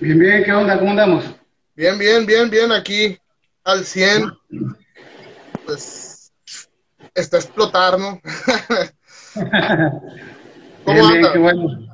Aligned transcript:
Bien, 0.00 0.18
bien, 0.18 0.42
¿qué 0.44 0.52
onda? 0.52 0.78
¿Cómo 0.78 0.92
andamos? 0.92 1.26
Bien, 1.76 1.98
bien, 1.98 2.24
bien, 2.24 2.48
bien, 2.48 2.72
aquí 2.72 3.18
al 3.64 3.84
100. 3.84 4.32
Pues 5.66 6.32
está 7.14 7.36
a 7.36 7.40
explotar, 7.40 7.98
¿no? 7.98 8.18
¿Cómo 10.84 10.94
bien, 10.94 11.16
anda? 11.16 11.32
qué 11.34 11.38
bueno. 11.38 11.86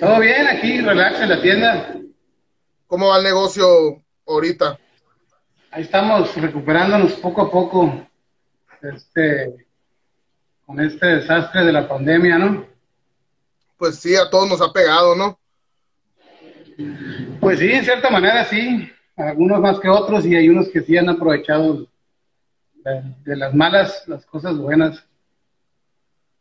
Todo 0.00 0.20
bien 0.20 0.46
aquí, 0.46 0.80
relax 0.80 1.20
en 1.20 1.28
la 1.28 1.42
tienda. 1.42 1.94
¿Cómo 2.86 3.08
va 3.08 3.18
el 3.18 3.24
negocio 3.24 4.02
ahorita? 4.26 4.78
Ahí 5.70 5.82
estamos 5.82 6.34
recuperándonos 6.36 7.12
poco 7.12 7.42
a 7.42 7.50
poco 7.50 8.08
este, 8.80 9.66
con 10.64 10.80
este 10.80 11.06
desastre 11.06 11.62
de 11.66 11.72
la 11.72 11.86
pandemia, 11.86 12.38
¿no? 12.38 12.66
Pues 13.76 13.96
sí, 13.96 14.16
a 14.16 14.30
todos 14.30 14.48
nos 14.48 14.62
ha 14.62 14.72
pegado, 14.72 15.14
¿no? 15.14 15.38
Pues 17.40 17.58
sí, 17.58 17.72
en 17.72 17.84
cierta 17.84 18.10
manera 18.10 18.44
sí, 18.44 18.90
algunos 19.16 19.60
más 19.60 19.78
que 19.80 19.88
otros 19.88 20.26
y 20.26 20.34
hay 20.34 20.48
unos 20.48 20.68
que 20.68 20.80
sí 20.82 20.96
han 20.96 21.08
aprovechado 21.08 21.86
de, 22.74 23.36
las 23.36 23.54
malas 23.54 24.04
las 24.06 24.26
cosas 24.26 24.56
buenas. 24.56 25.04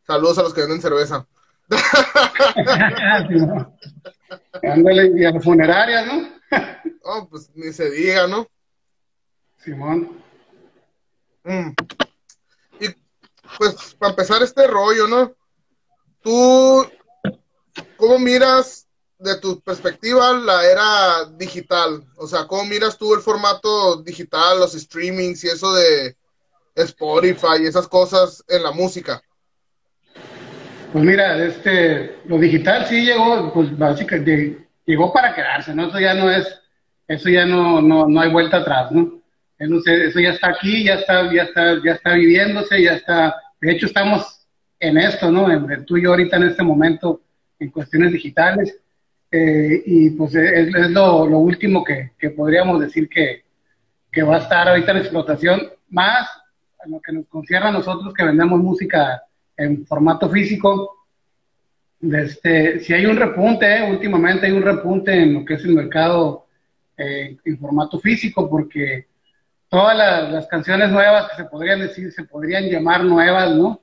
Saludos 0.05 0.37
a 0.39 0.43
los 0.43 0.53
que 0.53 0.61
venden 0.61 0.81
cerveza. 0.81 1.25
Ándale, 4.63 5.11
y 5.15 5.25
a 5.25 5.31
las 5.31 5.43
funerarias, 5.43 6.05
¿no? 6.05 6.29
oh, 7.03 7.27
pues 7.29 7.49
ni 7.55 7.71
se 7.71 7.89
diga, 7.89 8.27
¿no? 8.27 8.47
Simón. 9.57 10.21
Mm. 11.43 11.69
Y 12.79 12.87
pues 13.57 13.95
para 13.97 14.11
empezar 14.11 14.41
este 14.41 14.67
rollo, 14.67 15.07
¿no? 15.07 15.33
Tú, 16.21 16.85
¿cómo 17.97 18.19
miras 18.19 18.87
de 19.23 19.39
tu 19.39 19.61
perspectiva 19.61 20.33
la 20.33 20.65
era 20.65 21.25
digital? 21.37 22.03
O 22.17 22.27
sea, 22.27 22.45
¿cómo 22.45 22.65
miras 22.65 22.97
tú 22.97 23.13
el 23.13 23.21
formato 23.21 24.01
digital, 24.01 24.59
los 24.59 24.73
streamings 24.73 25.43
y 25.43 25.47
eso 25.47 25.73
de 25.73 26.15
Spotify 26.75 27.61
y 27.61 27.67
esas 27.67 27.87
cosas 27.87 28.43
en 28.47 28.63
la 28.63 28.71
música? 28.71 29.21
Pues 30.91 31.03
mira, 31.03 31.43
este, 31.43 32.19
lo 32.25 32.37
digital 32.37 32.85
sí 32.85 33.05
llegó, 33.05 33.51
pues 33.53 33.75
básicamente 33.77 34.67
llegó 34.85 35.11
para 35.11 35.33
quedarse, 35.33 35.73
¿no? 35.73 35.87
Eso 35.87 35.99
ya 35.99 36.13
no 36.13 36.29
es, 36.29 36.47
eso 37.07 37.29
ya 37.29 37.45
no, 37.45 37.81
no, 37.81 38.07
no 38.07 38.21
hay 38.21 38.29
vuelta 38.29 38.57
atrás, 38.57 38.91
¿no? 38.91 39.21
Eso 39.57 40.19
ya 40.19 40.31
está 40.31 40.49
aquí, 40.49 40.83
ya 40.83 40.95
está, 40.95 41.33
ya 41.33 41.43
está, 41.43 41.81
ya 41.83 41.93
está 41.93 42.13
viviéndose, 42.13 42.83
ya 42.83 42.95
está, 42.95 43.35
de 43.61 43.71
hecho 43.71 43.85
estamos 43.85 44.45
en 44.79 44.97
esto, 44.97 45.31
¿no? 45.31 45.49
En, 45.49 45.85
tú 45.85 45.97
y 45.97 46.03
yo 46.03 46.09
ahorita 46.09 46.35
en 46.35 46.43
este 46.43 46.63
momento 46.63 47.21
en 47.59 47.71
cuestiones 47.71 48.11
digitales. 48.11 48.77
Eh, 49.35 49.81
y 49.87 50.09
pues 50.11 50.35
es, 50.35 50.91
lo, 50.91 51.23
último 51.23 51.83
que, 51.83 52.11
podríamos 52.37 52.79
decir 52.79 53.09
que, 53.09 53.41
va 54.21 54.35
a 54.35 54.39
estar 54.39 54.69
ahorita 54.69 54.91
en 54.91 54.97
explotación, 54.97 55.71
más 55.89 56.29
a 56.77 56.87
lo 56.87 57.01
que 57.01 57.13
nos 57.13 57.25
concierne 57.25 57.69
a 57.69 57.71
nosotros 57.71 58.13
que 58.13 58.25
vendemos 58.25 58.59
música 58.59 59.23
en 59.57 59.87
formato 59.87 60.29
físico. 60.29 61.07
Este, 61.99 62.79
si 62.81 62.93
hay 62.93 63.07
un 63.07 63.17
repunte, 63.17 63.89
últimamente 63.89 64.45
hay 64.45 64.51
un 64.51 64.61
repunte 64.61 65.11
en 65.19 65.33
lo 65.33 65.45
que 65.45 65.55
es 65.55 65.65
el 65.65 65.73
mercado 65.73 66.45
eh, 66.95 67.35
en 67.43 67.57
formato 67.57 67.99
físico, 67.99 68.47
porque 68.47 69.07
todas 69.67 69.97
las, 69.97 70.45
canciones 70.45 70.91
nuevas 70.91 71.31
que 71.31 71.37
se 71.37 71.45
podrían 71.45 71.79
decir, 71.79 72.11
se 72.11 72.23
podrían 72.23 72.65
llamar 72.65 73.03
nuevas, 73.03 73.55
¿no? 73.55 73.81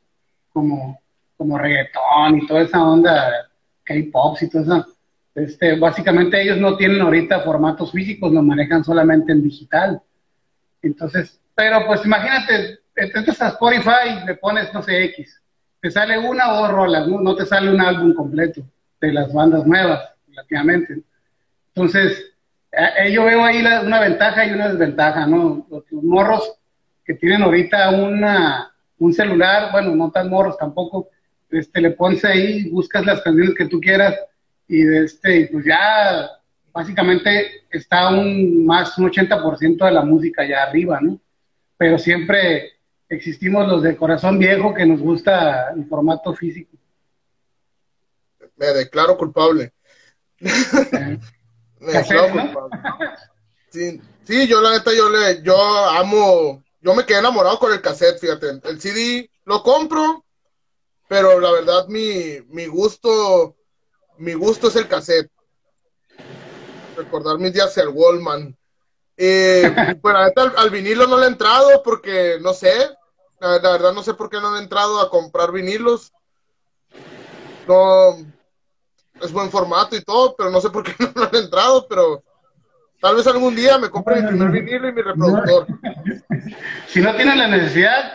Como, 0.52 1.00
como 1.36 1.58
reggaetón 1.58 2.38
y 2.38 2.46
toda 2.46 2.62
esa 2.62 2.84
onda 2.84 3.50
K-pop 3.82 4.38
y 4.40 4.48
todo 4.48 4.62
eso. 4.62 4.99
Este, 5.34 5.78
básicamente 5.78 6.42
ellos 6.42 6.58
no 6.58 6.76
tienen 6.76 7.00
ahorita 7.00 7.40
formatos 7.40 7.92
físicos, 7.92 8.32
lo 8.32 8.42
manejan 8.42 8.84
solamente 8.84 9.32
en 9.32 9.42
digital. 9.42 10.02
Entonces, 10.82 11.40
pero 11.54 11.86
pues 11.86 12.04
imagínate, 12.04 12.80
entras 12.96 13.40
a 13.42 13.48
Spotify, 13.48 14.26
le 14.26 14.34
pones, 14.34 14.72
no 14.74 14.82
sé, 14.82 15.04
X, 15.04 15.40
te 15.80 15.90
sale 15.90 16.18
una 16.18 16.52
o 16.52 16.68
dos 16.68 17.08
no, 17.22 17.36
te 17.36 17.46
sale 17.46 17.70
un 17.70 17.80
álbum 17.80 18.14
completo 18.14 18.62
de 19.00 19.12
las 19.12 19.32
bandas 19.32 19.66
nuevas, 19.66 20.10
relativamente. 20.28 21.02
Entonces, 21.74 22.32
eh, 22.72 22.88
eh, 23.04 23.12
yo 23.12 23.24
veo 23.24 23.44
ahí 23.44 23.60
una 23.60 24.00
ventaja 24.00 24.44
y 24.46 24.52
una 24.52 24.68
desventaja, 24.68 25.26
¿no? 25.26 25.66
Los, 25.70 25.84
morros 26.02 26.58
que 27.04 27.14
tienen 27.14 27.42
ahorita 27.42 27.90
una, 27.90 28.72
un 28.98 29.12
celular, 29.12 29.72
bueno, 29.72 29.94
no 29.94 30.10
tan 30.10 30.28
morros 30.28 30.58
tampoco, 30.58 31.08
este, 31.50 31.80
le 31.80 31.92
pones 31.92 32.24
ahí, 32.24 32.68
buscas 32.70 33.04
las 33.06 33.22
canciones 33.22 33.54
que 33.54 33.66
tú 33.66 33.80
quieras 33.80 34.14
y 34.70 34.84
de 34.84 35.04
este, 35.04 35.48
pues 35.50 35.64
ya 35.64 36.30
básicamente 36.72 37.64
está 37.70 38.08
un 38.10 38.64
más 38.64 38.96
un 38.98 39.10
80% 39.10 39.84
de 39.84 39.90
la 39.90 40.04
música 40.04 40.46
ya 40.46 40.62
arriba, 40.62 41.00
¿no? 41.00 41.20
Pero 41.76 41.98
siempre 41.98 42.78
existimos 43.08 43.66
los 43.66 43.82
de 43.82 43.96
corazón 43.96 44.38
viejo 44.38 44.72
que 44.72 44.86
nos 44.86 45.00
gusta 45.00 45.72
el 45.74 45.86
formato 45.86 46.32
físico. 46.34 46.70
Me 48.54 48.66
declaro 48.66 49.16
culpable. 49.16 49.72
sí, 53.70 54.00
sí, 54.22 54.46
yo 54.46 54.60
la 54.60 54.70
neta, 54.70 54.92
yo 54.96 55.08
le, 55.08 55.42
yo 55.42 55.56
amo, 55.90 56.62
yo 56.80 56.94
me 56.94 57.04
quedé 57.04 57.18
enamorado 57.18 57.58
con 57.58 57.72
el 57.72 57.80
cassette, 57.80 58.20
fíjate. 58.20 58.60
El 58.62 58.80
CD 58.80 59.28
lo 59.46 59.64
compro, 59.64 60.24
pero 61.08 61.40
la 61.40 61.50
verdad 61.50 61.88
mi, 61.88 62.40
mi 62.50 62.66
gusto, 62.66 63.56
mi 64.20 64.34
gusto 64.34 64.68
es 64.68 64.76
el 64.76 64.86
cassette. 64.86 65.30
Recordar 66.96 67.38
mis 67.38 67.52
días 67.52 67.76
el 67.78 67.88
Wallman. 67.88 68.54
Eh, 69.16 69.62
la 70.04 70.24
neta, 70.26 70.52
al, 70.56 70.70
vinilo 70.70 71.06
no 71.06 71.18
le 71.18 71.24
he 71.24 71.28
entrado 71.28 71.82
porque 71.82 72.38
no 72.40 72.52
sé, 72.52 72.72
la, 73.40 73.58
la, 73.58 73.72
verdad 73.72 73.92
no 73.92 74.02
sé 74.02 74.14
por 74.14 74.28
qué 74.28 74.38
no 74.38 74.56
he 74.56 74.60
entrado 74.60 75.00
a 75.00 75.10
comprar 75.10 75.52
vinilos. 75.52 76.12
No, 77.66 78.18
es 79.22 79.32
buen 79.32 79.50
formato 79.50 79.96
y 79.96 80.02
todo, 80.02 80.34
pero 80.36 80.50
no 80.50 80.60
sé 80.60 80.68
por 80.68 80.84
qué 80.84 80.92
no 81.14 81.22
han 81.22 81.36
entrado, 81.36 81.86
pero 81.88 82.22
tal 83.00 83.16
vez 83.16 83.26
algún 83.26 83.56
día 83.56 83.78
me 83.78 83.88
compre 83.88 84.20
mi 84.20 84.28
primer 84.28 84.50
vinilo 84.50 84.88
y 84.88 84.92
mi 84.92 85.02
reproductor. 85.02 85.66
si 86.88 87.00
no 87.00 87.14
tienes 87.16 87.36
la 87.36 87.48
necesidad, 87.48 88.12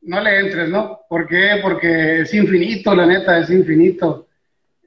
no 0.00 0.18
le 0.18 0.40
entres, 0.40 0.70
¿no? 0.70 1.00
¿Por 1.10 1.26
qué? 1.26 1.58
Porque 1.62 2.22
es 2.22 2.32
infinito, 2.32 2.94
la 2.94 3.04
neta, 3.04 3.38
es 3.38 3.50
infinito. 3.50 4.28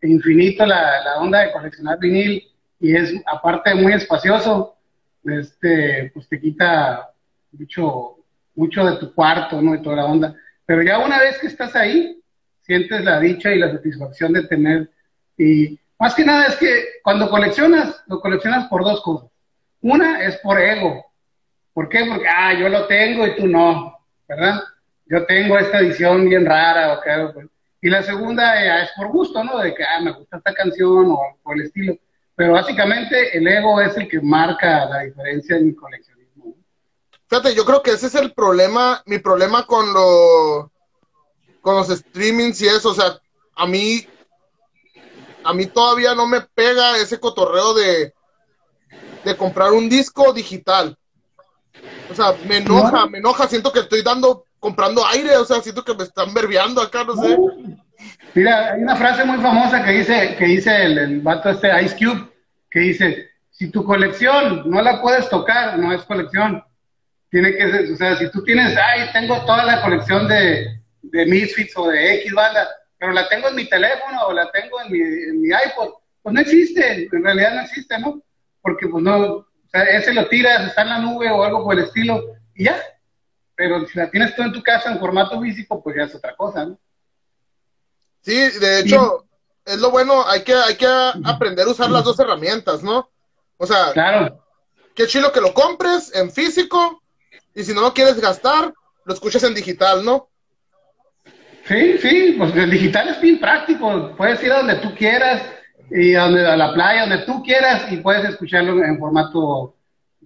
Infinito 0.05 0.65
la, 0.65 1.03
la 1.03 1.17
onda 1.19 1.39
de 1.39 1.51
coleccionar 1.51 1.99
vinil 1.99 2.43
y 2.79 2.95
es 2.95 3.13
aparte 3.25 3.73
muy 3.75 3.93
espacioso, 3.93 4.75
este, 5.23 6.11
pues 6.13 6.27
te 6.27 6.39
quita 6.39 7.09
mucho, 7.51 8.17
mucho 8.55 8.85
de 8.85 8.97
tu 8.97 9.13
cuarto, 9.13 9.61
¿no? 9.61 9.75
Y 9.75 9.81
toda 9.81 9.97
la 9.97 10.05
onda. 10.05 10.35
Pero 10.65 10.83
ya 10.83 10.99
una 10.99 11.19
vez 11.19 11.37
que 11.39 11.47
estás 11.47 11.75
ahí, 11.75 12.21
sientes 12.61 13.03
la 13.03 13.19
dicha 13.19 13.53
y 13.53 13.59
la 13.59 13.71
satisfacción 13.71 14.33
de 14.33 14.43
tener 14.47 14.89
y 15.37 15.79
más 15.99 16.13
que 16.13 16.25
nada 16.25 16.47
es 16.47 16.55
que 16.57 16.85
cuando 17.03 17.29
coleccionas, 17.29 18.03
lo 18.07 18.19
coleccionas 18.19 18.67
por 18.67 18.83
dos 18.83 19.01
cosas. 19.01 19.29
Una 19.81 20.23
es 20.23 20.37
por 20.37 20.59
ego. 20.59 21.05
¿Por 21.73 21.89
qué? 21.89 22.05
Porque, 22.05 22.27
ah, 22.27 22.53
yo 22.53 22.69
lo 22.69 22.85
tengo 22.87 23.25
y 23.27 23.35
tú 23.35 23.47
no, 23.47 23.97
¿verdad? 24.27 24.61
Yo 25.05 25.25
tengo 25.25 25.57
esta 25.57 25.79
edición 25.79 26.27
bien 26.27 26.45
rara, 26.45 26.93
o 26.93 27.01
qué. 27.01 27.47
Y 27.81 27.89
la 27.89 28.01
segunda 28.03 28.61
eh, 28.61 28.83
es 28.83 28.89
por 28.95 29.07
gusto, 29.07 29.43
¿no? 29.43 29.59
De 29.59 29.73
que, 29.73 29.83
ah, 29.83 30.01
me 30.01 30.11
gusta 30.11 30.37
esta 30.37 30.53
canción 30.53 31.11
o 31.11 31.37
por 31.43 31.57
el 31.57 31.65
estilo. 31.67 31.95
Pero 32.35 32.53
básicamente 32.53 33.37
el 33.37 33.47
ego 33.47 33.79
es 33.79 33.95
el 33.97 34.07
que 34.07 34.19
marca 34.21 34.85
la 34.85 34.99
diferencia 35.01 35.57
en 35.57 35.67
mi 35.67 35.75
coleccionismo. 35.75 36.55
Fíjate, 37.27 37.55
yo 37.55 37.65
creo 37.65 37.81
que 37.81 37.91
ese 37.91 38.07
es 38.07 38.15
el 38.15 38.33
problema, 38.33 39.01
mi 39.05 39.19
problema 39.19 39.65
con, 39.65 39.93
lo, 39.93 40.71
con 41.61 41.75
los 41.75 41.87
streamings 41.87 42.61
y 42.61 42.67
eso. 42.67 42.89
O 42.89 42.93
sea, 42.93 43.19
a 43.55 43.65
mí 43.65 44.05
a 45.45 45.53
mí 45.53 45.67
todavía 45.67 46.15
no 46.15 46.25
me 46.25 46.41
pega 46.41 46.97
ese 46.97 47.19
cotorreo 47.19 47.75
de, 47.75 48.13
de 49.23 49.37
comprar 49.37 49.71
un 49.71 49.87
disco 49.87 50.33
digital. 50.33 50.97
O 52.09 52.15
sea, 52.15 52.35
me 52.47 52.57
enoja, 52.57 53.05
me 53.05 53.19
enoja, 53.19 53.47
siento 53.47 53.71
que 53.71 53.81
estoy 53.81 54.01
dando, 54.01 54.45
comprando 54.65 55.05
aire, 55.05 55.37
o 55.37 55.45
sea, 55.45 55.61
siento 55.61 55.85
que 55.85 55.93
me 55.93 56.05
están 56.05 56.33
verbeando 56.33 56.81
acá, 56.81 57.03
no 57.03 57.15
sé. 57.15 57.37
Mira, 58.33 58.73
hay 58.73 58.81
una 58.81 58.95
frase 58.95 59.23
muy 59.23 59.37
famosa 59.37 59.85
que 59.85 59.91
dice, 59.91 60.35
que 60.39 60.45
dice 60.45 60.85
el, 60.85 60.97
el 60.97 61.21
vato 61.21 61.51
este 61.51 61.69
Ice 61.83 61.95
Cube, 61.95 62.33
que 62.71 62.79
dice, 62.79 63.29
si 63.51 63.69
tu 63.69 63.83
colección 63.83 64.67
no 64.67 64.81
la 64.81 65.03
puedes 65.03 65.29
tocar, 65.29 65.77
no 65.77 65.93
es 65.93 66.01
colección. 66.05 66.63
Tiene 67.29 67.55
que 67.55 67.71
ser, 67.71 67.91
o 67.91 67.95
sea, 67.95 68.17
si 68.17 68.31
tú 68.31 68.43
tienes, 68.43 68.75
ay, 68.75 69.07
tengo 69.13 69.39
toda 69.45 69.65
la 69.65 69.83
colección 69.83 70.27
de, 70.27 70.81
de 71.03 71.25
Misfits 71.27 71.77
o 71.77 71.87
de 71.87 72.15
X 72.21 72.33
banda, 72.33 72.67
pero 72.97 73.11
la 73.11 73.29
tengo 73.29 73.49
en 73.49 73.55
mi 73.57 73.69
teléfono 73.69 74.19
o 74.29 74.33
la 74.33 74.49
tengo 74.49 74.81
en 74.81 74.91
mi, 74.91 74.99
en 74.99 75.41
mi 75.41 75.49
iPod, 75.49 75.93
pues 76.23 76.33
no 76.33 76.41
existe, 76.41 77.07
en 77.11 77.23
realidad 77.23 77.53
no 77.53 77.61
existe, 77.61 77.99
¿no? 77.99 78.19
Porque 78.63 78.87
pues 78.87 79.03
no, 79.03 79.15
o 79.17 79.47
sea, 79.67 79.83
ese 79.83 80.11
lo 80.11 80.27
tiras, 80.27 80.65
está 80.65 80.81
en 80.81 80.89
la 80.89 80.97
nube 80.97 81.29
o 81.29 81.43
algo 81.43 81.63
por 81.63 81.77
el 81.77 81.83
estilo 81.83 82.19
y 82.55 82.63
ya. 82.63 82.81
Pero 83.55 83.85
si 83.87 83.97
la 83.97 84.09
tienes 84.11 84.35
tú 84.35 84.41
en 84.41 84.51
tu 84.51 84.61
casa 84.61 84.91
en 84.91 84.99
formato 84.99 85.39
físico, 85.41 85.81
pues 85.81 85.95
ya 85.95 86.03
es 86.03 86.15
otra 86.15 86.35
cosa, 86.35 86.65
¿no? 86.65 86.79
Sí, 88.21 88.35
de 88.59 88.79
hecho, 88.79 89.25
es 89.65 89.79
lo 89.79 89.91
bueno, 89.91 90.27
hay 90.27 90.43
que, 90.43 90.53
hay 90.53 90.75
que 90.75 90.87
aprender 91.23 91.67
a 91.67 91.71
usar 91.71 91.89
las 91.89 92.03
dos 92.03 92.19
herramientas, 92.19 92.83
¿no? 92.83 93.09
O 93.57 93.65
sea, 93.65 93.93
claro. 93.93 94.43
qué 94.95 95.07
chido 95.07 95.31
que 95.31 95.41
lo 95.41 95.53
compres 95.53 96.13
en 96.15 96.31
físico 96.31 97.01
y 97.53 97.63
si 97.63 97.73
no 97.73 97.81
lo 97.81 97.93
quieres 97.93 98.19
gastar, 98.19 98.73
lo 99.05 99.13
escuchas 99.13 99.43
en 99.43 99.53
digital, 99.53 100.03
¿no? 100.03 100.27
Sí, 101.67 101.97
sí, 101.99 102.35
pues 102.37 102.55
el 102.55 102.69
digital 102.69 103.09
es 103.09 103.21
bien 103.21 103.39
práctico. 103.39 104.13
Puedes 104.17 104.43
ir 104.43 104.51
a 104.51 104.57
donde 104.57 104.75
tú 104.75 104.93
quieras 104.95 105.41
y 105.89 106.15
a, 106.15 106.23
donde, 106.23 106.45
a 106.45 106.57
la 106.57 106.73
playa, 106.73 107.01
donde 107.07 107.25
tú 107.25 107.41
quieras 107.43 107.91
y 107.91 107.97
puedes 107.97 108.25
escucharlo 108.25 108.83
en 108.83 108.99
formato 108.99 109.74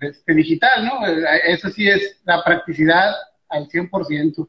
este, 0.01 0.33
digital, 0.33 0.85
¿no? 0.85 1.05
Eso 1.45 1.69
sí 1.69 1.87
es 1.87 2.19
la 2.25 2.43
practicidad 2.43 3.13
al 3.49 3.67
100%. 3.67 4.47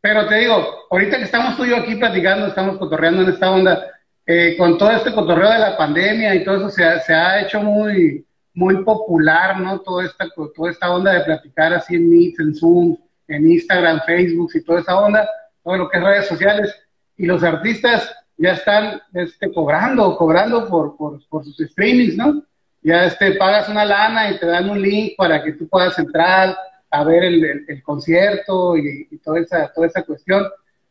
Pero 0.00 0.28
te 0.28 0.34
digo, 0.34 0.86
ahorita 0.90 1.18
que 1.18 1.24
estamos 1.24 1.56
tú 1.56 1.64
y 1.64 1.70
yo 1.70 1.76
aquí 1.76 1.94
platicando, 1.94 2.48
estamos 2.48 2.76
cotorreando 2.78 3.22
en 3.22 3.30
esta 3.30 3.50
onda, 3.52 3.86
eh, 4.26 4.56
con 4.58 4.76
todo 4.76 4.90
este 4.90 5.12
cotorreo 5.12 5.50
de 5.50 5.58
la 5.58 5.76
pandemia 5.76 6.34
y 6.34 6.44
todo 6.44 6.56
eso 6.56 6.70
se 6.70 7.14
ha, 7.14 7.40
hecho 7.40 7.62
muy, 7.62 8.26
muy 8.52 8.82
popular, 8.82 9.60
¿no? 9.60 9.80
Toda 9.80 10.04
esta, 10.04 10.28
toda 10.54 10.70
esta 10.70 10.92
onda 10.92 11.12
de 11.12 11.24
platicar 11.24 11.72
así 11.72 11.94
en 11.94 12.10
Meets, 12.10 12.40
en 12.40 12.54
Zoom, 12.54 12.96
en 13.28 13.50
Instagram, 13.50 14.00
Facebook 14.04 14.50
y 14.54 14.64
toda 14.64 14.80
esa 14.80 14.98
onda, 14.98 15.28
todo 15.62 15.76
lo 15.76 15.88
que 15.88 15.98
es 15.98 16.04
redes 16.04 16.26
sociales. 16.26 16.74
Y 17.16 17.26
los 17.26 17.44
artistas 17.44 18.12
ya 18.36 18.52
están 18.52 19.00
este, 19.14 19.52
cobrando, 19.52 20.16
cobrando 20.16 20.68
por, 20.68 20.96
por, 20.96 21.20
por 21.28 21.44
sus 21.44 21.56
streamings, 21.58 22.16
¿no? 22.16 22.42
Ya 22.82 23.04
este, 23.04 23.32
pagas 23.34 23.68
una 23.68 23.84
lana 23.84 24.30
y 24.30 24.38
te 24.38 24.46
dan 24.46 24.68
un 24.68 24.82
link 24.82 25.14
para 25.16 25.42
que 25.42 25.52
tú 25.52 25.68
puedas 25.68 25.98
entrar 25.98 26.56
a 26.90 27.04
ver 27.04 27.24
el, 27.24 27.64
el, 27.68 27.82
concierto 27.82 28.76
y, 28.76 29.08
y, 29.10 29.18
toda, 29.18 29.40
esa, 29.40 29.72
toda 29.72 29.86
esa 29.86 30.02
cuestión. 30.02 30.46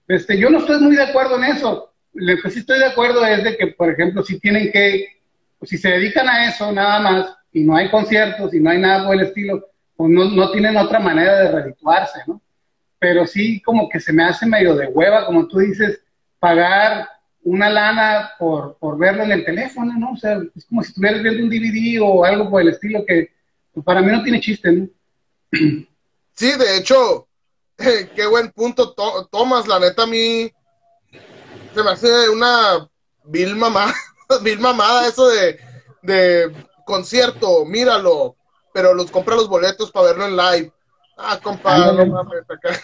Este, 0.07 0.37
yo 0.37 0.49
no 0.49 0.59
estoy 0.59 0.79
muy 0.79 0.95
de 0.95 1.03
acuerdo 1.03 1.37
en 1.37 1.45
eso. 1.45 1.93
Lo 2.13 2.35
que 2.41 2.49
sí 2.49 2.59
estoy 2.59 2.79
de 2.79 2.87
acuerdo 2.87 3.25
es 3.25 3.43
de 3.43 3.55
que, 3.55 3.67
por 3.67 3.89
ejemplo, 3.89 4.23
si 4.23 4.39
tienen 4.39 4.71
que, 4.71 5.19
si 5.63 5.77
se 5.77 5.89
dedican 5.89 6.27
a 6.27 6.47
eso 6.47 6.71
nada 6.71 6.99
más 6.99 7.35
y 7.53 7.63
no 7.63 7.75
hay 7.75 7.89
conciertos 7.89 8.53
y 8.53 8.59
no 8.59 8.69
hay 8.69 8.79
nada 8.79 9.05
por 9.05 9.15
el 9.15 9.21
estilo, 9.21 9.67
pues 9.95 10.09
no, 10.09 10.25
no 10.25 10.51
tienen 10.51 10.77
otra 10.77 10.99
manera 10.99 11.39
de 11.39 11.51
redituarse, 11.51 12.19
¿no? 12.25 12.41
Pero 12.97 13.27
sí 13.27 13.61
como 13.61 13.89
que 13.89 13.99
se 13.99 14.13
me 14.13 14.23
hace 14.23 14.45
medio 14.45 14.75
de 14.75 14.87
hueva, 14.87 15.25
como 15.25 15.47
tú 15.47 15.59
dices, 15.59 16.01
pagar 16.39 17.07
una 17.43 17.69
lana 17.69 18.31
por, 18.37 18.77
por 18.77 18.97
verlo 18.97 19.23
en 19.23 19.31
el 19.31 19.45
teléfono, 19.45 19.93
¿no? 19.97 20.11
O 20.11 20.17
sea, 20.17 20.39
es 20.55 20.65
como 20.65 20.83
si 20.83 20.89
estuvieras 20.89 21.23
viendo 21.23 21.43
un 21.43 21.49
DVD 21.49 22.01
o 22.01 22.23
algo 22.23 22.49
por 22.49 22.61
el 22.61 22.69
estilo 22.69 23.05
que 23.05 23.31
pues 23.73 23.85
para 23.85 24.01
mí 24.01 24.11
no 24.11 24.23
tiene 24.23 24.41
chiste, 24.41 24.71
¿no? 24.71 24.87
Sí, 26.33 26.57
de 26.57 26.77
hecho, 26.77 27.27
qué 28.15 28.25
buen 28.25 28.51
punto 28.51 28.93
to 28.93 29.27
tomas, 29.31 29.67
la 29.67 29.79
neta 29.79 30.03
a 30.03 30.07
mí 30.07 30.51
se 31.73 31.83
me 31.83 31.91
hace 31.91 32.29
una 32.29 32.89
vil 33.25 33.55
mamada, 33.55 33.93
vil 34.43 34.59
mamada 34.59 35.07
eso 35.07 35.27
de, 35.27 35.59
de 36.01 36.51
concierto, 36.85 37.65
míralo, 37.65 38.37
pero 38.73 38.93
los 38.93 39.11
compra 39.11 39.35
los 39.35 39.49
boletos 39.49 39.91
para 39.91 40.07
verlo 40.07 40.25
en 40.25 40.37
live. 40.37 40.73
Ah, 41.17 41.39
compadre, 41.41 42.05
no 42.05 42.13
mames, 42.13 42.49
acá. 42.49 42.69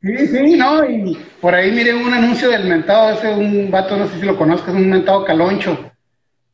Sí, 0.00 0.26
sí, 0.28 0.56
no, 0.56 0.88
y 0.88 1.14
por 1.40 1.54
ahí 1.54 1.72
miré 1.72 1.92
un 1.92 2.12
anuncio 2.12 2.50
del 2.50 2.64
mentado, 2.64 3.10
ese 3.10 3.34
un 3.34 3.70
vato, 3.70 3.96
no 3.96 4.06
sé 4.06 4.20
si 4.20 4.26
lo 4.26 4.38
conozcas, 4.38 4.74
un 4.74 4.88
mentado 4.88 5.24
Caloncho, 5.24 5.90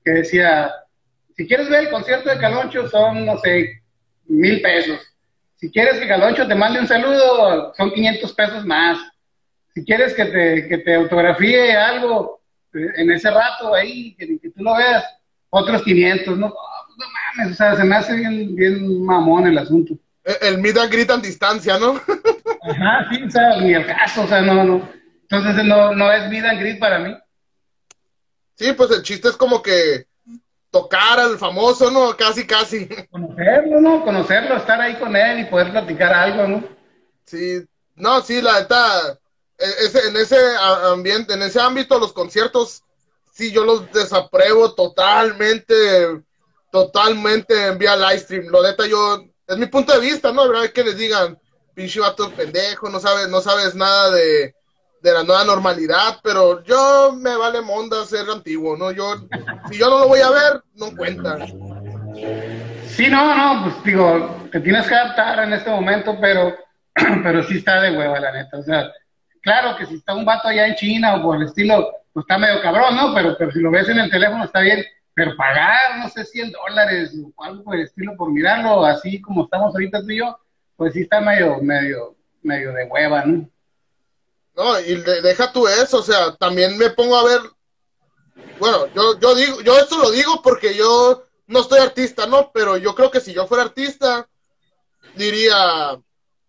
que 0.03 0.11
decía, 0.13 0.73
si 1.37 1.47
quieres 1.47 1.69
ver 1.69 1.85
el 1.85 1.91
concierto 1.91 2.31
de 2.31 2.39
Caloncho 2.39 2.89
son, 2.89 3.27
no 3.27 3.37
sé, 3.39 3.83
mil 4.27 4.63
pesos. 4.63 4.99
Si 5.57 5.71
quieres 5.71 5.99
que 5.99 6.09
Caloncho 6.09 6.49
te 6.49 6.55
mande 6.55 6.81
un 6.81 6.89
saludo, 6.89 7.75
son 7.77 7.91
500 7.93 8.33
pesos 8.33 8.65
más. 8.65 8.99
Si 9.75 9.85
quieres 9.85 10.15
que 10.15 10.25
te, 10.25 10.69
que 10.69 10.79
te 10.79 10.95
autografíe 10.95 11.77
algo 11.77 12.41
eh, 12.73 12.87
en 12.97 13.11
ese 13.11 13.31
rato 13.31 13.75
ahí, 13.75 14.15
que, 14.15 14.39
que 14.39 14.51
tú 14.51 14.63
lo 14.63 14.75
veas, 14.75 15.05
otros 15.51 15.83
500, 15.83 16.39
¿no? 16.39 16.49
no 16.49 17.07
mames, 17.37 17.53
o 17.53 17.57
sea, 17.57 17.77
se 17.77 17.85
me 17.85 17.97
hace 17.97 18.15
bien, 18.15 18.55
bien 18.55 19.05
mamón 19.05 19.47
el 19.47 19.59
asunto. 19.59 19.95
El, 20.23 20.55
el 20.55 20.59
meet 20.59 20.79
and 20.79 20.93
greet 20.93 21.11
distancia, 21.21 21.79
¿no? 21.79 22.01
Ajá, 22.65 23.07
sí, 23.11 23.23
o 23.23 23.31
sea, 23.31 23.61
ni 23.61 23.75
el 23.75 23.87
caso, 23.87 24.23
o 24.23 24.27
sea, 24.27 24.41
no, 24.41 24.65
no. 24.65 24.89
Entonces 25.29 25.65
no, 25.65 25.95
no 25.95 26.11
es 26.13 26.29
meet 26.31 26.45
and 26.45 26.61
greet 26.61 26.79
para 26.79 26.99
mí. 26.99 27.15
Sí, 28.55 28.73
pues 28.73 28.91
el 28.91 29.03
chiste 29.03 29.29
es 29.29 29.37
como 29.37 29.63
que 29.63 30.07
tocar 30.71 31.21
al 31.21 31.39
famoso, 31.39 31.91
¿no? 31.91 32.17
Casi, 32.17 32.47
casi. 32.47 32.89
Conocerlo, 33.11 33.81
¿no? 33.81 34.05
Conocerlo, 34.05 34.57
estar 34.57 34.81
ahí 34.81 34.95
con 34.95 35.15
él 35.15 35.41
y 35.41 35.45
poder 35.45 35.71
platicar 35.73 36.13
algo, 36.13 36.49
¿no? 36.49 36.65
Sí, 37.27 37.65
no, 37.97 38.23
sí, 38.23 38.41
la 38.41 38.61
neta, 38.61 39.19
e, 39.59 39.67
ese, 39.85 40.09
en 40.09 40.17
ese 40.17 40.37
ambiente, 40.85 41.35
en 41.35 41.43
ese 41.43 41.61
ámbito, 41.61 41.99
los 41.99 42.13
conciertos, 42.13 42.83
sí, 43.33 43.53
yo 43.53 43.65
los 43.65 43.93
desapruebo 43.93 44.75
totalmente, 44.75 46.23
totalmente 46.73 47.67
en 47.67 47.79
vía 47.79 47.95
live 47.95 48.19
stream. 48.21 48.47
Lo 48.49 48.63
neta, 48.63 48.87
yo, 48.87 49.23
es 49.47 49.59
mi 49.59 49.67
punto 49.67 49.93
de 49.93 50.01
vista, 50.01 50.33
¿no? 50.33 50.43
Habrá 50.43 50.69
que 50.69 50.83
les 50.83 50.97
digan, 50.97 51.39
pinche 51.75 52.01
vato 52.01 52.31
pendejo, 52.31 52.89
no 52.89 53.01
sabes, 53.01 53.29
no 53.29 53.41
sabes 53.41 53.75
nada 53.75 54.11
de, 54.11 54.55
de 55.05 55.13
la 55.13 55.23
nueva 55.23 55.45
normalidad, 55.45 56.19
pero 56.23 56.65
yo 56.65 57.13
me 57.13 57.37
vale 57.37 57.61
monda 57.61 58.05
ser 58.07 58.29
antiguo, 58.31 58.77
¿no? 58.77 58.91
Yo, 58.91 59.17
si 59.71 59.79
yo 59.79 59.91
no 59.91 59.99
lo 59.99 60.09
voy 60.09 60.21
a 60.21 60.31
ver, 60.31 60.63
no 60.77 60.97
cuenta. 60.97 61.47
Sí, 62.87 63.09
no, 63.09 63.35
no, 63.37 63.65
pues 63.65 63.85
digo, 63.85 64.49
te 64.51 64.61
tienes 64.61 64.87
que 64.87 64.95
adaptar 64.95 65.45
en 65.45 65.53
este 65.53 65.69
momento, 65.69 66.17
pero, 66.21 66.55
pero 67.23 67.43
sí 67.43 67.59
está 67.59 67.83
de 67.83 67.97
hueva, 67.97 68.19
la 68.19 68.33
neta. 68.33 68.57
O 68.57 68.63
sea, 68.63 68.91
claro 69.43 69.77
que 69.77 69.85
si 69.85 69.97
está 69.97 70.15
un 70.15 70.25
vato 70.25 70.49
allá 70.49 70.69
en 70.69 70.75
China 70.77 71.17
o 71.17 71.23
por 71.23 71.37
el 71.37 71.43
estilo, 71.43 71.91
pues 72.13 72.25
está 72.25 72.39
medio 72.39 72.63
cabrón, 72.63 72.97
¿no? 72.97 73.13
Pero, 73.15 73.37
pero 73.37 73.51
si 73.51 73.59
lo 73.59 73.71
ves 73.71 73.89
en 73.89 73.99
el 73.99 74.11
teléfono 74.11 74.45
está 74.45 74.61
bien. 74.61 74.85
Pero 75.13 75.37
pagar, 75.37 75.99
no 75.99 76.09
sé, 76.09 76.25
100 76.25 76.53
dólares 76.53 77.15
o 77.37 77.45
algo 77.45 77.63
por 77.63 77.77
el 77.77 77.83
estilo 77.83 78.17
por 78.17 78.33
mirarlo, 78.33 78.85
así 78.85 79.21
como 79.21 79.45
estamos 79.45 79.75
ahorita 79.75 80.01
tú 80.01 80.11
y 80.11 80.19
yo, 80.19 80.39
pues 80.77 80.93
sí 80.93 81.03
está 81.03 81.21
medio, 81.21 81.59
medio, 81.61 82.17
medio 82.43 82.73
de 82.73 82.85
hueva, 82.85 83.25
¿no? 83.25 83.49
No, 84.57 84.81
y 84.81 84.95
de, 84.97 85.23
deja 85.23 85.53
tú 85.53 85.67
eso, 85.67 85.99
o 85.99 86.03
sea, 86.03 86.37
también 86.37 86.79
me 86.79 86.91
pongo 86.91 87.17
a 87.17 87.25
ver, 87.25 87.41
bueno, 88.59 88.87
yo, 88.95 89.19
yo 89.19 89.35
digo, 89.35 89.61
yo 89.63 89.79
esto 89.79 89.99
lo 89.99 90.11
digo 90.11 90.43
porque 90.43 90.75
yo 90.75 91.25
no 91.47 91.61
estoy 91.61 91.81
artista, 91.81 92.27
¿no? 92.27 92.51
Pero 92.53 92.77
yo 92.77 92.95
creo 92.95 93.11
que 93.11 93.21
si 93.21 93.33
yo 93.33 93.47
fuera 93.47 93.65
artista, 93.65 94.29
diría, 95.17 95.57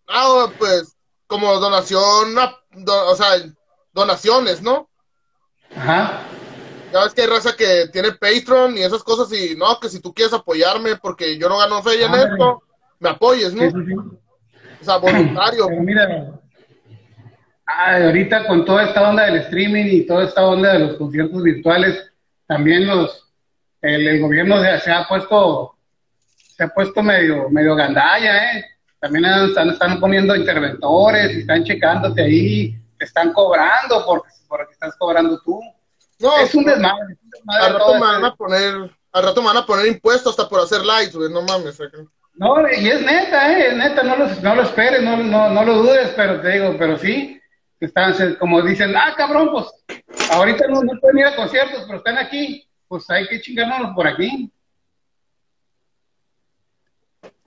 ah, 0.08 0.52
pues, 0.58 0.96
como 1.26 1.58
donación, 1.58 2.34
do, 2.72 3.10
o 3.10 3.16
sea, 3.16 3.30
donaciones, 3.92 4.62
¿no? 4.62 4.88
Ajá. 5.74 6.22
Ya 6.92 7.02
ves 7.02 7.14
que 7.14 7.22
hay 7.22 7.26
raza 7.26 7.56
que 7.56 7.88
tiene 7.92 8.12
Patreon 8.12 8.78
y 8.78 8.82
esas 8.82 9.02
cosas 9.02 9.32
y 9.32 9.56
no, 9.56 9.80
que 9.80 9.88
si 9.88 10.00
tú 10.00 10.14
quieres 10.14 10.32
apoyarme 10.32 10.96
porque 10.96 11.36
yo 11.36 11.48
no 11.48 11.58
gano 11.58 11.82
fe 11.82 12.02
en 12.02 12.14
esto, 12.14 12.62
me 12.98 13.08
apoyes, 13.10 13.54
¿no? 13.54 13.70
Sí. 13.70 13.94
O 14.80 14.84
sea, 14.84 14.96
voluntario. 14.98 15.66
Pero 15.68 15.82
mira, 15.82 16.32
ah, 17.66 17.96
ahorita 18.04 18.46
con 18.46 18.64
toda 18.64 18.84
esta 18.84 19.08
onda 19.08 19.24
del 19.26 19.36
streaming 19.36 19.86
y 19.86 20.06
toda 20.06 20.24
esta 20.24 20.46
onda 20.46 20.72
de 20.72 20.78
los 20.80 20.96
conciertos 20.96 21.42
virtuales, 21.42 22.12
también 22.46 22.86
los 22.86 23.22
el, 23.82 24.06
el 24.06 24.20
gobierno 24.20 24.60
se, 24.62 24.80
se 24.80 24.90
ha 24.92 25.06
puesto 25.06 25.76
se 26.36 26.64
ha 26.64 26.68
puesto 26.68 27.02
medio 27.02 27.50
medio 27.50 27.74
gandalla, 27.74 28.52
¿eh? 28.52 28.64
También 28.98 29.24
están, 29.26 29.70
están 29.70 30.00
poniendo 30.00 30.34
interventores, 30.34 31.36
están 31.36 31.64
checándote 31.64 32.22
ahí, 32.22 32.80
te 32.98 33.04
están 33.04 33.32
cobrando 33.32 34.04
porque, 34.06 34.30
porque 34.48 34.72
estás 34.72 34.96
cobrando 34.96 35.40
tú. 35.44 35.60
No, 36.18 36.36
es 36.38 36.54
un 36.54 36.64
desmadre. 36.64 37.12
es 37.12 37.18
un 37.22 37.30
desmadre 37.30 37.64
al 37.66 37.72
rato 37.74 37.94
me 37.94 38.00
van 38.00 38.14
este- 38.16 38.26
a 38.26 38.34
poner, 38.34 38.96
al 39.12 39.22
rato 39.22 39.40
me 39.42 39.46
van 39.48 39.56
a 39.58 39.66
poner 39.66 39.86
impuestos 39.86 40.32
hasta 40.32 40.48
por 40.48 40.60
hacer 40.60 40.80
güey, 40.80 41.30
no 41.30 41.42
mames. 41.42 41.80
acá. 41.80 41.98
No, 42.36 42.70
y 42.70 42.88
es 42.88 43.00
neta, 43.00 43.52
¿eh? 43.52 43.68
Es 43.68 43.76
neta, 43.76 44.02
no 44.02 44.16
lo, 44.16 44.28
no 44.28 44.54
lo 44.54 44.62
esperes, 44.62 45.02
no, 45.02 45.16
no, 45.16 45.48
no 45.48 45.64
lo 45.64 45.78
dudes, 45.78 46.12
pero 46.14 46.40
te 46.40 46.50
digo, 46.50 46.76
pero 46.78 46.98
sí, 46.98 47.40
están, 47.80 48.34
como 48.34 48.60
dicen, 48.62 48.94
ah, 48.94 49.14
cabrón, 49.16 49.50
pues 49.50 49.66
ahorita 50.30 50.66
no, 50.68 50.82
no 50.82 51.00
pueden 51.00 51.18
ir 51.18 51.26
a 51.26 51.36
conciertos, 51.36 51.84
pero 51.86 51.98
están 51.98 52.18
aquí, 52.18 52.68
pues 52.88 53.08
hay 53.08 53.26
que 53.26 53.40
chingárnoslos 53.40 53.94
por 53.94 54.06
aquí. 54.06 54.52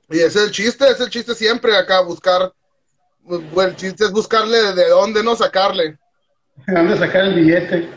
Y 0.09 0.17
ese 0.17 0.39
es 0.39 0.45
el 0.45 0.51
chiste, 0.51 0.89
es 0.89 0.99
el 0.99 1.09
chiste 1.09 1.35
siempre 1.35 1.75
acá, 1.77 2.01
buscar, 2.01 2.51
bueno, 3.21 3.69
el 3.69 3.75
chiste 3.75 4.05
es 4.05 4.11
buscarle 4.11 4.73
de 4.73 4.89
dónde 4.89 5.23
no 5.23 5.35
sacarle. 5.35 5.99
¿De 6.67 6.73
dónde 6.73 6.97
sacar 6.97 7.25
el 7.25 7.35
billete? 7.35 7.89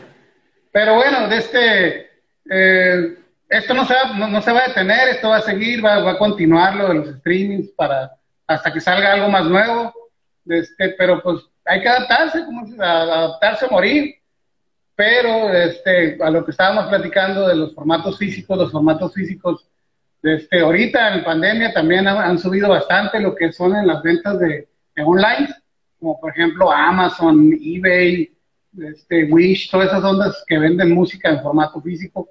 Pero 0.71 0.95
bueno, 0.95 1.27
de 1.27 1.37
este, 1.37 2.09
eh, 2.51 3.17
esto 3.57 3.73
no 3.73 3.85
se, 3.85 3.93
va, 3.93 4.13
no, 4.13 4.27
no 4.27 4.41
se 4.41 4.51
va 4.51 4.61
a 4.61 4.67
detener, 4.67 5.09
esto 5.09 5.29
va 5.29 5.37
a 5.37 5.41
seguir, 5.41 5.83
va, 5.83 5.99
va 5.99 6.11
a 6.11 6.17
continuar 6.17 6.75
lo 6.75 6.87
de 6.87 6.93
los 6.95 7.07
streamings 7.17 7.69
para, 7.69 8.11
hasta 8.47 8.73
que 8.73 8.81
salga 8.81 9.13
algo 9.13 9.29
más 9.29 9.45
nuevo, 9.45 9.93
este, 10.47 10.89
pero 10.97 11.21
pues 11.21 11.41
hay 11.65 11.81
que 11.81 11.89
adaptarse, 11.89 12.45
como 12.45 12.65
dices, 12.65 12.79
adaptarse 12.79 13.65
a 13.65 13.69
morir. 13.69 14.15
Pero 14.95 15.51
este, 15.51 16.17
a 16.21 16.29
lo 16.29 16.45
que 16.45 16.51
estábamos 16.51 16.87
platicando 16.87 17.47
de 17.47 17.55
los 17.55 17.73
formatos 17.73 18.17
físicos, 18.17 18.57
los 18.57 18.71
formatos 18.71 19.13
físicos, 19.13 19.67
este, 20.21 20.61
ahorita 20.61 21.15
en 21.15 21.23
pandemia 21.23 21.73
también 21.73 22.07
han, 22.07 22.17
han 22.17 22.37
subido 22.37 22.69
bastante 22.69 23.19
lo 23.19 23.35
que 23.35 23.51
son 23.51 23.75
en 23.75 23.87
las 23.87 24.03
ventas 24.03 24.39
de, 24.39 24.67
de 24.95 25.03
online, 25.03 25.49
como 25.99 26.19
por 26.19 26.31
ejemplo 26.31 26.71
Amazon, 26.71 27.53
eBay, 27.59 28.31
este, 28.81 29.25
Wish, 29.25 29.69
todas 29.69 29.87
esas 29.87 30.03
ondas 30.03 30.43
que 30.47 30.57
venden 30.57 30.93
música 30.93 31.29
en 31.29 31.41
formato 31.41 31.81
físico. 31.81 32.29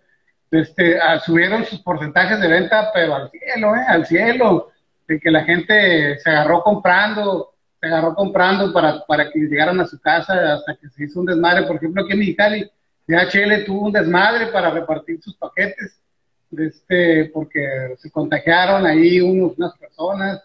Este, 0.52 0.98
subieron 1.24 1.64
sus 1.64 1.80
porcentajes 1.80 2.38
de 2.38 2.46
venta, 2.46 2.90
pero 2.92 3.14
al 3.14 3.30
cielo, 3.30 3.74
¿eh? 3.74 3.84
Al 3.88 4.06
cielo. 4.06 4.68
De 5.08 5.18
que 5.18 5.30
la 5.30 5.44
gente 5.44 6.18
se 6.18 6.30
agarró 6.30 6.62
comprando, 6.62 7.54
se 7.80 7.86
agarró 7.86 8.14
comprando 8.14 8.72
para, 8.72 9.04
para 9.06 9.30
que 9.30 9.40
llegaran 9.40 9.80
a 9.80 9.86
su 9.86 9.98
casa 9.98 10.54
hasta 10.54 10.76
que 10.76 10.88
se 10.90 11.04
hizo 11.04 11.20
un 11.20 11.26
desmadre. 11.26 11.66
Por 11.66 11.76
ejemplo, 11.76 12.04
aquí 12.04 12.12
en 12.12 12.18
Mexicali, 12.20 12.70
DHL 13.06 13.64
tuvo 13.64 13.86
un 13.86 13.92
desmadre 13.92 14.46
para 14.48 14.70
repartir 14.70 15.20
sus 15.22 15.34
paquetes, 15.36 15.98
este, 16.56 17.30
porque 17.32 17.94
se 17.98 18.10
contagiaron 18.10 18.86
ahí 18.86 19.20
unos, 19.20 19.56
unas 19.56 19.76
personas 19.78 20.42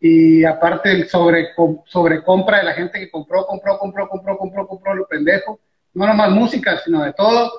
y 0.00 0.44
aparte 0.44 0.92
el 0.92 1.08
sobre, 1.08 1.48
sobre 1.86 2.22
compra 2.22 2.58
de 2.58 2.64
la 2.64 2.74
gente 2.74 3.00
que 3.00 3.10
compró, 3.10 3.46
compró, 3.46 3.78
compró, 3.78 4.08
compró, 4.08 4.38
compró, 4.38 4.66
compró 4.68 4.94
lo 4.94 5.08
pendejo, 5.08 5.58
no 5.94 6.06
nomás 6.06 6.30
música, 6.30 6.78
sino 6.84 7.02
de 7.02 7.12
todo, 7.14 7.50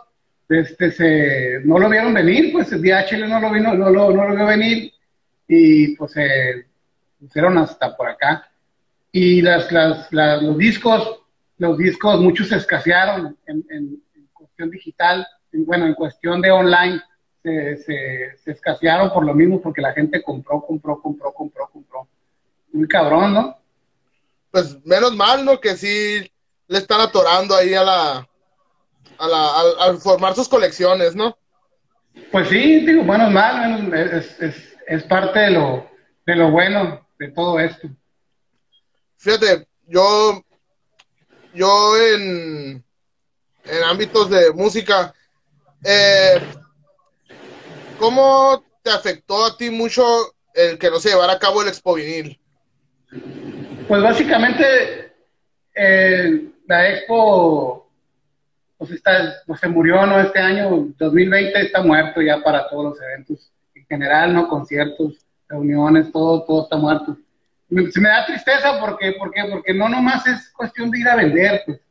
este, 0.49 0.91
se, 0.91 1.61
no 1.63 1.77
lo 1.77 1.89
vieron 1.89 2.13
venir, 2.13 2.51
pues 2.51 2.71
el 2.71 2.81
DHL 2.81 3.29
no 3.29 3.39
lo 3.39 3.51
vino, 3.51 3.73
no 3.73 3.89
lo, 3.89 4.11
no 4.11 4.27
lo 4.27 4.35
vio 4.35 4.45
venir 4.47 4.91
y 5.47 5.95
pues 5.95 6.13
se 6.13 6.65
pusieron 7.19 7.57
hasta 7.57 7.95
por 7.95 8.09
acá. 8.09 8.49
Y 9.11 9.41
las, 9.41 9.71
las, 9.71 10.11
los 10.11 10.57
discos, 10.57 11.21
los 11.57 11.77
discos, 11.77 12.19
muchos 12.19 12.49
se 12.49 12.57
escasearon 12.57 13.37
en, 13.45 13.65
en, 13.69 14.03
cuestión 14.33 14.69
digital, 14.71 15.27
bueno, 15.51 15.85
en 15.85 15.93
cuestión 15.93 16.41
de 16.41 16.51
online, 16.51 17.01
se, 17.41 17.77
se, 17.77 18.37
se 18.37 18.51
escasearon 18.51 19.11
por 19.11 19.25
lo 19.25 19.33
mismo, 19.33 19.61
porque 19.61 19.81
la 19.81 19.93
gente 19.93 20.21
compró, 20.21 20.61
compró, 20.61 21.01
compró, 21.01 21.31
compró, 21.33 21.69
compró 21.71 22.07
muy 22.71 22.87
cabrón, 22.87 23.33
¿no? 23.33 23.57
Pues 24.51 24.83
menos 24.85 25.15
mal, 25.15 25.45
¿no? 25.45 25.59
Que 25.59 25.75
sí 25.75 26.31
le 26.67 26.77
están 26.77 27.01
atorando 27.01 27.55
ahí 27.55 27.73
a 27.73 27.83
la, 27.83 28.28
a 29.19 29.27
la, 29.27 29.85
al, 29.85 29.97
formar 29.97 30.33
sus 30.33 30.47
colecciones, 30.47 31.15
¿no? 31.15 31.37
Pues 32.31 32.47
sí, 32.49 32.85
digo, 32.85 33.03
menos 33.03 33.31
mal, 33.31 33.93
es, 33.93 34.39
es, 34.41 34.77
es 34.87 35.03
parte 35.03 35.39
de 35.39 35.51
lo, 35.51 35.89
de 36.25 36.35
lo 36.35 36.51
bueno 36.51 37.05
de 37.19 37.31
todo 37.31 37.59
esto. 37.59 37.87
Fíjate, 39.17 39.67
yo, 39.87 40.41
yo 41.53 41.97
en, 41.97 42.83
en 43.65 43.83
ámbitos 43.83 44.29
de 44.29 44.51
música, 44.53 45.13
eh, 45.83 46.41
¿cómo 47.97 48.63
te 48.81 48.91
afectó 48.91 49.45
a 49.45 49.57
ti 49.57 49.69
mucho 49.69 50.03
el 50.53 50.77
que 50.79 50.89
no 50.89 50.99
se 50.99 51.09
llevara 51.09 51.33
a 51.33 51.39
cabo 51.39 51.61
el 51.61 51.67
Expo 51.67 51.95
Vinil? 51.95 52.39
Pues 53.87 54.01
básicamente 54.01 55.13
eh, 55.75 56.51
la 56.67 56.89
expo 56.89 57.88
pues 58.79 58.91
está, 58.91 59.35
pues 59.45 59.59
se 59.59 59.67
murió, 59.67 60.05
¿no? 60.05 60.21
Este 60.21 60.39
año 60.39 60.87
2020 60.97 61.61
está 61.61 61.83
muerto 61.83 62.21
ya 62.21 62.41
para 62.41 62.67
todos 62.69 62.85
los 62.85 63.01
eventos 63.01 63.51
en 63.75 63.85
general, 63.85 64.33
¿no? 64.33 64.47
Conciertos, 64.47 65.17
reuniones, 65.49 66.09
todo, 66.13 66.45
todo 66.45 66.63
está 66.63 66.77
muerto. 66.77 67.17
se 67.91 67.99
me 67.99 68.07
da 68.07 68.25
tristeza 68.25 68.79
porque, 68.79 69.15
porque, 69.19 69.43
porque 69.51 69.73
no 69.73 69.89
nomás 69.89 70.25
es 70.27 70.49
cuestión 70.51 70.89
de 70.91 70.99
ir 70.99 71.09
a 71.09 71.17
vender, 71.17 71.61
pues. 71.65 71.81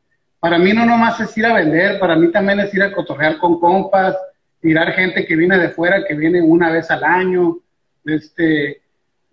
Para 0.41 0.59
mí 0.59 0.73
no 0.73 0.87
nomás 0.87 1.21
es 1.21 1.37
ir 1.37 1.45
a 1.45 1.53
vender, 1.53 1.99
para 1.99 2.17
mí 2.17 2.31
también 2.31 2.61
es 2.61 2.73
ir 2.73 2.83
a 2.83 2.93
cotorrear 2.93 3.39
con 3.39 3.61
compas, 3.61 4.17
mirar 4.63 4.93
gente 4.93 5.27
que 5.27 5.37
viene 5.37 5.59
de 5.59 5.69
fuera, 5.69 6.05
que 6.07 6.15
viene 6.15 6.41
una 6.41 6.71
vez 6.71 6.91
al 6.91 7.05
año, 7.05 7.59
este, 8.05 8.81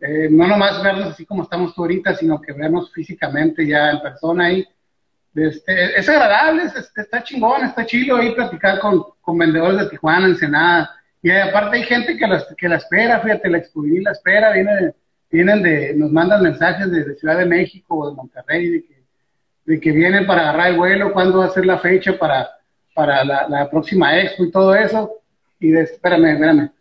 eh, 0.02 0.28
no 0.30 0.48
nomás 0.48 0.84
vernos 0.84 1.12
así 1.12 1.26
como 1.26 1.44
estamos 1.44 1.74
tú 1.74 1.84
ahorita, 1.84 2.16
sino 2.16 2.42
que 2.42 2.52
vernos 2.52 2.92
físicamente 2.92 3.66
ya 3.66 3.92
en 3.92 4.02
persona 4.02 4.46
ahí. 4.46 4.68
Este, 5.36 6.00
es 6.00 6.08
agradable, 6.08 6.64
está 6.96 7.22
chingón, 7.24 7.66
está 7.66 7.86
chido 7.86 8.18
ahí 8.18 8.34
platicar 8.34 8.80
con, 8.80 9.04
con 9.22 9.38
vendedores 9.38 9.80
de 9.80 9.90
Tijuana, 9.90 10.28
Ensenada. 10.28 10.92
Y 11.22 11.30
aparte 11.32 11.78
hay 11.78 11.84
gente 11.84 12.18
que 12.18 12.26
la, 12.26 12.44
que 12.58 12.70
la 12.70 12.78
espera, 12.78 13.20
fíjate, 13.20 13.50
la 13.50 13.58
Expoviní 13.58 14.02
la 14.02 14.12
espera, 14.12 14.52
viene, 14.52 14.94
vienen 15.30 15.62
de, 15.62 15.94
nos 15.96 16.12
mandan 16.12 16.44
mensajes 16.44 16.90
desde 16.90 17.16
Ciudad 17.16 17.38
de 17.38 17.46
México 17.46 17.98
o 17.98 18.10
de 18.10 18.16
Monterrey, 18.16 18.70
de 18.70 18.84
que, 18.84 19.04
de 19.66 19.80
que 19.80 19.92
vienen 19.92 20.26
para 20.26 20.42
agarrar 20.42 20.68
el 20.68 20.78
vuelo, 20.78 21.12
cuándo 21.12 21.40
va 21.40 21.46
a 21.46 21.50
ser 21.50 21.66
la 21.66 21.80
fecha 21.80 22.18
para, 22.18 22.50
para 22.94 23.26
la, 23.26 23.48
la 23.50 23.70
próxima 23.70 24.18
expo 24.18 24.46
y 24.46 24.52
todo 24.52 24.74
eso. 24.74 25.20
Y 25.60 25.72
de, 25.72 25.82
espérame, 25.82 26.34
espérame. 26.34 26.72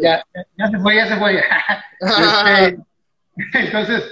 Ya, 0.00 0.24
ya, 0.56 0.70
se 0.70 0.78
fue, 0.78 0.96
ya 0.96 1.06
se 1.06 1.16
fue. 1.16 1.40
este, 2.00 2.78
entonces, 3.54 4.02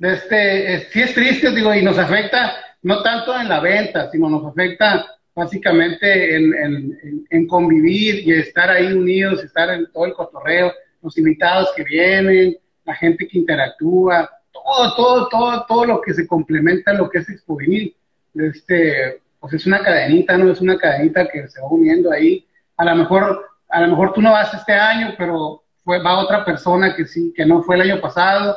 este, 0.00 0.88
sí 0.90 1.02
es 1.02 1.14
triste, 1.14 1.50
digo, 1.50 1.74
y 1.74 1.82
nos 1.82 1.98
afecta 1.98 2.54
no 2.82 3.02
tanto 3.02 3.38
en 3.38 3.48
la 3.48 3.60
venta, 3.60 4.10
sino 4.10 4.28
nos 4.28 4.44
afecta 4.44 5.06
básicamente 5.34 6.36
en, 6.36 7.26
en, 7.30 7.46
convivir 7.46 8.26
y 8.26 8.32
estar 8.32 8.70
ahí 8.70 8.92
unidos, 8.92 9.42
estar 9.42 9.68
en 9.70 9.90
todo 9.92 10.06
el 10.06 10.14
cotorreo, 10.14 10.72
los 11.02 11.18
invitados 11.18 11.72
que 11.76 11.84
vienen, 11.84 12.56
la 12.84 12.94
gente 12.94 13.26
que 13.28 13.38
interactúa, 13.38 14.30
todo, 14.52 14.94
todo, 14.94 15.28
todo, 15.28 15.66
todo 15.66 15.84
lo 15.84 16.00
que 16.00 16.14
se 16.14 16.26
complementa 16.26 16.92
en 16.92 16.98
lo 16.98 17.10
que 17.10 17.18
es 17.18 17.28
expovenir. 17.28 17.94
Este, 18.34 19.20
pues 19.40 19.52
es 19.54 19.66
una 19.66 19.80
cadenita, 19.80 20.38
¿no? 20.38 20.50
Es 20.50 20.60
una 20.60 20.78
cadenita 20.78 21.28
que 21.28 21.48
se 21.48 21.60
va 21.60 21.68
uniendo 21.68 22.10
ahí. 22.10 22.46
A 22.76 22.84
lo 22.84 22.94
mejor 22.96 23.46
a 23.68 23.80
lo 23.80 23.88
mejor 23.88 24.12
tú 24.12 24.22
no 24.22 24.32
vas 24.32 24.52
este 24.54 24.72
año, 24.72 25.14
pero 25.18 25.62
fue, 25.84 26.02
va 26.02 26.18
otra 26.18 26.44
persona 26.44 26.94
que 26.94 27.06
sí, 27.06 27.32
que 27.36 27.44
no 27.44 27.62
fue 27.62 27.76
el 27.76 27.90
año 27.90 28.00
pasado, 28.00 28.56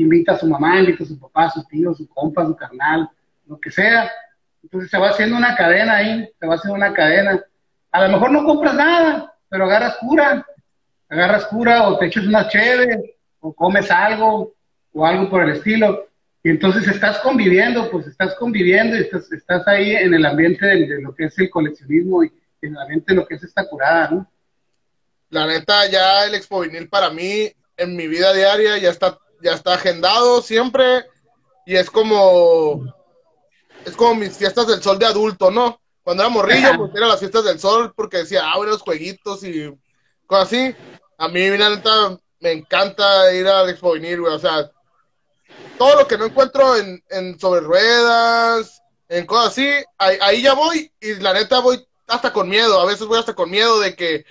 invita 0.00 0.32
a 0.32 0.38
su 0.38 0.46
mamá, 0.46 0.78
invita 0.80 1.04
a 1.04 1.06
su 1.06 1.18
papá, 1.18 1.46
a 1.46 1.50
su 1.50 1.64
tío, 1.64 1.90
a 1.90 1.94
su 1.94 2.08
compa, 2.08 2.42
a 2.42 2.46
su 2.46 2.56
carnal, 2.56 3.08
lo 3.46 3.58
que 3.58 3.70
sea. 3.70 4.10
Entonces 4.62 4.90
se 4.90 4.98
va 4.98 5.10
haciendo 5.10 5.36
una 5.36 5.54
cadena 5.54 5.96
ahí, 5.96 6.28
se 6.38 6.46
va 6.46 6.54
haciendo 6.54 6.76
una 6.76 6.92
cadena. 6.92 7.40
A 7.92 8.06
lo 8.06 8.12
mejor 8.12 8.30
no 8.30 8.44
compras 8.44 8.74
nada, 8.74 9.34
pero 9.48 9.64
agarras 9.64 9.96
cura, 9.96 10.46
agarras 11.08 11.46
cura 11.46 11.88
o 11.88 11.98
te 11.98 12.06
echas 12.06 12.24
una 12.24 12.48
cheve 12.48 13.16
o 13.40 13.52
comes 13.52 13.90
algo 13.90 14.54
o 14.92 15.06
algo 15.06 15.30
por 15.30 15.42
el 15.42 15.50
estilo. 15.50 16.06
Y 16.42 16.50
entonces 16.50 16.86
estás 16.86 17.18
conviviendo, 17.18 17.90
pues 17.90 18.06
estás 18.06 18.34
conviviendo 18.36 18.96
y 18.96 19.00
estás, 19.00 19.30
estás 19.32 19.66
ahí 19.66 19.96
en 19.96 20.14
el 20.14 20.24
ambiente 20.24 20.64
de, 20.64 20.86
de 20.86 21.02
lo 21.02 21.14
que 21.14 21.24
es 21.24 21.38
el 21.38 21.50
coleccionismo 21.50 22.22
y 22.24 22.32
en 22.62 22.72
el 22.72 22.78
ambiente 22.78 23.12
de 23.12 23.16
lo 23.16 23.26
que 23.26 23.34
es 23.34 23.42
esta 23.42 23.68
curada, 23.68 24.10
¿no? 24.10 24.30
la 25.30 25.46
neta, 25.46 25.86
ya 25.90 26.24
el 26.24 26.34
Expo 26.34 26.60
Vinil 26.60 26.88
para 26.88 27.10
mí, 27.10 27.52
en 27.76 27.96
mi 27.96 28.06
vida 28.06 28.32
diaria, 28.32 28.78
ya 28.78 28.90
está, 28.90 29.18
ya 29.42 29.52
está 29.52 29.74
agendado 29.74 30.42
siempre. 30.42 31.06
Y 31.66 31.76
es 31.76 31.90
como, 31.90 32.84
es 33.84 33.96
como 33.96 34.14
mis 34.14 34.36
fiestas 34.36 34.66
del 34.66 34.82
sol 34.82 34.98
de 34.98 35.06
adulto, 35.06 35.50
¿no? 35.50 35.80
Cuando 36.02 36.22
era 36.22 36.30
morrillo, 36.30 36.76
pues 36.76 36.92
era 36.94 37.08
las 37.08 37.18
fiestas 37.18 37.44
del 37.44 37.58
sol 37.58 37.92
porque 37.96 38.18
decía, 38.18 38.42
ah, 38.44 38.56
bueno, 38.56 38.72
los 38.72 38.82
jueguitos 38.82 39.42
y 39.42 39.76
cosas 40.26 40.46
así. 40.46 40.76
A 41.18 41.28
mí, 41.28 41.48
la 41.56 41.70
neta, 41.70 42.18
me 42.40 42.52
encanta 42.52 43.32
ir 43.34 43.48
al 43.48 43.68
Expo 43.70 43.94
Vinil, 43.94 44.20
güey. 44.20 44.32
O 44.32 44.38
sea, 44.38 44.70
todo 45.78 45.96
lo 45.96 46.06
que 46.06 46.16
no 46.16 46.26
encuentro 46.26 46.76
en, 46.76 47.02
en 47.10 47.38
sobre 47.40 47.60
ruedas, 47.60 48.80
en 49.08 49.26
cosas 49.26 49.48
así, 49.48 49.68
ahí, 49.98 50.18
ahí 50.20 50.42
ya 50.42 50.54
voy 50.54 50.92
y 51.00 51.14
la 51.14 51.32
neta 51.32 51.60
voy 51.60 51.84
hasta 52.06 52.32
con 52.32 52.48
miedo. 52.48 52.80
A 52.80 52.86
veces 52.86 53.06
voy 53.06 53.18
hasta 53.18 53.34
con 53.34 53.50
miedo 53.50 53.80
de 53.80 53.94
que 53.96 54.24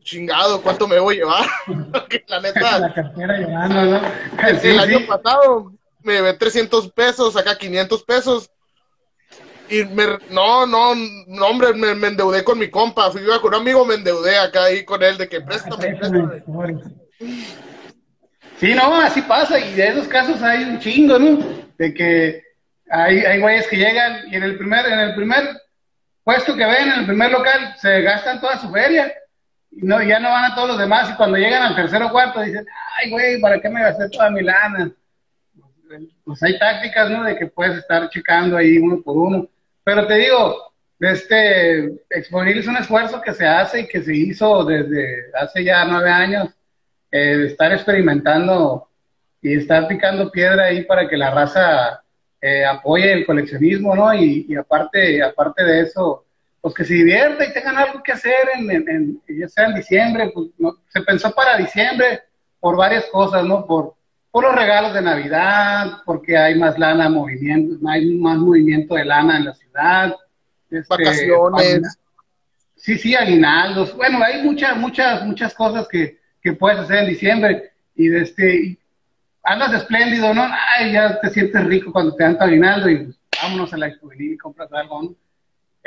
chingado, 0.00 0.62
¿cuánto 0.62 0.88
me 0.88 0.98
voy 0.98 1.16
a 1.16 1.18
llevar? 1.18 1.46
la 2.28 2.40
neta. 2.40 2.78
La 2.80 2.94
cartera 2.94 3.38
llevando, 3.38 3.84
¿no? 3.84 4.00
el, 4.62 4.78
año 4.78 5.06
pasado 5.06 5.72
me 6.02 6.14
llevé 6.14 6.34
300 6.34 6.90
pesos, 6.92 7.36
acá 7.36 7.56
500 7.56 8.02
pesos. 8.04 8.50
Y 9.70 9.84
me, 9.84 10.06
no, 10.30 10.66
no, 10.66 10.94
no, 10.94 11.46
hombre, 11.46 11.74
me, 11.74 12.06
endeudé 12.06 12.42
con 12.42 12.58
mi 12.58 12.70
compa. 12.70 13.10
Fui 13.10 13.20
con 13.40 13.54
un 13.54 13.60
amigo, 13.60 13.84
me 13.84 13.94
endeudé 13.94 14.38
acá 14.38 14.64
ahí 14.64 14.84
con 14.84 15.02
él 15.02 15.18
de 15.18 15.28
que 15.28 15.42
préstame, 15.42 15.94
préstame. 15.96 16.42
Sí, 18.58 18.74
no, 18.74 18.98
así 19.00 19.20
pasa. 19.22 19.58
Y 19.58 19.74
de 19.74 19.88
esos 19.88 20.08
casos 20.08 20.42
hay 20.42 20.64
un 20.64 20.78
chingo, 20.78 21.18
¿no? 21.18 21.38
De 21.76 21.92
que 21.92 22.42
hay, 22.90 23.18
hay 23.18 23.40
güeyes 23.40 23.68
que 23.68 23.76
llegan 23.76 24.32
y 24.32 24.36
en 24.36 24.42
el 24.42 24.56
primer, 24.56 24.86
en 24.86 25.00
el 25.00 25.14
primer 25.14 25.60
puesto 26.24 26.56
que 26.56 26.64
ven, 26.64 26.88
en 26.88 27.00
el 27.00 27.06
primer 27.06 27.30
local, 27.30 27.74
se 27.78 28.00
gastan 28.00 28.40
toda 28.40 28.58
su 28.58 28.70
feria 28.70 29.12
no, 29.70 30.02
ya 30.02 30.18
no 30.18 30.30
van 30.30 30.52
a 30.52 30.54
todos 30.54 30.68
los 30.68 30.78
demás 30.78 31.10
y 31.10 31.14
cuando 31.14 31.36
llegan 31.36 31.62
al 31.62 31.76
tercero 31.76 32.06
o 32.06 32.10
cuarto 32.10 32.40
dicen, 32.40 32.66
ay, 32.96 33.10
güey, 33.10 33.40
¿para 33.40 33.60
qué 33.60 33.68
me 33.68 33.82
gasté 33.82 34.08
toda 34.08 34.30
mi 34.30 34.42
lana? 34.42 34.90
Pues 36.24 36.42
hay 36.42 36.58
tácticas, 36.58 37.10
¿no? 37.10 37.24
De 37.24 37.36
que 37.36 37.46
puedes 37.46 37.78
estar 37.78 38.08
checando 38.10 38.56
ahí 38.56 38.78
uno 38.78 39.00
por 39.02 39.16
uno. 39.16 39.48
Pero 39.84 40.06
te 40.06 40.14
digo, 40.16 40.72
este, 41.00 41.86
Exponil 42.10 42.58
es 42.58 42.66
un 42.66 42.76
esfuerzo 42.76 43.20
que 43.22 43.32
se 43.32 43.46
hace 43.46 43.80
y 43.80 43.88
que 43.88 44.02
se 44.02 44.14
hizo 44.14 44.64
desde 44.64 45.30
hace 45.34 45.64
ya 45.64 45.84
nueve 45.84 46.10
años, 46.10 46.50
eh, 47.10 47.46
estar 47.46 47.72
experimentando 47.72 48.88
y 49.40 49.56
estar 49.56 49.86
picando 49.86 50.30
piedra 50.30 50.64
ahí 50.64 50.84
para 50.84 51.08
que 51.08 51.16
la 51.16 51.30
raza 51.30 52.02
eh, 52.40 52.64
apoye 52.64 53.12
el 53.12 53.24
coleccionismo, 53.24 53.94
¿no? 53.94 54.12
Y, 54.12 54.46
y 54.48 54.56
aparte, 54.56 55.22
aparte 55.22 55.64
de 55.64 55.80
eso, 55.82 56.26
pues 56.60 56.74
que 56.74 56.84
se 56.84 56.94
divierta 56.94 57.44
y 57.44 57.52
tengan 57.52 57.76
algo 57.76 58.02
que 58.02 58.12
hacer, 58.12 58.48
en, 58.54 58.70
en, 58.70 59.22
ya 59.28 59.48
sea 59.48 59.66
en 59.66 59.76
diciembre, 59.76 60.30
pues 60.34 60.48
se 60.88 61.02
pensó 61.02 61.32
para 61.32 61.56
diciembre 61.56 62.20
por 62.60 62.76
varias 62.76 63.06
cosas, 63.06 63.44
¿no? 63.44 63.64
Por, 63.64 63.94
por 64.30 64.44
los 64.44 64.54
regalos 64.54 64.94
de 64.94 65.02
Navidad, 65.02 66.02
porque 66.04 66.36
hay 66.36 66.58
más 66.58 66.78
lana, 66.78 67.08
movimiento, 67.08 67.76
hay 67.88 68.14
más 68.16 68.38
movimiento 68.38 68.94
de 68.94 69.04
lana 69.04 69.36
en 69.36 69.44
la 69.44 69.54
ciudad. 69.54 70.14
Este, 70.70 70.88
Vacaciones. 70.88 71.98
Sí, 72.76 72.98
sí, 72.98 73.14
aguinaldos. 73.14 73.96
Bueno, 73.96 74.22
hay 74.22 74.42
muchas, 74.42 74.76
muchas, 74.76 75.24
muchas 75.24 75.54
cosas 75.54 75.88
que, 75.88 76.18
que 76.42 76.52
puedes 76.52 76.78
hacer 76.78 76.98
en 76.98 77.08
diciembre 77.08 77.72
y 77.94 78.08
de 78.08 78.22
este, 78.22 78.78
andas 79.42 79.74
espléndido, 79.74 80.32
¿no? 80.34 80.46
Ay, 80.76 80.92
ya 80.92 81.20
te 81.20 81.30
sientes 81.30 81.64
rico 81.64 81.92
cuando 81.92 82.14
te 82.14 82.24
dan 82.24 82.38
tu 82.38 82.44
aguinaldo 82.44 82.88
y 82.88 83.04
pues, 83.04 83.18
vámonos 83.42 83.72
a 83.72 83.78
la 83.78 83.88
exposición 83.88 84.34
y 84.34 84.38
compras 84.38 84.72
algo, 84.72 85.02
¿no? 85.02 85.14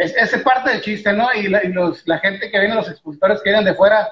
Es, 0.01 0.15
es 0.15 0.41
parte 0.41 0.71
del 0.71 0.81
chiste, 0.81 1.13
¿no? 1.13 1.27
Y, 1.35 1.47
la, 1.47 1.63
y 1.63 1.67
los, 1.67 2.07
la 2.07 2.17
gente 2.17 2.49
que 2.49 2.59
viene, 2.59 2.73
los 2.73 2.89
expositores 2.89 3.39
que 3.41 3.51
vienen 3.51 3.65
de 3.65 3.75
fuera, 3.75 4.09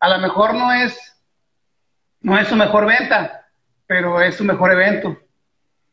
a 0.00 0.08
lo 0.08 0.18
mejor 0.18 0.54
no 0.54 0.72
es, 0.72 0.98
no 2.20 2.36
es 2.36 2.48
su 2.48 2.56
mejor 2.56 2.84
venta, 2.84 3.46
pero 3.86 4.20
es 4.20 4.34
su 4.34 4.44
mejor 4.44 4.72
evento. 4.72 5.16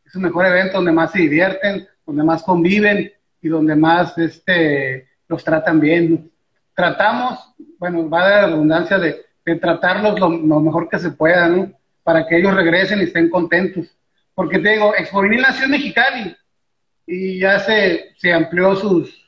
Es 0.03 0.13
su 0.13 0.19
mejor 0.19 0.47
evento 0.47 0.77
donde 0.77 0.91
más 0.91 1.11
se 1.11 1.19
divierten, 1.19 1.87
donde 2.03 2.23
más 2.23 2.41
conviven 2.41 3.13
y 3.39 3.47
donde 3.47 3.75
más 3.75 4.17
este, 4.17 5.07
los 5.27 5.43
tratan 5.43 5.79
bien. 5.79 6.31
Tratamos, 6.73 7.53
bueno, 7.77 8.09
va 8.09 8.27
dar 8.27 8.41
la 8.41 8.47
redundancia 8.47 8.97
de, 8.97 9.23
de 9.45 9.55
tratarlos 9.57 10.19
lo, 10.19 10.29
lo, 10.29 10.59
mejor 10.61 10.89
que 10.89 10.97
se 10.97 11.11
pueda, 11.11 11.47
¿no? 11.47 11.71
Para 12.01 12.25
que 12.25 12.37
ellos 12.37 12.55
regresen 12.55 13.01
y 13.01 13.03
estén 13.03 13.29
contentos. 13.29 13.85
Porque 14.33 14.57
te 14.57 14.69
digo, 14.69 14.95
Expovinil 14.95 15.41
nació 15.41 15.65
en 15.65 15.71
Mexicali 15.71 16.35
y 17.05 17.39
ya 17.39 17.59
se, 17.59 18.15
se 18.17 18.33
amplió 18.33 18.75
sus, 18.75 19.26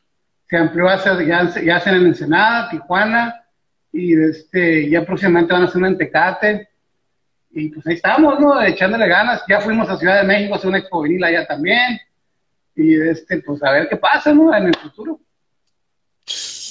se 0.50 0.58
amplió 0.58 0.90
hacia, 0.90 1.22
ya, 1.24 1.62
ya 1.62 1.76
hacen 1.76 1.96
en 1.96 2.08
Ensenada, 2.08 2.70
Tijuana, 2.70 3.46
y 3.92 4.20
este, 4.20 4.90
ya 4.90 5.06
próximamente 5.06 5.54
van 5.54 5.64
a 5.64 5.66
hacer 5.66 5.78
una 5.78 5.88
en 5.90 5.98
Tecate. 5.98 6.70
Y 7.52 7.70
pues 7.70 7.86
ahí 7.88 7.96
estamos, 7.96 8.40
¿no? 8.40 8.62
Echándole 8.62 9.08
ganas. 9.08 9.44
Ya 9.48 9.60
fuimos 9.60 9.90
a 9.90 9.98
Ciudad 9.98 10.22
de 10.22 10.28
México 10.28 10.54
a 10.54 10.58
hacer 10.58 10.70
una 10.70 10.78
expovinil 10.78 11.24
allá 11.24 11.48
también. 11.48 12.00
Y 12.76 13.00
este, 13.02 13.40
pues 13.40 13.64
a 13.64 13.72
ver 13.72 13.90
qué 13.90 13.98
pasa, 13.98 14.34
¿no? 14.34 14.56
En 14.56 14.68
el 14.68 14.76
futuro 14.76 15.20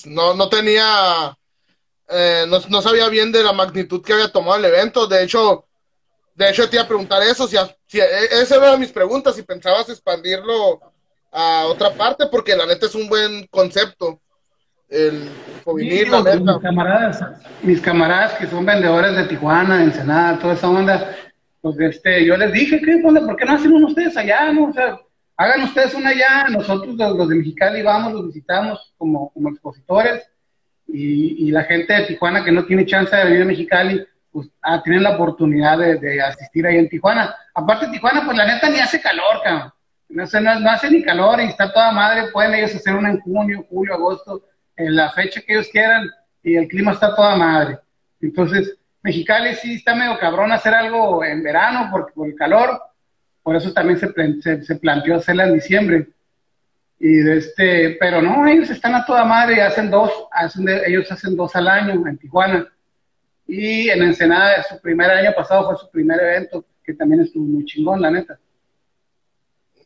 no, 0.07 0.35
no 0.35 0.49
tenía, 0.49 1.37
eh, 2.09 2.45
no, 2.49 2.59
no, 2.69 2.83
sabía 2.83 3.09
bien 3.09 3.33
de 3.33 3.43
la 3.43 3.53
magnitud 3.53 4.03
que 4.03 4.13
había 4.13 4.33
tomado 4.33 4.57
el 4.57 4.65
evento. 4.65 5.07
De 5.07 5.23
hecho, 5.23 5.67
de 6.35 6.51
hecho 6.51 6.69
te 6.69 6.77
iba 6.77 6.85
a 6.85 6.89
preguntar 6.89 7.23
eso, 7.23 7.47
si, 7.47 7.57
si 7.87 8.01
e, 8.01 8.25
esa 8.31 8.57
era 8.57 8.77
mis 8.77 8.93
preguntas, 8.93 9.35
si 9.35 9.43
pensabas 9.43 9.89
expandirlo 9.89 10.88
a 11.33 11.67
otra 11.67 11.91
parte, 11.95 12.27
porque 12.31 12.57
la 12.57 12.67
neta 12.67 12.87
es 12.87 12.95
un 12.95 13.09
buen 13.09 13.47
concepto. 13.49 14.21
El 14.89 15.29
sí, 15.79 16.07
la 16.07 16.23
neta. 16.23 16.39
Mis 16.39 16.63
camaradas, 16.63 17.25
mis 17.63 17.81
camaradas 17.81 18.35
que 18.35 18.47
son 18.47 18.65
vendedores 18.65 19.17
de 19.17 19.25
Tijuana, 19.25 19.79
de 19.79 19.85
Ensenada, 19.85 20.39
toda 20.39 20.55
esa 20.55 20.69
onda, 20.69 21.15
pues 21.61 21.79
este, 21.81 22.25
yo 22.25 22.37
les 22.37 22.53
dije, 22.53 22.81
¿qué 22.81 23.03
onda? 23.05 23.21
¿Por 23.21 23.37
qué 23.37 23.45
no 23.45 23.53
hacen 23.53 23.73
uno 23.73 23.89
ustedes 23.89 24.17
allá? 24.17 24.51
No? 24.53 24.71
O 24.71 24.73
sea, 24.73 24.99
hagan 25.37 25.63
ustedes 25.63 25.95
una 25.95 26.15
ya, 26.15 26.49
nosotros 26.49 26.95
los, 26.97 27.17
los, 27.17 27.29
de 27.29 27.37
Mexicali 27.37 27.83
vamos, 27.83 28.13
los 28.13 28.27
visitamos 28.27 28.95
como, 28.97 29.31
como 29.33 29.51
expositores 29.51 30.29
y, 30.87 31.47
y, 31.47 31.51
la 31.51 31.65
gente 31.65 31.93
de 31.93 32.07
Tijuana 32.07 32.43
que 32.43 32.51
no 32.51 32.65
tiene 32.65 32.87
chance 32.87 33.15
de 33.15 33.25
venir 33.25 33.43
a 33.43 33.47
Mexicali, 33.47 34.05
pues 34.33 34.49
ah, 34.63 34.83
tienen 34.83 35.03
la 35.03 35.17
oportunidad 35.17 35.79
de, 35.79 35.97
de, 35.97 36.23
asistir 36.23 36.67
ahí 36.67 36.79
en 36.79 36.89
Tijuana. 36.89 37.35
Aparte 37.55 37.89
Tijuana, 37.89 38.25
pues 38.25 38.37
la 38.37 38.47
neta 38.47 38.71
ni 38.71 38.79
hace 38.79 39.01
calor, 39.01 39.43
cabrón. 39.45 39.73
No, 40.09 40.25
no, 40.25 40.61
no, 40.61 40.71
hace 40.71 40.91
ni 40.91 41.03
calor 41.03 41.41
y 41.41 41.45
está 41.45 41.73
toda 41.73 41.93
madre, 41.93 42.31
pueden 42.33 42.55
ellos 42.55 42.75
hacer 42.75 42.95
una 42.95 43.11
en 43.11 43.21
junio, 43.21 43.67
julio, 43.69 43.95
agosto, 43.95 44.43
en 44.77 44.97
la 44.97 45.11
fecha 45.13 45.41
que 45.43 45.53
ellos 45.53 45.69
quieran 45.71 46.09
y 46.43 46.57
el 46.57 46.67
clima 46.67 46.93
está 46.93 47.15
toda 47.15 47.37
madre. 47.37 47.79
Entonces, 48.21 48.77
Mexicali 49.03 49.55
sí 49.55 49.75
está 49.75 49.95
medio 49.95 50.19
cabrón 50.19 50.53
hacer 50.53 50.75
algo 50.75 51.25
en 51.25 51.43
verano 51.43 51.91
por 51.91 52.27
el 52.27 52.35
calor, 52.35 52.81
por 53.43 53.57
eso 53.57 53.73
también 53.73 53.99
se, 53.99 54.63
se, 54.63 54.77
planteó 54.77 55.17
hacerla 55.17 55.45
en 55.47 55.55
diciembre. 55.55 56.09
Y 56.99 57.27
este, 57.31 57.97
pero 58.01 58.21
no, 58.21 58.47
ellos 58.47 58.69
están 58.71 58.95
a 58.95 59.07
toda 59.07 59.25
madre 59.25 59.57
y 59.57 59.61
hacen 59.61 59.91
dos, 59.91 60.11
hacen 60.33 60.67
ellos 60.87 61.11
hacen 61.11 61.37
dos 61.37 61.55
al 61.57 61.69
año 61.69 62.07
en 62.07 62.19
Tijuana. 62.19 62.69
Y 63.47 63.89
en 63.89 64.03
Ensenada, 64.03 64.63
su 64.65 64.79
primer 64.83 65.11
año 65.11 65.33
pasado 65.35 65.67
fue 65.67 65.79
su 65.79 65.91
primer 65.91 66.21
evento, 66.21 66.65
que 66.85 66.93
también 66.93 67.23
estuvo 67.23 67.45
muy 67.45 67.65
chingón, 67.65 68.03
la 68.03 68.11
neta. 68.11 68.39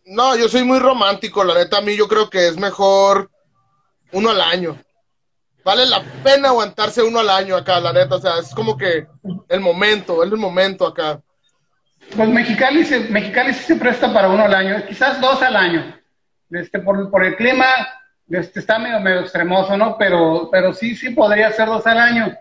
No, 0.05 0.37
yo 0.37 0.49
soy 0.49 0.65
muy 0.65 0.79
romántico, 0.79 1.45
la 1.45 1.55
neta, 1.55 1.79
a 1.79 1.83
mí 1.83 1.97
yo 1.97 2.09
creo 2.09 2.29
que 2.29 2.49
es 2.49 2.57
mejor 2.57 3.31
uno 4.13 4.31
al 4.31 4.41
año. 4.41 4.77
Vale 5.65 5.87
la 5.87 6.03
pena 6.25 6.49
aguantarse 6.49 7.03
uno 7.03 7.21
al 7.21 7.31
año 7.31 7.57
acá, 7.57 7.79
la 7.81 7.93
neta, 7.93 8.17
o 8.17 8.21
sea, 8.21 8.39
es 8.39 8.53
como 8.55 8.77
que 8.77 9.07
el 9.49 9.61
momento, 9.61 10.25
es 10.25 10.33
el 10.33 10.39
momento 10.39 10.87
acá. 10.87 11.21
Pues 12.17 12.29
Mexicali, 12.29 12.85
se, 12.85 13.07
sí 13.07 13.65
se 13.65 13.77
presta 13.77 14.13
para 14.13 14.29
uno 14.29 14.45
al 14.45 14.55
año, 14.55 14.85
quizás 14.89 15.21
dos 15.21 15.41
al 15.41 15.55
año. 15.55 15.97
Este, 16.51 16.81
por, 16.81 17.25
el 17.25 17.37
clima 17.37 17.67
este, 18.29 18.59
está 18.59 18.79
medio, 18.79 19.01
medio 19.01 19.21
extremoso, 19.21 19.77
¿no? 19.77 19.97
Pero, 19.97 20.49
pero 20.51 20.73
sí, 20.73 20.97
sí 20.97 21.11
podría 21.11 21.53
ser 21.53 21.69
dos 21.69 21.87
al 21.87 21.99
año 21.99 22.37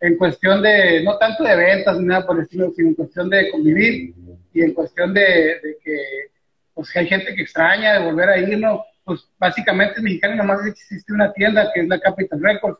en 0.00 0.16
cuestión 0.16 0.62
de, 0.62 1.02
no 1.02 1.16
tanto 1.16 1.44
de 1.44 1.56
ventas 1.56 1.98
ni 1.98 2.06
nada 2.06 2.26
por 2.26 2.36
el 2.36 2.42
estilo, 2.42 2.70
sino 2.76 2.88
en 2.88 2.94
cuestión 2.94 3.30
de 3.30 3.50
convivir 3.50 4.14
y 4.52 4.62
en 4.62 4.74
cuestión 4.74 5.14
de 5.14 5.60
que, 5.82 6.35
pues 6.76 6.94
hay 6.94 7.08
gente 7.08 7.34
que 7.34 7.42
extraña 7.42 7.94
de 7.94 8.04
volver 8.04 8.28
a 8.28 8.38
ir, 8.38 8.56
¿no? 8.60 8.84
Pues 9.02 9.28
básicamente 9.36 9.98
en 9.98 10.04
Mexicali 10.04 10.36
nomás 10.36 10.64
existe 10.64 11.12
una 11.12 11.32
tienda 11.32 11.72
que 11.74 11.80
es 11.80 11.88
la 11.88 11.98
Capital 11.98 12.40
Records. 12.40 12.78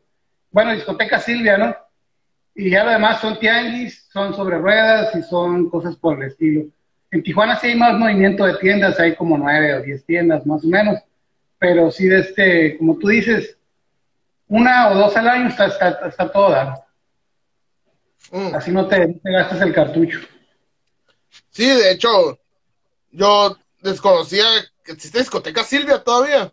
Bueno, 0.52 0.72
discoteca 0.72 1.18
Silvia, 1.18 1.58
¿no? 1.58 1.74
y 2.56 2.70
ya 2.70 2.84
lo 2.84 2.90
demás 2.90 3.20
son 3.20 3.38
tianguis, 3.38 4.08
son 4.10 4.34
sobre 4.34 4.58
ruedas 4.58 5.14
y 5.14 5.22
son 5.22 5.68
cosas 5.68 5.94
por 5.96 6.16
el 6.16 6.30
estilo. 6.30 6.64
En 7.10 7.22
Tijuana 7.22 7.60
sí 7.60 7.68
hay 7.68 7.76
más 7.76 7.94
movimiento 7.94 8.46
de 8.46 8.54
tiendas, 8.54 8.98
hay 8.98 9.14
como 9.14 9.36
nueve 9.36 9.74
o 9.74 9.82
diez 9.82 10.04
tiendas 10.06 10.46
más 10.46 10.64
o 10.64 10.66
menos, 10.66 10.98
pero 11.58 11.90
sí 11.90 12.06
de 12.06 12.20
este, 12.20 12.78
como 12.78 12.98
tú 12.98 13.08
dices, 13.08 13.58
una 14.48 14.90
o 14.90 14.94
dos 14.94 15.16
al 15.16 15.28
año 15.28 15.48
está, 15.48 15.66
está, 15.66 16.08
está 16.08 16.32
toda. 16.32 16.86
Mm. 18.32 18.54
Así 18.54 18.70
no 18.70 18.86
te, 18.86 19.06
no 19.06 19.20
te 19.22 19.32
gastas 19.32 19.60
el 19.60 19.74
cartucho. 19.74 20.20
Sí, 21.50 21.66
de 21.66 21.92
hecho, 21.92 22.38
yo 23.12 23.58
desconocía 23.90 24.44
que 24.84 24.92
existe 24.92 25.18
discoteca 25.18 25.64
Silvia 25.64 26.02
todavía. 26.02 26.52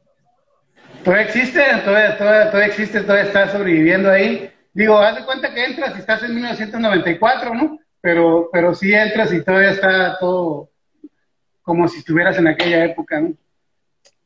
Todavía 1.03 1.25
existe, 1.25 1.61
todavía, 1.83 2.17
todavía, 2.17 2.51
todavía 2.51 2.67
existe, 2.67 3.01
todavía 3.01 3.25
está 3.25 3.51
sobreviviendo 3.51 4.09
ahí 4.09 4.53
digo, 4.73 4.97
haz 4.97 5.15
de 5.15 5.25
cuenta 5.25 5.53
que 5.53 5.65
entras 5.65 5.95
y 5.95 5.99
estás 5.99 6.23
en 6.23 6.35
1994, 6.35 7.53
¿no? 7.53 7.79
Pero, 8.01 8.49
pero 8.51 8.73
sí 8.73 8.93
entras 8.93 9.31
y 9.31 9.43
todavía 9.43 9.71
está 9.71 10.17
todo 10.19 10.69
como 11.61 11.87
si 11.87 11.99
estuvieras 11.99 12.37
en 12.37 12.47
aquella 12.47 12.85
época, 12.85 13.21
¿no? 13.21 13.33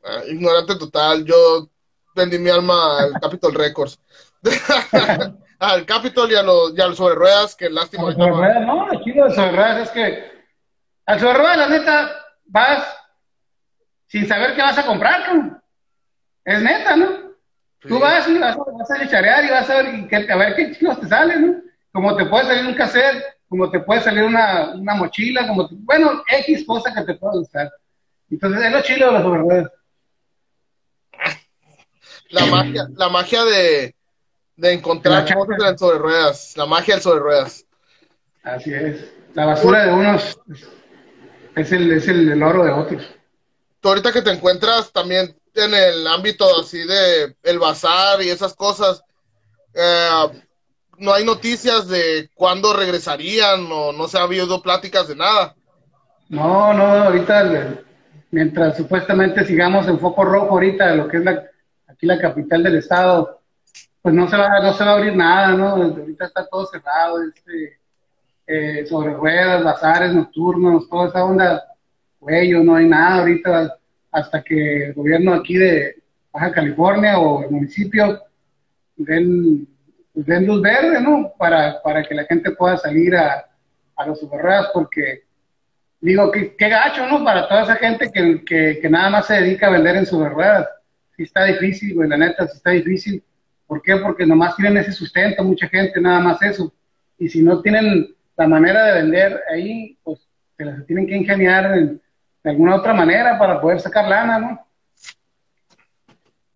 Ah, 0.02 0.22
ignorante 0.26 0.74
total, 0.76 1.24
yo 1.24 1.68
vendí 2.14 2.38
mi 2.38 2.50
alma 2.50 3.00
al 3.00 3.12
Capitol 3.20 3.54
Records. 3.54 4.00
al 5.58 5.86
Capitol 5.86 6.30
y 6.32 6.34
a 6.34 6.42
los, 6.42 6.76
y 6.76 6.80
a 6.80 6.86
los 6.86 6.96
sobre 6.96 7.14
ruedas, 7.14 7.54
que 7.54 7.70
lástima. 7.70 8.12
Sobre 8.12 8.30
ruedas, 8.30 8.66
no, 8.66 8.86
aquí 8.90 9.12
lo 9.12 9.28
de 9.28 9.34
sobre 9.34 9.52
ruedas 9.52 9.82
es 9.82 9.90
que 9.90 10.38
al 11.06 11.20
sobre 11.20 11.34
ruedas, 11.34 11.56
la 11.56 11.68
neta, 11.68 12.10
vas 12.46 12.86
sin 14.08 14.26
saber 14.26 14.54
qué 14.54 14.62
vas 14.62 14.78
a 14.78 14.86
comprar, 14.86 15.34
¿no? 15.34 15.62
Es 16.44 16.62
neta, 16.62 16.96
¿no? 16.96 17.28
Tú 17.80 17.98
vas 17.98 18.28
y 18.28 18.38
vas, 18.38 18.56
vas 18.56 18.90
a 18.90 19.04
y 19.04 19.50
vas 19.50 19.70
a 19.70 19.82
ver, 19.82 20.30
a 20.30 20.36
ver 20.36 20.56
qué 20.56 20.72
chicos 20.72 21.00
te 21.00 21.06
salen, 21.06 21.46
¿no? 21.46 21.62
Como 21.92 22.16
te 22.16 22.26
puede 22.26 22.46
salir 22.46 22.66
un 22.66 22.74
cassette, 22.74 23.22
como 23.48 23.70
te 23.70 23.80
puede 23.80 24.00
salir 24.00 24.24
una, 24.24 24.70
una 24.74 24.94
mochila, 24.94 25.46
como 25.46 25.68
te, 25.68 25.74
bueno, 25.78 26.22
X 26.26 26.64
cosa 26.66 26.92
que 26.94 27.02
te 27.02 27.14
pueda 27.14 27.34
gustar. 27.34 27.70
Entonces, 28.30 28.64
es 28.64 28.72
lo 28.72 28.82
chido 28.82 29.06
de 29.06 29.12
las 29.12 29.24
ruedas. 29.24 29.72
La 32.30 32.46
magia, 32.46 32.86
la 32.94 33.08
magia 33.08 33.44
de, 33.44 33.94
de 34.56 34.72
encontrar 34.72 35.32
cosas 35.32 35.78
sobre 35.78 35.98
ruedas, 35.98 36.54
la 36.56 36.66
magia 36.66 36.94
del 36.94 37.02
sobre 37.02 37.20
ruedas. 37.20 37.64
Así 38.42 38.74
es. 38.74 39.12
La 39.34 39.46
basura 39.46 39.86
de 39.86 39.92
unos 39.92 40.38
es 41.54 41.72
el, 41.72 41.92
es 41.92 42.08
el, 42.08 42.30
el 42.30 42.42
oro 42.42 42.64
de 42.64 42.72
otros. 42.72 43.17
Tú 43.80 43.88
ahorita 43.88 44.12
que 44.12 44.22
te 44.22 44.30
encuentras 44.30 44.92
también 44.92 45.36
en 45.54 45.74
el 45.74 46.06
ámbito 46.06 46.44
así 46.60 46.78
de 46.78 47.36
el 47.42 47.58
bazar 47.58 48.22
y 48.22 48.28
esas 48.28 48.54
cosas, 48.54 49.02
eh, 49.74 50.42
no 50.98 51.12
hay 51.12 51.24
noticias 51.24 51.88
de 51.88 52.30
cuándo 52.34 52.72
regresarían 52.72 53.66
o 53.70 53.92
no 53.92 54.08
se 54.08 54.18
ha 54.18 54.22
habido 54.22 54.60
pláticas 54.62 55.08
de 55.08 55.16
nada. 55.16 55.54
No, 56.28 56.74
no, 56.74 56.84
ahorita 56.84 57.84
mientras 58.30 58.76
supuestamente 58.76 59.44
sigamos 59.44 59.88
en 59.88 59.98
foco 59.98 60.24
rojo 60.24 60.50
ahorita, 60.50 60.94
lo 60.94 61.08
que 61.08 61.18
es 61.18 61.24
la, 61.24 61.44
aquí 61.86 62.06
la 62.06 62.20
capital 62.20 62.62
del 62.62 62.76
estado, 62.76 63.40
pues 64.02 64.14
no 64.14 64.28
se 64.28 64.36
va, 64.36 64.60
no 64.60 64.72
se 64.74 64.84
va 64.84 64.90
a 64.90 64.94
abrir 64.94 65.16
nada, 65.16 65.48
¿no? 65.54 65.68
Ahorita 65.68 66.26
está 66.26 66.46
todo 66.46 66.66
cerrado, 66.66 67.22
este, 67.22 67.78
eh, 68.46 68.86
sobre 68.86 69.12
ruedas, 69.14 69.64
bazares 69.64 70.12
nocturnos, 70.12 70.88
toda 70.88 71.08
esa 71.08 71.24
onda, 71.24 71.64
cuello, 72.18 72.62
no 72.62 72.74
hay 72.76 72.86
nada 72.86 73.20
ahorita 73.20 73.76
hasta 74.10 74.42
que 74.42 74.86
el 74.86 74.94
gobierno 74.94 75.34
aquí 75.34 75.56
de 75.56 75.96
Baja 76.32 76.52
California 76.52 77.18
o 77.18 77.44
el 77.44 77.50
municipio 77.50 78.20
den, 78.96 79.66
pues, 80.12 80.42
luz 80.42 80.62
verde, 80.62 81.00
¿no? 81.00 81.32
Para, 81.38 81.80
para 81.82 82.02
que 82.02 82.14
la 82.14 82.24
gente 82.24 82.50
pueda 82.52 82.76
salir 82.76 83.14
a, 83.16 83.46
a 83.96 84.06
los 84.06 84.20
superruedas, 84.20 84.68
porque 84.72 85.22
digo, 86.00 86.30
que 86.30 86.54
qué 86.56 86.68
gacho, 86.68 87.06
¿no? 87.06 87.24
Para 87.24 87.48
toda 87.48 87.62
esa 87.62 87.76
gente 87.76 88.10
que, 88.12 88.78
que, 88.80 88.88
nada 88.88 89.10
más 89.10 89.26
se 89.26 89.34
dedica 89.34 89.66
a 89.66 89.70
vender 89.70 89.96
en 89.96 90.06
superruedas. 90.06 90.68
Sí 91.16 91.24
está 91.24 91.44
difícil, 91.44 91.94
güey, 91.94 92.08
la 92.08 92.16
neta, 92.16 92.46
sí 92.46 92.56
está 92.56 92.70
difícil. 92.70 93.22
¿Por 93.66 93.82
qué? 93.82 93.96
Porque 93.96 94.24
nomás 94.24 94.56
tienen 94.56 94.78
ese 94.78 94.92
sustento, 94.92 95.42
mucha 95.44 95.68
gente, 95.68 96.00
nada 96.00 96.20
más 96.20 96.40
eso. 96.42 96.72
Y 97.18 97.28
si 97.28 97.42
no 97.42 97.60
tienen 97.60 98.14
la 98.36 98.46
manera 98.46 98.84
de 98.84 99.02
vender 99.02 99.40
ahí, 99.52 99.98
pues 100.04 100.20
se 100.56 100.64
las 100.64 100.86
tienen 100.86 101.06
que 101.06 101.16
ingeniar 101.16 101.76
de 102.48 102.52
alguna 102.52 102.76
otra 102.76 102.94
manera 102.94 103.38
para 103.38 103.60
poder 103.60 103.78
sacar 103.78 104.08
lana, 104.08 104.38
¿no? 104.38 104.66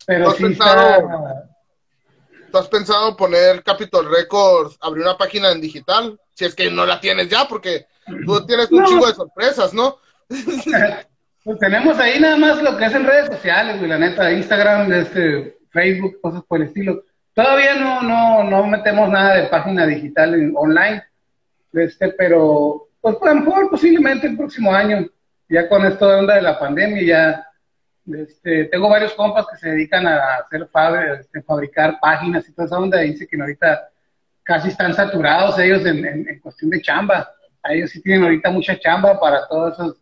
Pero 0.07 0.25
¿Tú 0.25 0.31
has, 0.31 0.37
pensado, 0.37 1.09
¿Tú 2.51 2.57
has 2.57 2.67
pensado 2.67 3.15
poner 3.15 3.61
Capitol 3.63 4.09
Records, 4.09 4.75
abrir 4.81 5.03
una 5.03 5.15
página 5.15 5.51
en 5.51 5.61
digital? 5.61 6.19
Si 6.33 6.45
es 6.45 6.55
que 6.55 6.71
no 6.71 6.87
la 6.87 6.99
tienes 6.99 7.29
ya, 7.29 7.47
porque 7.47 7.85
tú 8.25 8.43
tienes 8.47 8.71
un 8.71 8.83
chingo 8.85 9.05
de 9.05 9.13
sorpresas, 9.13 9.71
¿no? 9.71 9.97
pues 11.43 11.59
tenemos 11.59 11.99
ahí 11.99 12.19
nada 12.19 12.37
más 12.37 12.63
lo 12.63 12.75
que 12.75 12.85
es 12.85 12.95
en 12.95 13.05
redes 13.05 13.27
sociales, 13.27 13.77
güey, 13.77 13.89
la 13.89 13.99
neta, 13.99 14.31
Instagram, 14.31 14.91
este, 14.93 15.59
Facebook, 15.69 16.19
cosas 16.21 16.43
por 16.47 16.59
el 16.59 16.69
estilo. 16.69 17.03
Todavía 17.35 17.75
no, 17.75 18.01
no, 18.01 18.43
no 18.43 18.65
metemos 18.65 19.11
nada 19.11 19.35
de 19.35 19.47
página 19.47 19.85
digital 19.85 20.33
en, 20.33 20.53
online, 20.55 21.03
este, 21.71 22.09
pero 22.09 22.87
pues 22.99 23.15
a 23.21 23.33
lo 23.33 23.41
mejor 23.41 23.69
posiblemente 23.69 24.25
el 24.25 24.37
próximo 24.37 24.73
año, 24.73 25.07
ya 25.53 25.69
con 25.69 25.85
esto 25.85 26.07
de 26.07 26.15
onda 26.15 26.35
de 26.35 26.41
la 26.41 26.57
pandemia, 26.57 27.03
ya 27.03 27.47
este, 28.11 28.65
tengo 28.65 28.89
varios 28.89 29.13
compas 29.13 29.45
que 29.47 29.57
se 29.57 29.69
dedican 29.69 30.07
a 30.07 30.37
hacer 30.37 30.67
este, 31.19 31.43
fabricar 31.43 31.99
páginas 32.01 32.49
y 32.49 32.53
toda 32.53 32.65
esa 32.65 32.79
onda, 32.79 32.99
dice 32.99 33.27
que 33.27 33.39
ahorita 33.39 33.89
casi 34.41 34.69
están 34.69 34.95
saturados 34.95 35.59
ellos 35.59 35.85
en, 35.85 36.05
en, 36.05 36.39
cuestión 36.39 36.71
de 36.71 36.81
chamba. 36.81 37.29
Ellos 37.69 37.91
sí 37.91 38.01
tienen 38.01 38.23
ahorita 38.23 38.49
mucha 38.49 38.79
chamba 38.79 39.19
para 39.19 39.47
todos 39.47 39.73
esos, 39.73 39.97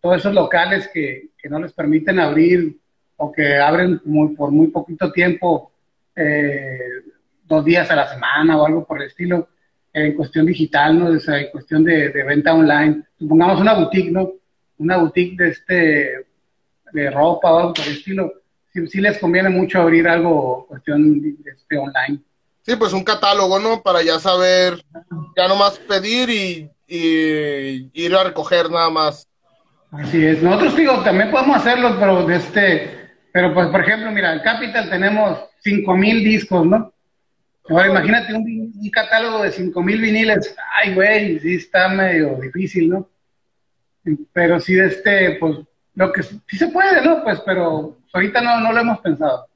todos 0.00 0.18
esos 0.18 0.32
locales 0.32 0.88
que, 0.94 1.30
que 1.36 1.48
no 1.48 1.58
les 1.58 1.72
permiten 1.72 2.20
abrir 2.20 2.78
o 3.16 3.32
que 3.32 3.58
abren 3.58 4.00
por 4.36 4.52
muy 4.52 4.68
poquito 4.68 5.10
tiempo, 5.10 5.72
eh, 6.14 6.78
dos 7.44 7.64
días 7.64 7.90
a 7.90 7.96
la 7.96 8.06
semana 8.06 8.56
o 8.56 8.64
algo 8.64 8.86
por 8.86 9.00
el 9.00 9.08
estilo, 9.08 9.48
en 9.92 10.14
cuestión 10.14 10.46
digital, 10.46 10.98
¿no? 10.98 11.10
en 11.10 11.50
cuestión 11.50 11.82
de, 11.82 12.08
venta 12.22 12.54
online. 12.54 13.02
Supongamos 13.18 13.60
una 13.60 13.74
boutique, 13.74 14.12
¿no? 14.12 14.30
Una 14.78 14.98
boutique 14.98 15.36
de 15.36 15.50
este 15.50 16.26
de 16.92 17.10
ropa 17.10 17.52
o 17.52 17.58
algo 17.58 17.74
por 17.74 17.84
el 17.86 17.92
estilo. 17.92 18.32
Sí, 18.72 19.00
les 19.00 19.18
conviene 19.18 19.48
mucho 19.48 19.80
abrir 19.80 20.06
algo 20.06 20.66
cuestión 20.66 21.38
este 21.44 21.78
online. 21.78 22.20
Sí, 22.62 22.76
pues 22.76 22.92
un 22.92 23.04
catálogo, 23.04 23.58
¿no? 23.58 23.82
Para 23.82 24.02
ya 24.02 24.18
saber, 24.18 24.82
ya 25.36 25.48
nomás 25.48 25.78
pedir 25.78 26.28
y, 26.28 26.70
y 26.86 27.90
ir 27.94 28.14
a 28.14 28.24
recoger 28.24 28.70
nada 28.70 28.90
más. 28.90 29.28
Así 29.92 30.24
es. 30.24 30.42
Nosotros 30.42 30.76
digo, 30.76 31.02
también 31.02 31.30
podemos 31.30 31.56
hacerlo, 31.56 31.96
pero 31.98 32.26
de 32.26 32.36
este, 32.36 33.10
pero 33.32 33.54
pues, 33.54 33.68
por 33.68 33.80
ejemplo, 33.80 34.10
mira, 34.10 34.34
en 34.34 34.40
Capital 34.40 34.90
tenemos 34.90 35.38
5000 35.60 36.24
discos, 36.24 36.66
¿no? 36.66 36.92
Ahora 37.68 37.88
imagínate 37.88 38.32
un, 38.34 38.72
catálogo 38.92 39.42
de 39.42 39.52
5000 39.52 40.00
viniles. 40.00 40.54
Ay, 40.72 40.94
güey, 40.94 41.38
sí 41.40 41.56
está 41.56 41.88
medio 41.88 42.38
difícil, 42.40 42.90
¿no? 42.90 43.08
Pero 44.32 44.60
sí, 44.60 44.74
de 44.74 44.86
este, 44.86 45.36
pues, 45.40 45.58
lo 45.94 46.12
que 46.12 46.22
sí 46.22 46.40
se 46.58 46.68
puede, 46.68 47.02
¿no? 47.02 47.24
Pues, 47.24 47.40
pero 47.40 47.96
ahorita 48.12 48.40
no, 48.40 48.60
no 48.60 48.72
lo 48.72 48.80
hemos 48.80 48.98
pensado. 49.00 49.46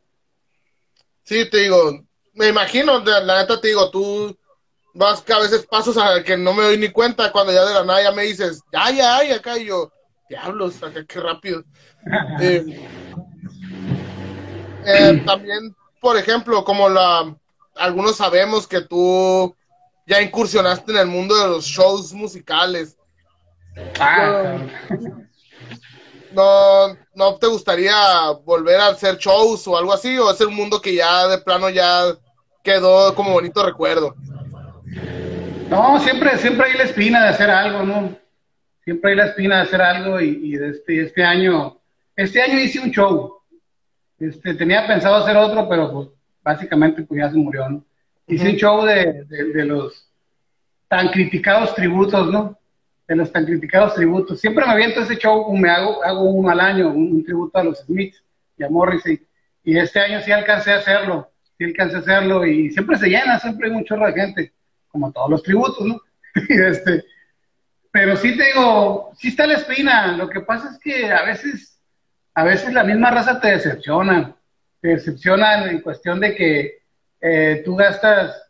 Sí, 1.23 1.49
te 1.49 1.59
digo, 1.59 2.03
me 2.35 2.49
imagino, 2.49 2.99
la 3.01 3.41
neta 3.41 3.61
te 3.61 3.69
digo, 3.69 3.91
tú 3.91 4.37
vas 4.95 5.23
que 5.23 5.33
a 5.33 5.39
veces 5.39 5.67
pasos 5.67 5.97
a 5.97 6.23
que 6.25 6.37
no 6.37 6.53
me 6.53 6.65
doy 6.65 6.79
ni 6.79 6.89
cuenta 6.89 7.31
cuando 7.31 7.53
ya 7.53 7.65
de 7.65 7.75
la 7.75 7.85
nada 7.85 8.03
ya 8.03 8.13
me 8.13 8.25
dices, 8.25 8.63
ya, 8.73 8.91
ya, 8.91 9.25
ya, 9.25 9.37
acá 9.37 9.59
y 9.59 9.67
yo, 9.67 9.93
diablos, 10.29 10.83
acá 10.83 11.05
qué 11.07 11.21
rápido. 11.21 11.63
eh, 12.41 12.89
eh, 14.87 15.23
también, 15.25 15.75
por 16.01 16.17
ejemplo, 16.17 16.65
como 16.65 16.89
la, 16.89 17.37
algunos 17.77 18.17
sabemos 18.17 18.67
que 18.67 18.81
tú 18.81 19.55
ya 20.07 20.21
incursionaste 20.21 20.93
en 20.93 20.99
el 20.99 21.07
mundo 21.07 21.37
de 21.37 21.49
los 21.49 21.65
shows 21.65 22.13
musicales. 22.13 22.97
Ah, 23.99 24.59
no, 26.33 26.97
no 27.15 27.37
te 27.37 27.47
gustaría 27.47 27.95
volver 28.45 28.81
a 28.81 28.89
hacer 28.89 29.17
shows 29.17 29.67
o 29.69 29.77
algo 29.77 29.93
así, 29.93 30.17
o 30.19 30.31
es 30.31 30.41
un 30.41 30.55
mundo 30.55 30.81
que 30.81 30.95
ya 30.95 31.29
de 31.29 31.39
plano 31.39 31.71
ya 31.71 32.15
quedó 32.63 33.15
como 33.15 33.33
bonito 33.33 33.65
recuerdo. 33.65 34.15
No, 35.69 36.01
siempre, 36.01 36.37
siempre 36.39 36.67
hay 36.67 36.79
la 36.79 36.85
espina 36.85 37.23
de 37.23 37.29
hacer 37.29 37.51
algo, 37.51 37.85
¿no? 37.85 38.17
Siempre 38.85 39.11
hay 39.11 39.17
la 39.17 39.27
espina 39.27 39.57
de 39.57 39.63
hacer 39.63 39.81
algo 39.81 40.21
y, 40.21 40.41
y 40.43 40.55
este, 40.57 41.03
este 41.03 41.23
año, 41.23 41.79
este 42.17 42.43
año 42.43 42.59
hice 42.59 42.81
un 42.81 42.91
show, 42.91 43.41
este, 44.21 44.55
tenía 44.55 44.87
pensado 44.87 45.17
hacer 45.17 45.37
otro, 45.37 45.67
pero 45.69 45.91
pues 45.91 46.09
básicamente 46.43 47.03
pues 47.03 47.19
ya 47.19 47.31
se 47.31 47.37
murió, 47.37 47.69
¿no? 47.69 47.85
Hice 48.27 48.51
un 48.51 48.57
show 48.57 48.85
de, 48.85 49.25
los 49.65 50.09
tan 50.89 51.09
criticados 51.09 51.75
tributos, 51.75 52.31
¿no? 52.31 52.59
De 53.11 53.17
los 53.17 53.33
tan 53.33 53.45
criticados 53.45 53.97
tributos. 53.97 54.39
Siempre 54.41 54.65
me 54.65 54.71
aviento 54.71 55.01
ese 55.01 55.17
show, 55.17 55.53
me 55.57 55.69
hago, 55.69 56.01
hago 56.05 56.31
uno 56.31 56.49
al 56.49 56.61
año, 56.61 56.91
un, 56.91 57.25
tributo 57.25 57.59
a 57.59 57.65
los 57.65 57.81
Smiths 57.81 58.23
y 58.57 58.63
a 58.63 58.71
Morrissey. 58.71 59.21
Y 59.65 59.77
este 59.77 59.99
año 59.99 60.21
sí 60.21 60.31
alcancé 60.31 60.71
a 60.71 60.77
hacerlo, 60.77 61.29
sí 61.59 61.65
alcancé 61.65 61.97
a 61.97 61.99
hacerlo 61.99 62.47
y 62.47 62.71
siempre 62.71 62.97
se 62.99 63.09
llena, 63.09 63.41
siempre 63.41 63.69
hay 63.69 63.75
un 63.75 63.85
chorro 63.85 64.07
de 64.07 64.13
gente, 64.13 64.53
como 64.87 65.11
todos 65.11 65.29
los 65.29 65.43
tributos, 65.43 65.85
¿no? 65.85 66.01
este, 66.49 67.05
pero 67.91 68.15
sí 68.15 68.37
te 68.37 68.45
digo, 68.45 69.11
sí 69.19 69.27
está 69.27 69.45
la 69.45 69.55
espina, 69.55 70.17
lo 70.17 70.29
que 70.29 70.43
pasa 70.43 70.71
es 70.71 70.79
que 70.79 71.11
a 71.11 71.25
veces 71.25 71.81
a 72.35 72.45
veces 72.45 72.73
la 72.73 72.85
misma 72.85 73.11
raza 73.11 73.41
te 73.41 73.49
decepciona, 73.49 74.37
te 74.81 74.89
decepcionan 74.89 75.69
en 75.69 75.81
cuestión 75.81 76.21
de 76.21 76.37
que 76.37 76.83
eh, 77.21 77.63
tú 77.65 77.75
gastas 77.75 78.41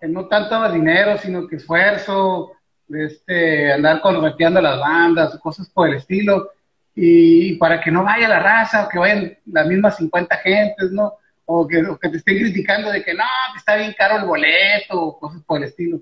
no 0.00 0.26
tanto 0.26 0.72
dinero, 0.72 1.18
sino 1.18 1.46
que 1.46 1.56
esfuerzo, 1.56 2.55
de 2.88 3.06
este, 3.06 3.72
andar 3.72 4.00
correteando 4.00 4.60
las 4.60 4.78
bandas, 4.78 5.38
cosas 5.38 5.68
por 5.68 5.88
el 5.88 5.94
estilo, 5.94 6.50
y, 6.94 7.54
para 7.56 7.80
que 7.80 7.90
no 7.90 8.02
vaya 8.02 8.28
la 8.28 8.40
raza, 8.40 8.84
o 8.84 8.88
que 8.88 8.98
vayan 8.98 9.36
las 9.46 9.66
mismas 9.66 9.96
50 9.96 10.36
gentes, 10.38 10.90
¿no? 10.92 11.14
O 11.44 11.66
que, 11.66 11.82
te 11.82 12.16
estén 12.16 12.38
criticando 12.38 12.90
de 12.90 13.04
que 13.04 13.14
no, 13.14 13.24
que 13.52 13.58
está 13.58 13.76
bien 13.76 13.94
caro 13.96 14.16
el 14.16 14.24
boleto, 14.24 15.00
o 15.00 15.18
cosas 15.18 15.42
por 15.42 15.58
el 15.58 15.64
estilo. 15.64 16.00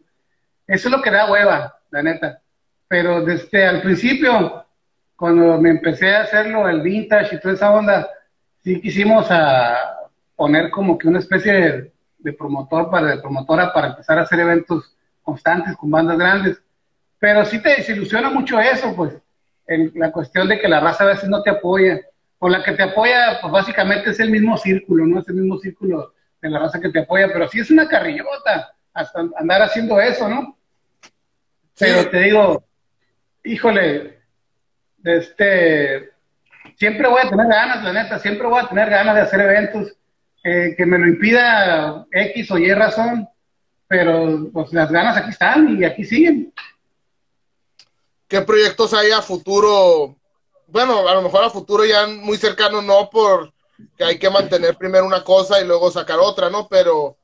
Eso 0.66 0.88
es 0.88 0.94
lo 0.94 1.02
que 1.02 1.10
da 1.10 1.30
hueva, 1.30 1.78
la 1.90 2.02
neta. 2.02 2.40
Pero 2.88 3.24
desde 3.24 3.66
al 3.66 3.82
principio, 3.82 4.64
cuando 5.16 5.60
me 5.60 5.70
empecé 5.70 6.14
a 6.14 6.22
hacerlo, 6.22 6.68
el 6.68 6.80
vintage 6.80 7.36
y 7.36 7.40
toda 7.40 7.54
esa 7.54 7.72
onda, 7.72 8.08
sí 8.62 8.80
quisimos 8.80 9.26
a 9.30 9.96
poner 10.36 10.70
como 10.70 10.96
que 10.96 11.08
una 11.08 11.18
especie 11.18 11.90
de, 12.18 12.32
promotor 12.32 12.90
para, 12.90 13.08
de 13.08 13.20
promotora 13.20 13.72
para 13.72 13.88
empezar 13.88 14.18
a 14.18 14.22
hacer 14.22 14.40
eventos 14.40 14.96
constantes 15.22 15.76
con 15.76 15.90
bandas 15.90 16.18
grandes. 16.18 16.62
Pero 17.18 17.44
sí 17.44 17.62
te 17.62 17.70
desilusiona 17.70 18.30
mucho 18.30 18.60
eso, 18.60 18.94
pues, 18.94 19.14
en 19.66 19.92
la 19.94 20.12
cuestión 20.12 20.48
de 20.48 20.60
que 20.60 20.68
la 20.68 20.80
raza 20.80 21.04
a 21.04 21.08
veces 21.08 21.28
no 21.28 21.42
te 21.42 21.50
apoya. 21.50 22.00
O 22.38 22.48
la 22.48 22.62
que 22.62 22.72
te 22.72 22.82
apoya, 22.82 23.38
pues 23.40 23.52
básicamente 23.52 24.10
es 24.10 24.20
el 24.20 24.30
mismo 24.30 24.56
círculo, 24.58 25.06
¿no? 25.06 25.20
Es 25.20 25.28
el 25.28 25.36
mismo 25.36 25.58
círculo 25.58 26.12
de 26.42 26.50
la 26.50 26.58
raza 26.58 26.80
que 26.80 26.90
te 26.90 27.00
apoya, 27.00 27.28
pero 27.32 27.48
sí 27.48 27.60
es 27.60 27.70
una 27.70 27.88
carrillota 27.88 28.74
hasta 28.92 29.24
andar 29.38 29.62
haciendo 29.62 29.98
eso, 30.00 30.28
¿no? 30.28 30.58
Pero 31.78 32.08
te 32.10 32.18
digo, 32.18 32.64
híjole, 33.42 34.18
este, 35.02 36.10
siempre 36.76 37.08
voy 37.08 37.20
a 37.24 37.30
tener 37.30 37.46
ganas, 37.46 37.82
la 37.82 37.92
neta, 37.92 38.18
siempre 38.18 38.46
voy 38.46 38.62
a 38.62 38.68
tener 38.68 38.90
ganas 38.90 39.14
de 39.14 39.20
hacer 39.22 39.40
eventos 39.40 39.96
eh, 40.44 40.74
que 40.76 40.86
me 40.86 40.98
lo 40.98 41.06
impida 41.06 42.06
X 42.10 42.50
o 42.50 42.58
Y 42.58 42.72
razón, 42.72 43.28
pero 43.88 44.50
pues 44.52 44.72
las 44.72 44.90
ganas 44.90 45.16
aquí 45.16 45.30
están 45.30 45.78
y 45.78 45.84
aquí 45.84 46.04
siguen. 46.04 46.52
¿Qué 48.34 48.40
proyectos 48.40 48.92
hay 48.92 49.12
a 49.12 49.22
futuro? 49.22 50.16
Bueno, 50.66 51.06
a 51.06 51.14
lo 51.14 51.22
mejor 51.22 51.44
a 51.44 51.50
futuro 51.50 51.84
ya 51.84 52.08
muy 52.08 52.36
cercano 52.36 52.82
no, 52.82 53.08
por 53.08 53.52
que 53.96 54.02
hay 54.02 54.18
que 54.18 54.28
mantener 54.28 54.74
primero 54.74 55.06
una 55.06 55.22
cosa 55.22 55.60
y 55.60 55.64
luego 55.64 55.88
sacar 55.88 56.18
otra, 56.18 56.50
¿no? 56.50 56.66
Pero 56.66 57.16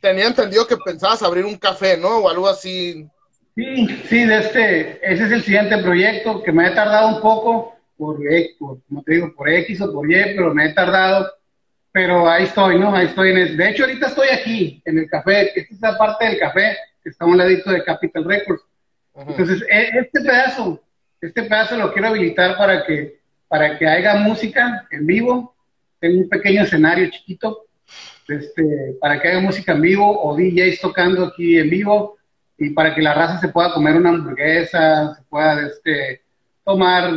tenía 0.00 0.26
entendido 0.26 0.66
que 0.66 0.76
pensabas 0.76 1.22
abrir 1.22 1.46
un 1.46 1.56
café, 1.56 1.96
¿no? 1.96 2.18
O 2.18 2.28
algo 2.28 2.46
así 2.46 3.08
Sí, 3.54 3.86
sí, 4.06 4.26
de 4.26 4.38
este, 4.38 5.12
ese 5.14 5.24
es 5.24 5.32
el 5.32 5.42
siguiente 5.44 5.78
proyecto 5.78 6.42
que 6.42 6.52
me 6.52 6.68
he 6.68 6.72
tardado 6.72 7.16
un 7.16 7.22
poco 7.22 7.76
por, 7.96 8.18
por, 8.58 8.82
como 8.86 9.02
te 9.02 9.14
digo, 9.14 9.34
por 9.34 9.48
X 9.48 9.80
o 9.80 9.94
por 9.94 10.12
Y, 10.12 10.36
pero 10.36 10.52
me 10.52 10.66
he 10.66 10.74
tardado, 10.74 11.26
pero 11.90 12.28
ahí 12.28 12.44
estoy, 12.44 12.78
¿no? 12.78 12.94
Ahí 12.94 13.06
estoy 13.06 13.30
en 13.30 13.56
de 13.56 13.70
hecho 13.70 13.84
ahorita 13.84 14.08
estoy 14.08 14.28
aquí, 14.28 14.82
en 14.84 14.98
el 14.98 15.08
café, 15.08 15.58
esta 15.58 15.74
es 15.74 15.80
la 15.80 15.96
parte 15.96 16.26
del 16.26 16.38
café, 16.38 16.76
que 17.02 17.08
está 17.08 17.24
a 17.24 17.28
un 17.28 17.38
ladito 17.38 17.70
de 17.70 17.82
Capital 17.82 18.26
Records. 18.26 18.62
Entonces, 19.14 19.62
e, 19.70 19.98
este 19.98 20.20
pedazo, 20.20 20.80
este 21.20 21.42
pedazo 21.42 21.76
lo 21.76 21.92
quiero 21.92 22.08
habilitar 22.08 22.56
para 22.56 22.84
que, 22.84 23.20
para 23.48 23.78
que 23.78 23.86
haya 23.86 24.14
música 24.16 24.86
en 24.90 25.06
vivo, 25.06 25.54
tengo 26.00 26.22
un 26.22 26.28
pequeño 26.28 26.62
escenario 26.62 27.10
chiquito, 27.10 27.66
este, 28.28 28.96
para 29.00 29.20
que 29.20 29.28
haya 29.28 29.40
música 29.40 29.72
en 29.72 29.82
vivo 29.82 30.20
o 30.22 30.36
DJs 30.36 30.80
tocando 30.80 31.26
aquí 31.26 31.58
en 31.58 31.70
vivo, 31.70 32.16
y 32.58 32.70
para 32.70 32.94
que 32.94 33.02
la 33.02 33.14
raza 33.14 33.38
se 33.38 33.48
pueda 33.48 33.72
comer 33.72 33.96
una 33.96 34.10
hamburguesa, 34.10 35.14
se 35.14 35.22
pueda 35.22 35.66
este, 35.66 36.22
tomar 36.64 37.10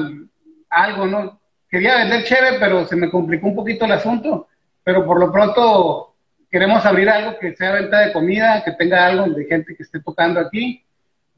algo, 0.69 1.05
¿no? 1.05 1.39
Quería 1.69 1.97
vender 1.97 2.23
chévere, 2.23 2.60
pero 2.60 2.86
se 2.86 2.95
me 2.95 3.10
complicó 3.10 3.47
un 3.47 3.55
poquito 3.55 3.86
el 3.86 3.91
asunto, 3.91 4.47
pero 4.83 5.05
por 5.05 5.19
lo 5.19 5.31
pronto 5.31 6.15
queremos 6.49 6.86
abrir 6.86 7.10
algo 7.10 7.38
que 7.39 7.55
sea 7.55 7.73
venta 7.73 7.99
de 7.99 8.13
comida, 8.13 8.63
que 8.63 8.71
tenga 8.71 9.05
algo 9.05 9.25
de 9.33 9.45
gente 9.45 9.75
que 9.75 9.83
esté 9.83 9.99
tocando 9.99 10.39
aquí. 10.39 10.83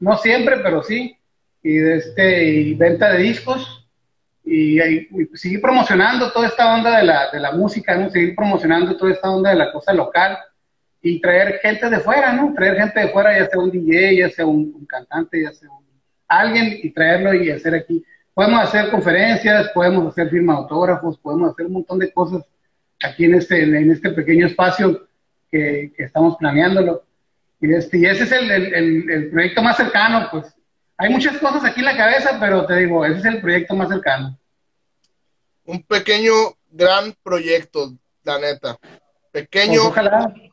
No 0.00 0.16
siempre, 0.18 0.56
pero 0.58 0.82
sí. 0.82 1.16
Y, 1.62 1.74
de 1.74 1.96
este, 1.96 2.44
y 2.44 2.74
venta 2.74 3.12
de 3.12 3.22
discos. 3.22 3.88
Y, 4.44 4.78
seguir 5.34 5.60
promocionando 5.60 6.32
toda 6.32 6.48
esta 6.48 6.74
onda 6.74 6.98
de 6.98 7.04
la, 7.04 7.30
de 7.30 7.38
la 7.38 7.52
música, 7.52 7.96
¿no? 7.96 8.10
Seguir 8.10 8.34
promocionando 8.34 8.96
toda 8.96 9.12
esta 9.12 9.30
onda 9.30 9.50
de 9.50 9.56
la 9.56 9.70
cosa 9.70 9.92
local 9.92 10.38
y 11.02 11.20
traer 11.20 11.58
gente 11.62 11.88
de 11.88 12.00
fuera, 12.00 12.32
¿no? 12.32 12.52
Traer 12.54 12.76
gente 12.76 13.00
de 13.00 13.08
fuera, 13.08 13.38
ya 13.38 13.46
sea 13.46 13.60
un 13.60 13.70
DJ, 13.70 14.16
ya 14.16 14.30
sea 14.30 14.46
un, 14.46 14.86
cantante, 14.86 15.42
ya 15.42 15.52
sea 15.52 15.68
alguien 16.28 16.78
y 16.82 16.90
traerlo 16.90 17.34
y 17.34 17.50
hacer 17.50 17.74
aquí. 17.74 18.04
Podemos 18.34 18.60
hacer 18.60 18.90
conferencias, 18.90 19.68
podemos 19.74 20.06
hacer 20.06 20.30
firma 20.30 20.54
autógrafos, 20.54 21.18
podemos 21.18 21.52
hacer 21.52 21.66
un 21.66 21.72
montón 21.72 21.98
de 21.98 22.12
cosas 22.12 22.44
aquí 23.02 23.24
en 23.24 23.34
este, 23.34 23.62
en 23.62 23.90
este 23.90 24.10
pequeño 24.10 24.46
espacio 24.46 25.08
que, 25.50 25.92
estamos 25.98 26.36
planeándolo. 26.36 27.02
Y, 27.60 27.74
este, 27.74 27.98
y 27.98 28.06
ese 28.06 28.24
es 28.24 28.32
el, 28.32 28.50
el, 28.50 29.10
el, 29.10 29.30
proyecto 29.30 29.62
más 29.62 29.76
cercano, 29.76 30.28
pues. 30.30 30.54
Hay 30.96 31.10
muchas 31.10 31.38
cosas 31.38 31.64
aquí 31.64 31.80
en 31.80 31.86
la 31.86 31.96
cabeza, 31.96 32.36
pero 32.38 32.66
te 32.66 32.76
digo, 32.76 33.04
ese 33.04 33.18
es 33.18 33.24
el 33.24 33.40
proyecto 33.40 33.74
más 33.74 33.88
cercano. 33.88 34.38
Un 35.64 35.82
pequeño, 35.82 36.32
gran 36.70 37.14
proyecto, 37.22 37.92
la 38.22 38.38
neta. 38.38 38.78
Pequeño, 39.32 39.92
pues 39.94 40.06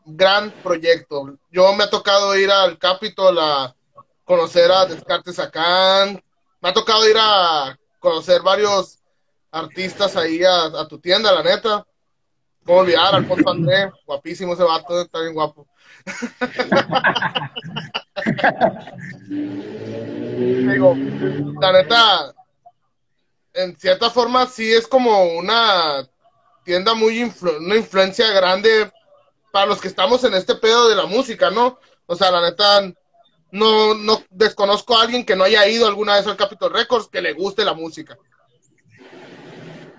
gran 0.05 0.51
proyecto. 0.63 1.37
Yo 1.51 1.73
me 1.73 1.83
ha 1.83 1.89
tocado 1.89 2.37
ir 2.37 2.49
al 2.49 2.77
Capitol 2.77 3.37
a 3.39 3.75
conocer 4.23 4.71
a 4.71 4.85
Descartes 4.85 5.39
acá. 5.39 6.05
Me 6.61 6.69
ha 6.69 6.73
tocado 6.73 7.09
ir 7.09 7.17
a 7.19 7.77
conocer 7.99 8.41
varios 8.41 8.99
artistas 9.51 10.15
ahí 10.15 10.41
a 10.43 10.87
tu 10.87 10.99
tienda, 10.99 11.33
la 11.33 11.43
neta. 11.43 11.85
¿Cómo 12.67 12.79
olvidar? 12.79 13.15
Alfonso 13.15 13.49
André, 13.49 13.89
guapísimo 14.05 14.53
ese 14.53 14.63
vato, 14.63 15.01
está 15.01 15.21
bien 15.21 15.33
guapo. 15.33 15.65
Digo, 20.37 20.95
la 21.61 21.71
neta, 21.71 22.33
en 23.53 23.75
cierta 23.77 24.09
forma 24.09 24.45
sí 24.45 24.71
es 24.71 24.87
como 24.87 25.33
una 25.33 26.07
tienda 26.63 26.93
muy, 26.93 27.23
una 27.59 27.75
influencia 27.75 28.31
grande 28.31 28.91
para 29.51 29.65
los 29.65 29.81
que 29.81 29.87
estamos 29.87 30.23
en 30.23 30.33
este 30.33 30.55
pedo 30.55 30.89
de 30.89 30.95
la 30.95 31.05
música, 31.05 31.49
¿no? 31.49 31.79
O 32.05 32.15
sea, 32.15 32.31
la 32.31 32.41
neta, 32.41 32.81
no, 33.51 33.93
no 33.95 34.21
desconozco 34.29 34.97
a 34.97 35.01
alguien 35.01 35.25
que 35.25 35.35
no 35.35 35.43
haya 35.43 35.67
ido 35.67 35.87
alguna 35.87 36.15
vez 36.15 36.27
al 36.27 36.37
Capitol 36.37 36.73
Records 36.73 37.07
que 37.07 37.21
le 37.21 37.33
guste 37.33 37.65
la 37.65 37.73
música. 37.73 38.17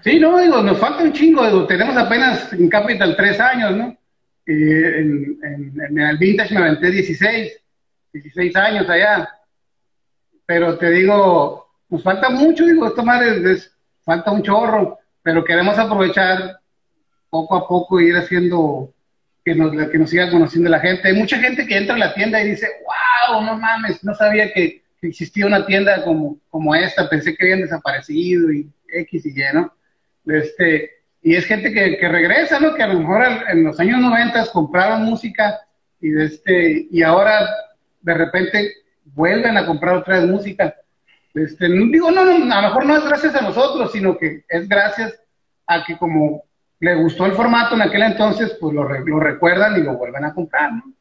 Sí, 0.05 0.21
no, 0.21 0.39
digo, 0.39 0.63
nos 0.63 0.79
falta 0.79 1.03
un 1.03 1.13
chingo, 1.13 1.67
tenemos 1.67 1.97
apenas 1.97 2.53
en 2.53 2.69
Capital 2.69 3.17
tres 3.17 3.41
años, 3.41 3.77
¿no? 3.77 3.98
En, 4.49 5.99
el 5.99 6.19
Vintage 6.19 6.55
me 6.55 6.61
aventé 6.61 6.91
16, 6.91 7.53
16 8.13 8.57
años 8.57 8.89
allá. 8.89 9.29
Pero 10.47 10.79
te 10.79 10.91
digo, 10.91 11.69
nos 11.91 12.03
falta 12.03 12.31
mucho, 12.31 12.65
digo, 12.65 12.87
esto 12.87 13.05
madre 13.05 13.53
es, 13.53 13.71
falta 14.03 14.31
un 14.31 14.43
chorro, 14.43 14.99
pero 15.23 15.45
queremos 15.45 15.79
aprovechar 15.79 16.61
poco 17.29 17.57
a 17.57 17.69
poco 17.69 18.01
ir 18.01 18.17
haciendo 18.17 18.93
que 19.45 19.55
nos, 19.55 19.89
que 19.91 19.99
nos 19.99 20.09
siga 20.09 20.31
conociendo 20.31 20.71
la 20.71 20.81
gente. 20.81 21.09
Hay 21.09 21.15
mucha 21.15 21.39
gente 21.39 21.67
que 21.67 21.77
entra 21.77 21.95
a 21.95 21.99
la 21.99 22.15
tienda 22.15 22.43
y 22.43 22.51
dice, 22.51 22.67
wow, 23.31 23.43
no 23.43 23.59
mames, 23.59 24.03
no 24.03 24.15
sabía 24.15 24.53
que, 24.53 24.83
existía 25.01 25.47
una 25.47 25.65
tienda 25.65 26.03
como, 26.03 26.41
como 26.51 26.75
esta, 26.75 27.09
pensé 27.09 27.37
que 27.37 27.45
habían 27.45 27.61
desaparecido 27.61 28.51
y 28.51 28.69
X 28.89 29.27
y 29.27 29.29
Y, 29.29 29.45
¿no? 29.55 29.73
Este, 30.27 30.98
y 31.23 31.35
es 31.35 31.47
gente 31.47 31.73
que, 31.73 32.09
regresa, 32.09 32.61
¿no? 32.61 32.75
Que 32.75 32.83
a 32.83 32.89
lo 32.89 33.01
mejor 33.01 33.23
en 33.49 33.65
los 33.65 33.79
años 33.81 34.01
90 34.01 34.47
compraron 34.53 35.03
música 35.03 35.61
y, 36.01 36.21
este, 36.21 36.87
y 36.91 37.03
ahora 37.03 37.49
de 38.01 38.15
repente 38.15 38.73
vuelven 39.05 39.57
a 39.57 39.67
comprar 39.67 39.97
otra 39.97 40.21
música. 40.21 40.75
Este, 41.35 41.69
digo, 41.69 42.11
no, 42.11 42.25
no, 42.25 42.55
a 42.55 42.63
lo 42.63 42.69
mejor 42.69 42.87
no 42.87 42.97
es 42.97 43.05
gracias 43.05 43.35
a 43.35 43.43
nosotros, 43.43 43.93
sino 43.93 44.17
que 44.17 44.45
es 44.49 44.69
gracias 44.69 45.21
a 45.67 45.85
que 45.85 45.99
como 45.99 46.45
le 46.81 46.95
gustó 46.95 47.27
el 47.27 47.33
formato 47.33 47.75
en 47.75 47.83
aquel 47.83 48.03
entonces, 48.03 48.57
pues 48.61 48.75
lo, 48.75 48.85
lo 48.85 49.21
recuerdan 49.21 49.77
y 49.77 49.83
lo 49.83 49.97
vuelven 49.97 50.25
a 50.25 50.33
comprar, 50.33 50.73
¿no? 50.73 50.93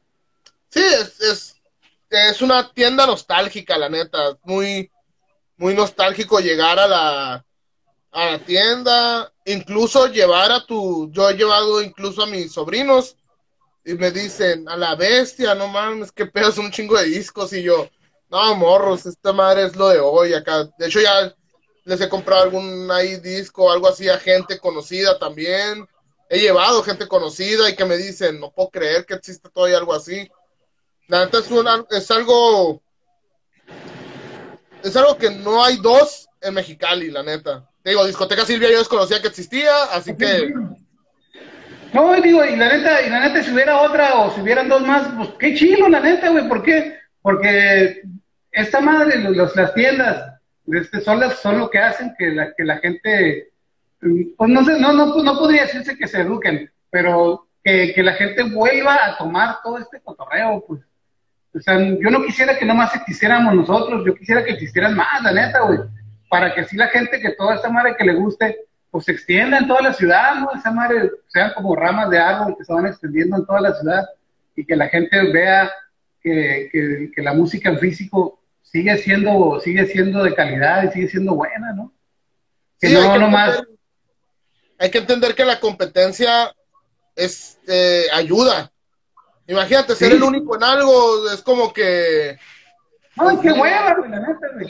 Sí, 0.68 0.82
es, 0.82 1.20
es, 1.20 1.62
es 2.10 2.42
una 2.42 2.72
tienda 2.72 3.06
nostálgica, 3.06 3.78
la 3.78 3.88
neta, 3.88 4.18
muy, 4.42 4.90
muy 5.56 5.74
nostálgico 5.74 6.40
llegar 6.40 6.78
a 6.78 6.86
la, 6.86 7.44
a 8.12 8.32
la 8.32 8.38
tienda, 8.38 9.32
incluso 9.44 10.06
llevar 10.06 10.50
a 10.52 10.64
tu, 10.64 11.10
yo 11.12 11.28
he 11.28 11.34
llevado 11.34 11.82
incluso 11.82 12.22
a 12.22 12.26
mis 12.26 12.52
sobrinos 12.52 13.16
y 13.84 13.94
me 13.94 14.10
dicen, 14.10 14.68
a 14.68 14.76
la 14.76 14.94
bestia, 14.94 15.54
no 15.54 15.68
mames, 15.68 16.12
que 16.12 16.26
pedas 16.26 16.58
un 16.58 16.70
chingo 16.70 16.96
de 16.98 17.04
discos 17.04 17.52
y 17.52 17.62
yo, 17.62 17.88
no, 18.30 18.54
morros, 18.56 19.06
esta 19.06 19.32
madre 19.32 19.64
es 19.64 19.76
lo 19.76 19.88
de 19.88 20.00
hoy 20.00 20.34
acá. 20.34 20.64
De 20.78 20.86
hecho 20.86 21.00
ya 21.00 21.34
les 21.84 22.00
he 22.00 22.08
comprado 22.08 22.42
algún 22.42 22.90
ahí 22.90 23.16
disco 23.16 23.70
algo 23.72 23.88
así 23.88 24.08
a 24.08 24.18
gente 24.18 24.58
conocida 24.58 25.18
también. 25.18 25.88
He 26.28 26.38
llevado 26.38 26.82
gente 26.82 27.08
conocida 27.08 27.70
y 27.70 27.76
que 27.76 27.86
me 27.86 27.96
dicen, 27.96 28.38
no 28.38 28.50
puedo 28.52 28.68
creer 28.68 29.06
que 29.06 29.14
existe 29.14 29.48
todavía 29.48 29.78
algo 29.78 29.94
así. 29.94 30.30
La 31.06 31.24
neta 31.24 31.38
es, 31.38 31.46
es 31.90 32.10
algo, 32.10 32.82
es 34.82 34.94
algo 34.94 35.16
que 35.16 35.30
no 35.30 35.64
hay 35.64 35.78
dos 35.78 36.28
en 36.42 36.52
Mexicali, 36.52 37.10
la 37.10 37.22
neta 37.22 37.67
digo, 37.88 38.06
Discoteca 38.06 38.44
Silvia 38.44 38.70
yo 38.70 38.78
desconocía 38.78 39.20
que 39.20 39.28
existía, 39.28 39.72
así 39.92 40.16
que... 40.16 40.52
No, 41.92 42.14
digo, 42.20 42.44
y 42.44 42.56
la 42.56 42.68
neta, 42.68 43.02
y 43.02 43.08
la 43.08 43.20
neta, 43.20 43.42
si 43.42 43.52
hubiera 43.52 43.80
otra 43.80 44.16
o 44.16 44.34
si 44.34 44.42
hubieran 44.42 44.68
dos 44.68 44.86
más, 44.86 45.08
pues 45.16 45.30
qué 45.38 45.54
chido, 45.54 45.88
la 45.88 46.00
neta, 46.00 46.28
güey, 46.28 46.46
¿por 46.46 46.62
qué? 46.62 46.98
Porque 47.22 48.02
esta 48.52 48.80
madre, 48.80 49.18
los, 49.18 49.56
las 49.56 49.72
tiendas, 49.74 50.34
este, 50.66 51.00
son, 51.00 51.20
las, 51.20 51.38
son 51.40 51.58
lo 51.58 51.70
que 51.70 51.78
hacen 51.78 52.14
que 52.18 52.28
la, 52.28 52.52
que 52.54 52.64
la 52.64 52.76
gente, 52.78 53.48
pues 54.00 54.50
no 54.50 54.64
sé, 54.64 54.78
no, 54.78 54.92
no, 54.92 55.22
no 55.22 55.38
podría 55.38 55.62
decirse 55.62 55.96
que 55.96 56.06
se 56.06 56.20
eduquen, 56.20 56.70
pero 56.90 57.48
que, 57.64 57.94
que 57.94 58.02
la 58.02 58.12
gente 58.12 58.42
vuelva 58.42 58.98
a 59.06 59.16
tomar 59.16 59.58
todo 59.62 59.78
este 59.78 60.00
cotorreo, 60.00 60.64
pues. 60.66 60.80
O 61.54 61.60
sea, 61.60 61.78
yo 61.78 62.10
no 62.10 62.22
quisiera 62.22 62.58
que 62.58 62.66
nomás 62.66 62.94
existiéramos 62.94 63.54
nosotros, 63.54 64.04
yo 64.06 64.14
quisiera 64.14 64.44
que 64.44 64.52
existieran 64.52 64.94
más, 64.94 65.22
la 65.22 65.32
neta, 65.32 65.60
güey 65.62 65.78
para 66.28 66.54
que 66.54 66.62
así 66.62 66.76
la 66.76 66.88
gente 66.88 67.20
que 67.20 67.32
toda 67.32 67.54
esta 67.54 67.70
madre 67.70 67.96
que 67.96 68.04
le 68.04 68.14
guste, 68.14 68.68
pues 68.90 69.04
se 69.04 69.12
extienda 69.12 69.58
en 69.58 69.66
toda 69.66 69.82
la 69.82 69.92
ciudad, 69.92 70.34
¿no? 70.36 70.50
Esa 70.54 70.70
madre 70.70 71.10
sean 71.28 71.52
como 71.54 71.74
ramas 71.74 72.10
de 72.10 72.18
árbol 72.18 72.54
que 72.56 72.64
se 72.64 72.72
van 72.72 72.86
extendiendo 72.86 73.36
en 73.36 73.46
toda 73.46 73.60
la 73.60 73.74
ciudad 73.74 74.06
y 74.56 74.64
que 74.64 74.76
la 74.76 74.88
gente 74.88 75.30
vea 75.32 75.70
que, 76.22 77.10
que, 77.14 77.22
la 77.22 77.32
música 77.32 77.70
en 77.70 77.78
físico 77.78 78.40
sigue 78.62 78.96
siendo, 78.98 79.60
sigue 79.60 79.86
siendo 79.86 80.22
de 80.24 80.34
calidad 80.34 80.84
y 80.84 80.92
sigue 80.92 81.08
siendo 81.08 81.34
buena, 81.34 81.72
¿no? 81.72 81.92
Que 82.80 82.90
no, 82.90 83.12
hay 83.12 83.18
que 83.18 83.26
más. 83.26 83.62
Hay 84.78 84.90
que 84.90 84.98
entender 84.98 85.34
que 85.34 85.44
la 85.44 85.58
competencia 85.58 86.54
es, 87.16 87.58
eh, 87.66 88.04
ayuda. 88.12 88.70
Imagínate, 89.46 89.94
ser 89.94 90.12
el 90.12 90.22
único 90.22 90.56
en 90.56 90.62
algo 90.62 91.30
es 91.30 91.42
como 91.42 91.72
que. 91.72 92.38
Ay, 93.16 93.38
qué 93.42 93.50
hueva, 93.50 93.96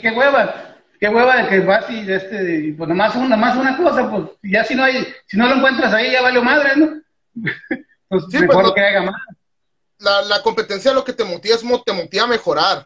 qué 0.01 0.09
hueva 0.11 0.78
qué 0.99 1.07
hueva 1.07 1.37
de 1.37 1.49
que 1.49 1.59
vas 1.61 1.89
y 1.89 2.11
este, 2.11 2.75
pues 2.77 2.89
nomás 2.89 3.15
una, 3.15 3.37
más 3.37 3.55
una 3.55 3.77
cosa, 3.77 4.09
pues 4.09 4.23
ya 4.43 4.63
si 4.63 4.75
no 4.75 4.83
hay, 4.83 5.07
si 5.25 5.37
no 5.37 5.47
lo 5.47 5.55
encuentras 5.55 5.93
ahí 5.93 6.11
ya 6.11 6.21
vale 6.21 6.41
madre, 6.41 6.75
¿no? 6.75 7.01
pues 8.09 8.23
sí, 8.29 8.39
mejor 8.39 8.63
pues, 8.63 8.73
que 8.75 8.81
haga 8.81 9.03
más. 9.03 9.21
La, 9.99 10.21
la 10.23 10.41
competencia 10.41 10.93
lo 10.93 11.03
que 11.03 11.13
te 11.13 11.23
motiva 11.23 11.55
es 11.55 11.63
te 11.85 11.93
motiva 11.93 12.23
a 12.23 12.27
mejorar. 12.27 12.85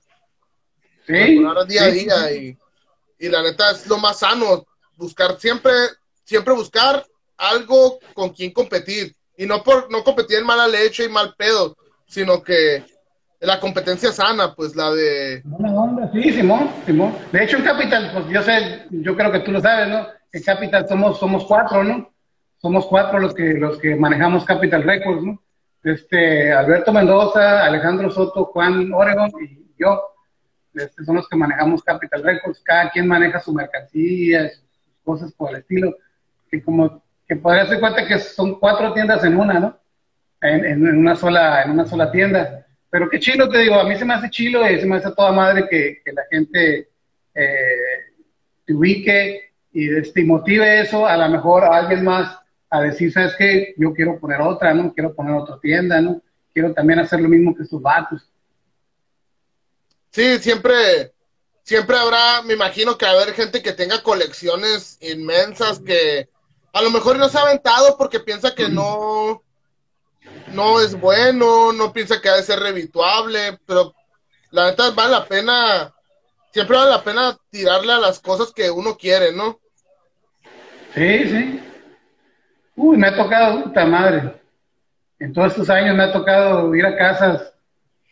Sí. 1.06 1.14
Mejorar 1.14 1.68
día 1.68 1.84
a 1.84 1.88
día 1.88 2.32
y, 2.32 2.58
y 3.20 3.30
la 3.30 3.42
neta 3.42 3.72
es 3.72 3.88
lo 3.88 3.98
más 3.98 4.20
sano, 4.20 4.66
buscar 4.96 5.40
siempre, 5.40 5.72
siempre 6.24 6.54
buscar 6.54 7.06
algo 7.38 8.00
con 8.14 8.30
quien 8.30 8.52
competir 8.52 9.16
y 9.38 9.46
no 9.46 9.64
por 9.64 9.92
no 9.92 10.04
competir 10.04 10.38
en 10.38 10.46
mala 10.46 10.68
leche 10.68 11.06
y 11.06 11.10
mal 11.10 11.34
pedo, 11.36 11.76
sino 12.08 12.44
que 12.44 12.86
la 13.44 13.60
competencia 13.60 14.12
sana, 14.12 14.54
pues 14.56 14.76
la 14.76 14.92
de... 14.92 15.44
sí, 16.14 16.32
Simón, 16.32 16.70
Simón. 16.86 17.14
De 17.32 17.44
hecho, 17.44 17.58
en 17.58 17.64
Capital, 17.64 18.12
pues 18.14 18.28
yo 18.30 18.42
sé, 18.42 18.86
yo 18.90 19.16
creo 19.16 19.32
que 19.32 19.42
tú 19.42 19.52
lo 19.52 19.60
sabes, 19.60 19.90
¿no? 19.90 20.08
En 20.32 20.44
Capital 20.44 20.88
somos, 20.88 21.20
somos 21.20 21.46
cuatro, 21.46 21.84
¿no? 21.84 22.12
Somos 22.58 22.86
cuatro 22.86 23.20
los 23.20 23.34
que, 23.34 23.54
los 23.56 23.78
que 23.78 23.96
manejamos 23.96 24.46
Capital 24.46 24.84
Records, 24.84 25.24
¿no? 25.24 25.42
Este, 25.84 26.54
Alberto 26.54 26.94
Mendoza, 26.94 27.66
Alejandro 27.66 28.10
Soto, 28.10 28.46
Juan 28.46 28.94
Oregon 28.94 29.30
y 29.42 29.74
yo. 29.78 30.02
Este, 30.74 31.04
son 31.04 31.18
los 31.18 31.28
que 31.28 31.36
manejamos 31.36 31.84
Capital 31.84 32.24
Records. 32.24 32.62
Cada 32.64 32.90
quien 32.90 33.08
maneja 33.08 33.42
su 33.42 33.54
mercancía, 33.54 34.50
sus 34.50 34.64
cosas 35.04 35.34
por 35.34 35.50
el 35.50 35.58
estilo. 35.58 35.94
Que 36.50 36.64
como 36.64 37.04
que 37.28 37.36
podría 37.36 37.66
ser 37.66 37.82
cuenta 37.82 38.08
que 38.08 38.18
son 38.20 38.60
cuatro 38.60 38.94
tiendas 38.94 39.24
en 39.26 39.38
una, 39.38 39.60
¿no? 39.60 39.78
En, 40.42 40.66
en, 40.66 40.98
una 40.98 41.16
sola, 41.16 41.64
en 41.64 41.72
una 41.72 41.86
sola 41.86 42.10
tienda. 42.12 42.66
Pero 42.94 43.10
qué 43.10 43.20
chilo, 43.20 43.50
te 43.50 43.58
digo, 43.58 43.74
a 43.74 43.86
mí 43.86 43.98
se 43.98 44.06
me 44.06 44.14
hace 44.14 44.30
chilo 44.30 44.70
y 44.70 44.80
se 44.80 44.86
me 44.86 44.98
hace 44.98 45.12
toda 45.14 45.32
madre 45.32 45.68
que, 45.68 46.04
la 46.14 46.22
gente 46.30 46.90
eh, 47.34 48.14
te 48.64 48.74
ubique 48.76 49.52
y 49.72 49.98
este, 49.98 50.24
motive 50.24 50.82
eso, 50.82 51.08
a 51.08 51.18
lo 51.18 51.28
mejor 51.28 51.64
a 51.64 51.76
alguien 51.76 52.04
más, 52.04 52.38
a 52.70 52.82
decir, 52.82 53.12
¿sabes 53.12 53.34
qué? 53.36 53.74
Yo 53.78 53.96
quiero 53.96 54.20
poner 54.20 54.42
otra, 54.42 54.76
¿no? 54.76 54.94
Quiero 54.94 55.16
poner 55.16 55.34
otra 55.34 55.60
tienda, 55.60 56.00
¿no? 56.02 56.22
Quiero 56.54 56.72
también 56.72 57.00
hacer 57.00 57.20
lo 57.20 57.30
mismo 57.30 57.56
que 57.56 57.64
estos 57.64 57.82
vatos. 57.82 58.30
Sí, 60.12 60.38
siempre, 60.38 61.14
siempre 61.64 61.98
habrá, 61.98 62.44
me 62.44 62.54
imagino 62.54 62.96
que 62.96 63.08
haber 63.08 63.34
gente 63.34 63.64
que 63.64 63.74
tenga 63.74 64.04
colecciones 64.04 65.00
inmensas 65.02 65.80
que 65.80 66.30
a 66.72 66.82
lo 66.84 66.92
mejor 66.92 67.18
no 67.18 67.28
se 67.28 67.40
ha 67.40 67.42
aventado 67.42 67.98
porque 67.98 68.20
piensa 68.20 68.54
que 68.54 68.70
no, 68.70 69.42
no 70.54 70.80
es 70.80 71.00
bueno, 71.00 71.74
no 71.74 71.92
piensa 71.92 72.22
que 72.22 72.30
ha 72.30 72.36
de 72.36 72.44
ser 72.44 72.60
revituable, 72.60 73.58
pero 73.66 73.94
la 74.52 74.68
neta 74.68 74.92
vale 74.92 75.12
la 75.12 75.26
pena, 75.26 75.94
siempre 76.52 76.78
vale 76.78 76.92
la 76.92 77.04
pena 77.04 77.38
tirarle 77.50 77.94
a 77.94 78.00
las 78.00 78.20
cosas 78.20 78.52
que 78.54 78.70
uno 78.70 78.96
quiere, 78.98 79.32
¿no? 79.32 79.60
Sí, 80.94 81.28
sí. 81.28 81.60
Uy, 82.76 82.98
me 82.98 83.08
ha 83.08 83.16
tocado, 83.16 83.64
puta 83.64 83.86
madre. 83.86 84.34
En 85.20 85.34
todos 85.34 85.52
estos 85.52 85.70
años 85.70 85.96
me 85.96 86.04
ha 86.04 86.12
tocado 86.12 86.74
ir 86.76 86.86
a 86.86 86.98
casas 86.98 87.54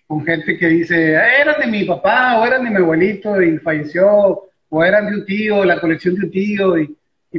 con 0.07 0.25
gente 0.25 0.57
que 0.57 0.67
dice, 0.67 1.17
ah, 1.17 1.41
eran 1.41 1.61
de 1.61 1.67
mi 1.67 1.85
papá 1.85 2.39
o 2.39 2.45
eran 2.45 2.63
de 2.63 2.69
mi 2.69 2.77
abuelito 2.77 3.41
y 3.41 3.57
falleció, 3.59 4.49
o 4.69 4.83
eran 4.83 5.05
de 5.07 5.17
un 5.19 5.25
tío, 5.25 5.63
la 5.63 5.79
colección 5.79 6.15
de 6.15 6.25
un 6.25 6.31
tío, 6.31 6.77
y, 6.77 6.87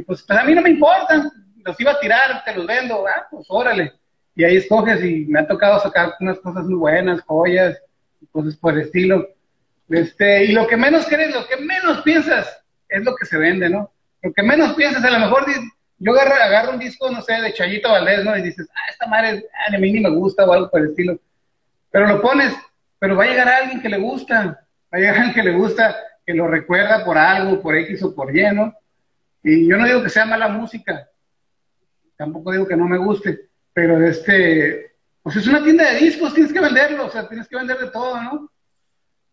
pues, 0.05 0.23
pues, 0.23 0.39
a 0.39 0.43
mí 0.43 0.55
no 0.55 0.61
me 0.61 0.71
importan, 0.71 1.29
los 1.63 1.79
iba 1.79 1.91
a 1.91 1.99
tirar, 1.99 2.43
te 2.43 2.55
los 2.55 2.65
vendo, 2.65 3.05
ah, 3.07 3.27
pues 3.29 3.45
órale. 3.49 3.93
Y 4.35 4.43
ahí 4.43 4.57
escoges 4.57 5.03
y 5.03 5.25
me 5.25 5.39
ha 5.39 5.47
tocado 5.47 5.79
sacar 5.79 6.13
unas 6.19 6.39
cosas 6.39 6.65
muy 6.65 6.75
buenas, 6.75 7.21
joyas, 7.21 7.77
cosas 8.31 8.55
por 8.57 8.73
el 8.73 8.81
estilo. 8.81 9.27
Este, 9.89 10.45
y 10.45 10.51
lo 10.53 10.67
que 10.67 10.77
menos 10.77 11.05
crees, 11.05 11.33
lo 11.33 11.45
que 11.47 11.57
menos 11.57 12.01
piensas 12.01 12.63
es 12.89 13.03
lo 13.03 13.15
que 13.15 13.25
se 13.25 13.37
vende, 13.37 13.69
¿no? 13.69 13.91
Lo 14.21 14.33
que 14.33 14.43
menos 14.43 14.73
piensas, 14.73 15.03
a 15.03 15.11
lo 15.11 15.19
mejor 15.19 15.45
yo 15.99 16.11
agarro, 16.13 16.35
agarro, 16.35 16.71
un 16.73 16.79
disco, 16.79 17.09
no 17.11 17.21
sé, 17.21 17.33
de 17.41 17.53
Chayito 17.53 17.91
Valdés, 17.91 18.23
¿no? 18.23 18.35
Y 18.37 18.41
dices, 18.41 18.67
ah, 18.73 18.89
esta 18.89 19.07
madre 19.07 19.45
a 19.67 19.77
mí 19.77 19.91
ni 19.91 19.99
me 19.99 20.09
gusta 20.09 20.45
o 20.45 20.53
algo 20.53 20.69
por 20.69 20.81
el 20.81 20.87
estilo. 20.89 21.19
Pero 21.91 22.07
lo 22.07 22.21
pones, 22.21 22.53
pero 22.99 23.15
va 23.15 23.25
a 23.25 23.27
llegar 23.27 23.47
a 23.47 23.57
alguien 23.57 23.81
que 23.81 23.89
le 23.89 23.97
gusta, 23.97 24.65
va 24.91 24.97
a 24.97 24.97
llegar 24.97 25.15
a 25.15 25.17
alguien 25.23 25.35
que 25.35 25.51
le 25.51 25.57
gusta, 25.57 25.95
que 26.25 26.33
lo 26.33 26.47
recuerda 26.47 27.05
por 27.05 27.17
algo, 27.17 27.61
por 27.61 27.75
X 27.75 28.03
o 28.03 28.15
por 28.15 28.35
Y, 28.35 28.43
¿no? 28.53 28.73
Y 29.43 29.67
yo 29.67 29.77
no 29.77 29.85
digo 29.85 30.01
que 30.01 30.09
sea 30.09 30.25
mala 30.25 30.47
música, 30.47 31.09
tampoco 32.15 32.51
digo 32.51 32.65
que 32.65 32.77
no 32.77 32.87
me 32.87 32.97
guste, 32.97 33.49
pero 33.73 34.05
este, 34.05 34.93
pues 35.21 35.35
es 35.35 35.47
una 35.47 35.63
tienda 35.63 35.91
de 35.91 35.99
discos, 35.99 36.33
tienes 36.33 36.53
que 36.53 36.59
venderlo, 36.61 37.07
o 37.07 37.09
sea, 37.09 37.27
tienes 37.27 37.47
que 37.47 37.55
vender 37.55 37.77
de 37.77 37.89
todo, 37.89 38.21
¿no? 38.21 38.51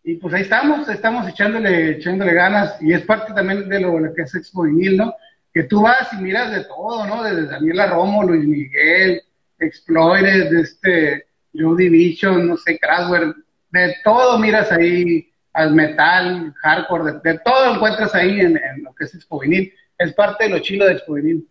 Y 0.02 0.16
pues 0.16 0.32
ahí 0.34 0.42
estamos, 0.42 0.88
estamos 0.88 1.28
echándole, 1.28 1.90
echándole 1.90 2.32
ganas, 2.32 2.80
y 2.80 2.92
es 2.92 3.02
parte 3.02 3.34
también 3.34 3.68
de 3.68 3.80
lo, 3.80 4.14
que 4.14 4.22
es 4.22 4.34
Expo 4.34 4.62
Vinil, 4.62 4.96
¿no? 4.96 5.14
que 5.52 5.64
tú 5.64 5.82
vas 5.82 6.12
y 6.12 6.16
miras 6.22 6.52
de 6.52 6.64
todo, 6.64 7.06
¿no? 7.06 7.22
Desde 7.22 7.46
Daniela 7.46 7.86
Romo, 7.86 8.22
Luis 8.22 8.46
Miguel, 8.46 9.22
Explorer, 9.58 10.48
de 10.48 10.60
este 10.60 11.26
Joe 11.52 11.76
Division, 11.76 12.46
no 12.46 12.56
sé, 12.56 12.78
Craswell, 12.78 13.34
de 13.70 13.96
todo 14.04 14.38
miras 14.38 14.70
ahí, 14.70 15.28
al 15.52 15.74
metal, 15.74 16.54
hardcore, 16.62 17.20
de, 17.24 17.38
todo 17.40 17.74
encuentras 17.74 18.14
ahí 18.14 18.40
en, 18.40 18.60
lo 18.82 18.94
que 18.94 19.04
es 19.04 19.14
Expo 19.14 19.40
Es 19.42 20.12
parte 20.12 20.44
de 20.44 20.50
lo 20.50 20.58
chilo 20.60 20.86
de 20.86 20.92
Expo 20.92 21.14
Vinil. 21.14 21.46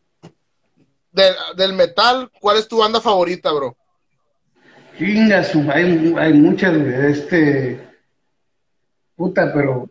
Del 1.11 1.73
metal, 1.73 2.29
¿cuál 2.39 2.57
es 2.57 2.67
tu 2.67 2.77
banda 2.77 3.01
favorita, 3.01 3.51
bro? 3.51 3.75
Chingas, 4.97 5.55
hay, 5.55 6.13
hay 6.17 6.33
muchas, 6.33 6.73
de 6.73 7.11
este, 7.11 7.89
puta, 9.15 9.51
pero 9.53 9.89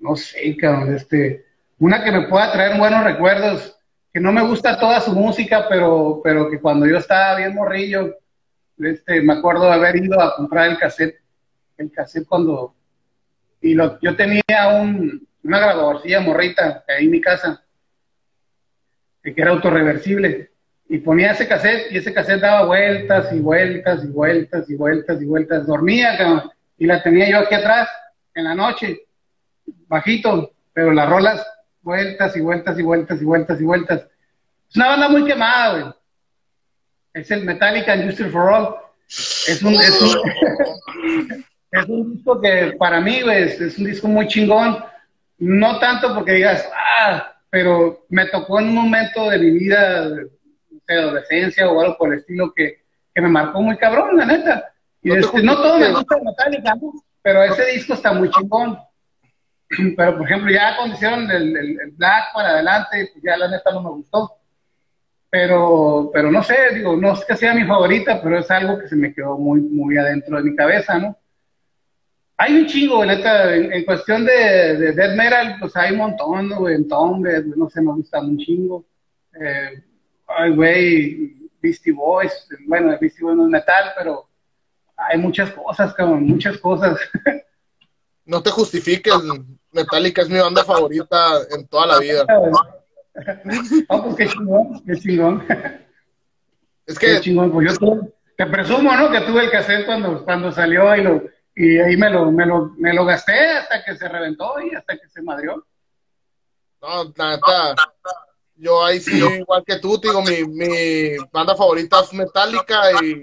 no 0.00 0.16
sé, 0.16 0.56
cabrón, 0.56 0.94
este, 0.94 1.46
una 1.78 2.02
que 2.02 2.10
me 2.10 2.28
pueda 2.28 2.52
traer 2.52 2.78
buenos 2.78 3.04
recuerdos, 3.04 3.78
que 4.12 4.20
no 4.20 4.32
me 4.32 4.46
gusta 4.46 4.78
toda 4.78 5.00
su 5.00 5.12
música, 5.12 5.66
pero, 5.68 6.20
pero 6.22 6.50
que 6.50 6.60
cuando 6.60 6.86
yo 6.86 6.98
estaba 6.98 7.36
bien 7.36 7.54
morrillo, 7.54 8.18
este, 8.78 9.22
me 9.22 9.34
acuerdo 9.34 9.66
de 9.66 9.74
haber 9.74 9.96
ido 9.96 10.20
a 10.20 10.34
comprar 10.34 10.70
el 10.70 10.78
cassette, 10.78 11.20
el 11.78 11.90
cassette 11.90 12.26
cuando, 12.26 12.74
y 13.60 13.74
lo, 13.74 13.98
yo 14.00 14.16
tenía 14.16 14.42
un, 14.80 15.26
una 15.44 15.58
grabadorcilla 15.58 16.20
morrita 16.20 16.84
ahí 16.88 17.04
en 17.04 17.10
mi 17.12 17.20
casa, 17.20 17.61
que 19.22 19.34
era 19.36 19.50
autorreversible, 19.50 20.50
y 20.88 20.98
ponía 20.98 21.32
ese 21.32 21.48
cassette, 21.48 21.90
y 21.90 21.98
ese 21.98 22.12
cassette 22.12 22.40
daba 22.40 22.66
vueltas 22.66 23.32
y 23.32 23.38
vueltas 23.38 24.04
y 24.04 24.08
vueltas 24.08 24.68
y 24.68 24.74
vueltas 24.74 25.22
y 25.22 25.24
vueltas, 25.24 25.66
dormía, 25.66 26.50
y 26.76 26.86
la 26.86 27.02
tenía 27.02 27.30
yo 27.30 27.38
aquí 27.38 27.54
atrás, 27.54 27.88
en 28.34 28.44
la 28.44 28.54
noche, 28.54 29.02
bajito, 29.88 30.52
pero 30.72 30.92
las 30.92 31.08
rolas 31.08 31.46
vueltas 31.82 32.36
y 32.36 32.40
vueltas 32.40 32.78
y 32.78 32.82
vueltas 32.82 33.20
y 33.20 33.24
vueltas 33.24 33.60
y 33.60 33.64
vueltas. 33.64 34.06
Es 34.70 34.76
una 34.76 34.88
banda 34.88 35.08
muy 35.08 35.24
quemada, 35.24 35.72
güey. 35.72 35.92
Es 37.14 37.30
el 37.30 37.44
Metallica 37.44 37.92
and 37.92 38.12
for 38.30 38.52
All. 38.52 38.76
Es 39.06 39.62
un, 39.62 39.74
es 39.74 40.00
un, 40.00 41.44
es 41.72 41.86
un 41.86 42.14
disco 42.14 42.40
que 42.40 42.74
para 42.78 43.00
mí, 43.00 43.20
güey, 43.20 43.42
es, 43.42 43.78
un 43.78 43.84
disco 43.84 44.08
muy 44.08 44.26
chingón. 44.28 44.82
No 45.38 45.78
tanto 45.78 46.14
porque 46.14 46.32
digas, 46.32 46.66
ah, 46.74 47.31
pero 47.52 48.06
me 48.08 48.24
tocó 48.28 48.60
en 48.60 48.68
un 48.68 48.76
momento 48.76 49.28
de 49.28 49.38
mi 49.38 49.50
vida, 49.50 50.08
de 50.08 50.30
adolescencia 50.88 51.70
o 51.70 51.82
algo 51.82 51.98
por 51.98 52.10
el 52.10 52.20
estilo 52.20 52.50
que, 52.56 52.82
que 53.14 53.20
me 53.20 53.28
marcó 53.28 53.60
muy 53.60 53.76
cabrón, 53.76 54.16
la 54.16 54.24
neta. 54.24 54.72
Y 55.02 55.10
no, 55.10 55.16
este, 55.16 55.42
no 55.42 55.56
todo 55.56 55.78
me 55.78 55.90
gusta 55.90 56.16
Metallica, 56.24 56.74
pero 57.20 57.42
ese 57.44 57.66
disco 57.66 57.92
está 57.92 58.14
muy 58.14 58.30
chingón. 58.30 58.78
Pero, 59.96 60.18
por 60.18 60.26
ejemplo, 60.26 60.50
ya 60.50 60.76
cuando 60.76 60.94
hicieron 60.94 61.30
el, 61.30 61.56
el, 61.56 61.90
Black 61.92 62.24
para 62.34 62.50
adelante, 62.50 63.10
pues 63.10 63.24
ya 63.24 63.38
la 63.38 63.48
neta 63.48 63.70
no 63.72 63.82
me 63.82 63.90
gustó. 63.90 64.32
Pero, 65.30 66.10
pero 66.12 66.30
no 66.30 66.42
sé, 66.42 66.74
digo, 66.74 66.94
no 66.94 67.14
es 67.14 67.24
que 67.24 67.36
sea 67.36 67.54
mi 67.54 67.64
favorita, 67.64 68.20
pero 68.22 68.38
es 68.38 68.50
algo 68.50 68.78
que 68.78 68.86
se 68.86 68.96
me 68.96 69.14
quedó 69.14 69.38
muy, 69.38 69.62
muy 69.62 69.96
adentro 69.96 70.36
de 70.36 70.42
mi 70.42 70.54
cabeza, 70.54 70.98
¿no? 70.98 71.16
Hay 72.42 72.54
un 72.54 72.66
chingo, 72.66 73.04
neta, 73.06 73.54
en, 73.54 73.84
cuestión 73.84 74.24
de, 74.24 74.76
de 74.76 74.92
death 74.92 75.14
metal, 75.14 75.58
pues 75.60 75.76
hay 75.76 75.92
un 75.92 75.98
montón, 75.98 76.48
¿no? 76.48 76.68
En 76.68 76.88
no 76.88 77.70
sé, 77.70 77.80
me 77.80 77.92
gusta 77.92 78.20
un 78.20 78.36
chingo. 78.36 78.84
Eh, 79.40 79.80
ay, 80.26 80.50
güey, 80.50 81.36
Beastie 81.60 81.92
Boys, 81.92 82.48
bueno, 82.66 82.98
Beastie 83.00 83.22
Boys 83.22 83.36
no 83.36 83.44
es 83.44 83.50
metal, 83.50 83.92
pero 83.96 84.28
hay 84.96 85.18
muchas 85.18 85.52
cosas, 85.52 85.94
cabrón, 85.94 86.26
muchas 86.26 86.58
cosas. 86.58 86.98
no 88.24 88.42
te 88.42 88.50
justifiques, 88.50 89.14
Metallica 89.70 90.22
es 90.22 90.28
mi 90.28 90.40
banda 90.40 90.64
favorita 90.64 91.14
en 91.56 91.68
toda 91.68 91.86
la 91.86 91.98
vida. 92.00 92.26
Ah, 93.88 94.02
pues 94.02 94.16
qué 94.16 94.26
chingón, 94.26 94.82
qué 94.84 94.96
chingón. 94.96 95.46
Es 96.86 96.98
que... 96.98 97.06
Qué 97.06 97.20
chingón, 97.20 97.52
pues 97.52 97.78
yo 97.78 98.10
te, 98.36 98.46
presumo, 98.46 98.96
¿no? 98.96 99.12
Que 99.12 99.20
tuve 99.20 99.44
el 99.44 99.50
cassette 99.52 99.86
cuando, 99.86 100.24
cuando 100.24 100.50
salió 100.50 100.96
y, 100.96 101.02
lo, 101.02 101.22
y 101.54 101.78
ahí 101.78 101.96
me 101.96 102.10
lo, 102.10 102.30
me, 102.30 102.46
lo, 102.46 102.70
me 102.76 102.92
lo 102.92 103.04
gasté 103.04 103.38
hasta 103.38 103.84
que 103.84 103.96
se 103.96 104.08
reventó 104.08 104.60
y 104.60 104.74
hasta 104.74 104.96
que 104.96 105.08
se 105.08 105.22
madrió. 105.22 105.66
No, 106.80 107.12
la 107.16 107.36
neta, 107.36 107.74
yo 108.56 108.84
ahí 108.84 109.00
sí, 109.00 109.16
igual 109.16 109.62
que 109.64 109.78
tú, 109.78 109.98
digo, 109.98 110.22
mi, 110.22 110.44
mi 110.44 111.16
banda 111.30 111.54
favorita 111.54 112.00
es 112.00 112.12
Metallica 112.12 112.92
y 113.02 113.22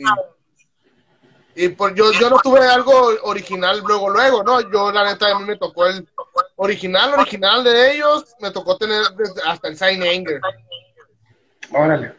y 1.61 1.67
pues 1.67 1.93
yo, 1.93 2.11
yo 2.13 2.29
no 2.29 2.37
tuve 2.39 2.65
algo 2.65 2.93
original 3.23 3.81
luego, 3.85 4.09
luego, 4.09 4.43
¿no? 4.43 4.61
Yo 4.71 4.93
la 4.93 5.03
neta 5.03 5.29
a 5.29 5.39
mí 5.39 5.45
me 5.45 5.57
tocó 5.57 5.87
el 5.87 6.07
original, 6.55 7.15
original 7.15 7.65
de 7.65 7.95
ellos, 7.95 8.33
me 8.39 8.51
tocó 8.51 8.77
tener 8.77 9.03
hasta 9.45 9.67
el 9.67 9.75
Sign 9.75 10.01
Anger. 10.01 10.39
Órale. 11.73 12.15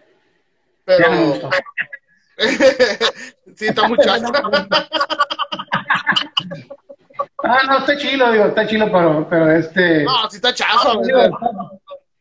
Pero... 0.85 1.51
sí, 3.57 3.67
está 3.67 3.89
muchacho. 3.89 4.27
ah, 7.45 7.63
no, 7.69 7.79
está 7.79 7.97
chilo, 7.97 8.31
digo, 8.33 8.45
está 8.47 8.67
chilo, 8.67 8.87
pero, 8.91 9.27
pero 9.29 9.51
este... 9.51 10.05
No, 10.05 10.29
sí 10.31 10.37
está 10.37 10.55
chazo. 10.55 11.01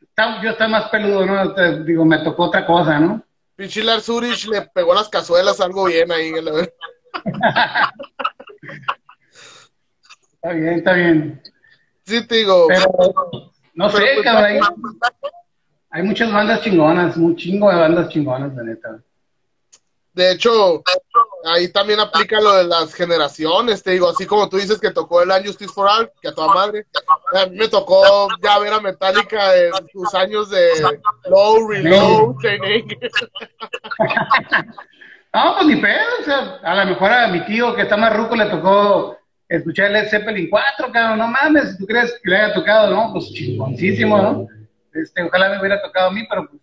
está, 0.01 0.41
yo 0.41 0.49
estoy 0.49 0.69
más 0.69 0.89
peludo, 0.89 1.25
¿no? 1.25 1.53
digo, 1.83 2.05
me 2.05 2.19
tocó 2.19 2.45
otra 2.45 2.65
cosa, 2.65 2.99
¿no? 2.99 3.23
Pinche 3.59 3.83
Zurich 3.99 4.47
le 4.47 4.61
pegó 4.61 4.93
las 4.93 5.09
cazuelas 5.09 5.59
algo 5.59 5.83
bien 5.85 6.09
ahí. 6.11 6.31
está 10.33 10.53
bien, 10.53 10.73
está 10.75 10.93
bien. 10.93 11.41
Sí, 12.05 12.25
te 12.25 12.35
digo. 12.35 12.69
no 13.73 13.89
sé, 13.89 13.97
pues, 13.97 14.23
cabrón. 14.23 14.61
Hay, 15.89 16.03
muchas 16.03 16.31
bandas 16.31 16.61
chingonas, 16.61 17.17
un 17.17 17.35
chingo 17.35 17.69
de 17.69 17.75
bandas 17.75 18.07
chingonas, 18.07 18.55
de 18.55 18.63
neta. 18.63 19.03
De 20.13 20.31
hecho, 20.31 20.81
ahí 21.49 21.67
también 21.71 21.99
aplica 21.99 22.39
lo 22.39 22.55
de 22.55 22.63
las 22.65 22.93
generaciones, 22.93 23.83
te 23.83 23.91
digo, 23.91 24.09
así 24.09 24.25
como 24.25 24.49
tú 24.49 24.57
dices 24.57 24.79
que 24.79 24.91
tocó 24.91 25.21
el 25.21 25.31
Justice 25.45 25.73
for 25.73 25.87
All, 25.87 26.11
que 26.21 26.29
a 26.29 26.33
toda 26.33 26.53
madre, 26.53 26.85
a 27.33 27.45
mí 27.47 27.57
me 27.57 27.67
tocó 27.67 28.27
ya 28.41 28.59
ver 28.59 28.73
a 28.73 28.79
Metallica 28.79 29.55
en 29.55 29.71
sus 29.91 30.13
años 30.13 30.49
de 30.49 30.69
low, 31.29 31.67
reload, 31.67 32.35
No, 35.31 35.55
pues 35.55 35.67
ni 35.67 35.75
pedo, 35.75 36.05
o 36.21 36.23
sea, 36.23 36.59
a 36.63 36.75
lo 36.75 36.85
mejor 36.91 37.11
a 37.11 37.27
mi 37.27 37.45
tío 37.45 37.75
que 37.75 37.83
está 37.83 37.95
más 37.97 38.15
ruco 38.15 38.35
le 38.35 38.45
tocó 38.45 39.17
escuchar 39.47 39.91
Led 39.91 40.09
Zeppelin 40.09 40.49
4, 40.49 40.91
cabrón, 40.91 41.19
no 41.19 41.27
mames, 41.27 41.77
¿tú 41.77 41.85
crees 41.85 42.19
que 42.23 42.29
le 42.29 42.37
haya 42.37 42.53
tocado, 42.53 42.89
no? 42.93 43.13
Pues 43.13 43.31
chingoncísimo, 43.33 44.17
¿no? 44.17 44.47
Este, 44.93 45.23
ojalá 45.23 45.49
me 45.49 45.59
hubiera 45.59 45.81
tocado 45.81 46.09
a 46.09 46.11
mí, 46.11 46.25
pero 46.27 46.47
pues 46.49 46.61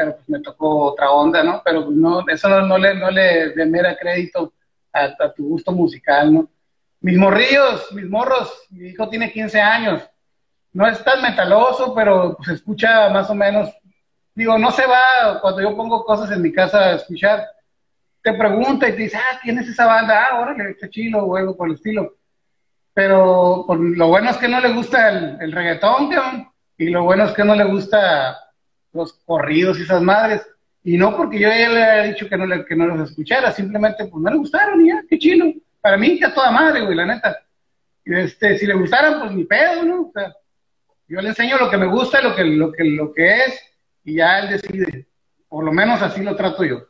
pero 0.00 0.16
pues 0.16 0.30
me 0.30 0.40
tocó 0.40 0.92
otra 0.92 1.10
onda, 1.10 1.42
¿no? 1.42 1.60
Pero 1.62 1.84
pues, 1.84 1.94
no, 1.94 2.26
eso 2.26 2.48
no, 2.62 2.78
le, 2.78 2.94
no 2.94 3.10
le 3.10 3.52
crédito 4.00 4.54
a, 4.94 5.30
tu 5.36 5.46
gusto 5.46 5.72
musical, 5.72 6.32
¿no? 6.32 6.48
Mis 7.02 7.18
morrillos, 7.18 7.92
mis 7.92 8.08
morros, 8.08 8.50
mi 8.70 8.88
hijo 8.88 9.10
tiene 9.10 9.30
15 9.30 9.60
años, 9.60 10.02
no 10.72 10.86
es 10.86 11.04
tan 11.04 11.20
metaloso, 11.20 11.94
pero 11.94 12.34
pues 12.34 12.48
escucha 12.48 13.10
más 13.10 13.28
o 13.28 13.34
menos, 13.34 13.68
digo, 14.34 14.56
no 14.56 14.70
se 14.70 14.86
va 14.86 15.38
cuando 15.42 15.60
yo 15.60 15.76
pongo 15.76 16.02
cosas 16.02 16.30
en 16.30 16.40
mi 16.40 16.50
casa 16.50 16.78
a 16.78 16.94
escuchar, 16.94 17.46
te 18.22 18.32
pregunta 18.32 18.88
y 18.88 18.92
te 18.92 19.02
dice, 19.02 19.18
ah, 19.18 19.38
¿tienes 19.42 19.68
esa 19.68 19.84
banda? 19.84 20.28
Ah, 20.30 20.40
órale, 20.40 20.70
está 20.70 20.88
chilo, 20.88 21.24
o 21.26 21.36
algo 21.36 21.54
por 21.54 21.68
el 21.68 21.74
estilo. 21.74 22.14
Pero 22.94 23.64
pues, 23.66 23.78
lo 23.78 24.08
bueno 24.08 24.30
es 24.30 24.38
que 24.38 24.48
no 24.48 24.60
le 24.60 24.72
gusta 24.72 25.10
el, 25.10 25.36
el 25.42 25.52
reggaetón, 25.52 26.08
y 26.78 26.88
lo 26.88 27.04
bueno 27.04 27.24
es 27.24 27.32
que 27.32 27.44
no 27.44 27.54
le 27.54 27.64
gusta 27.64 28.49
los 28.92 29.12
corridos 29.12 29.78
y 29.78 29.82
esas 29.82 30.02
madres. 30.02 30.46
Y 30.82 30.96
no 30.96 31.16
porque 31.16 31.38
yo 31.38 31.48
ya 31.48 31.68
le 31.68 31.82
haya 31.82 32.12
dicho 32.12 32.28
que 32.28 32.36
no, 32.36 32.46
le, 32.46 32.64
que 32.64 32.74
no 32.74 32.86
los 32.86 33.10
escuchara, 33.10 33.52
simplemente 33.52 34.06
pues 34.06 34.22
no 34.22 34.30
le 34.30 34.38
gustaron 34.38 34.80
y 34.80 34.88
ya, 34.88 35.02
qué 35.08 35.18
chilo. 35.18 35.52
Para 35.80 35.96
mí 35.96 36.12
está 36.12 36.32
toda 36.32 36.50
madre, 36.50 36.80
güey, 36.82 36.96
la 36.96 37.06
neta. 37.06 37.38
Y 38.04 38.14
este, 38.14 38.58
si 38.58 38.66
le 38.66 38.74
gustaran, 38.74 39.20
pues 39.20 39.32
ni 39.32 39.44
pedo, 39.44 39.84
¿no? 39.84 40.02
O 40.02 40.12
sea, 40.12 40.34
yo 41.06 41.20
le 41.20 41.28
enseño 41.28 41.58
lo 41.58 41.70
que 41.70 41.76
me 41.76 41.86
gusta, 41.86 42.22
lo 42.22 42.34
que, 42.34 42.44
lo 42.44 42.72
que, 42.72 42.84
lo 42.84 43.12
que 43.12 43.44
es, 43.44 43.60
y 44.04 44.16
ya 44.16 44.38
él 44.38 44.50
decide. 44.50 45.06
Por 45.48 45.64
lo 45.64 45.72
menos 45.72 46.00
así 46.00 46.22
lo 46.22 46.36
trato 46.36 46.64
yo. 46.64 46.86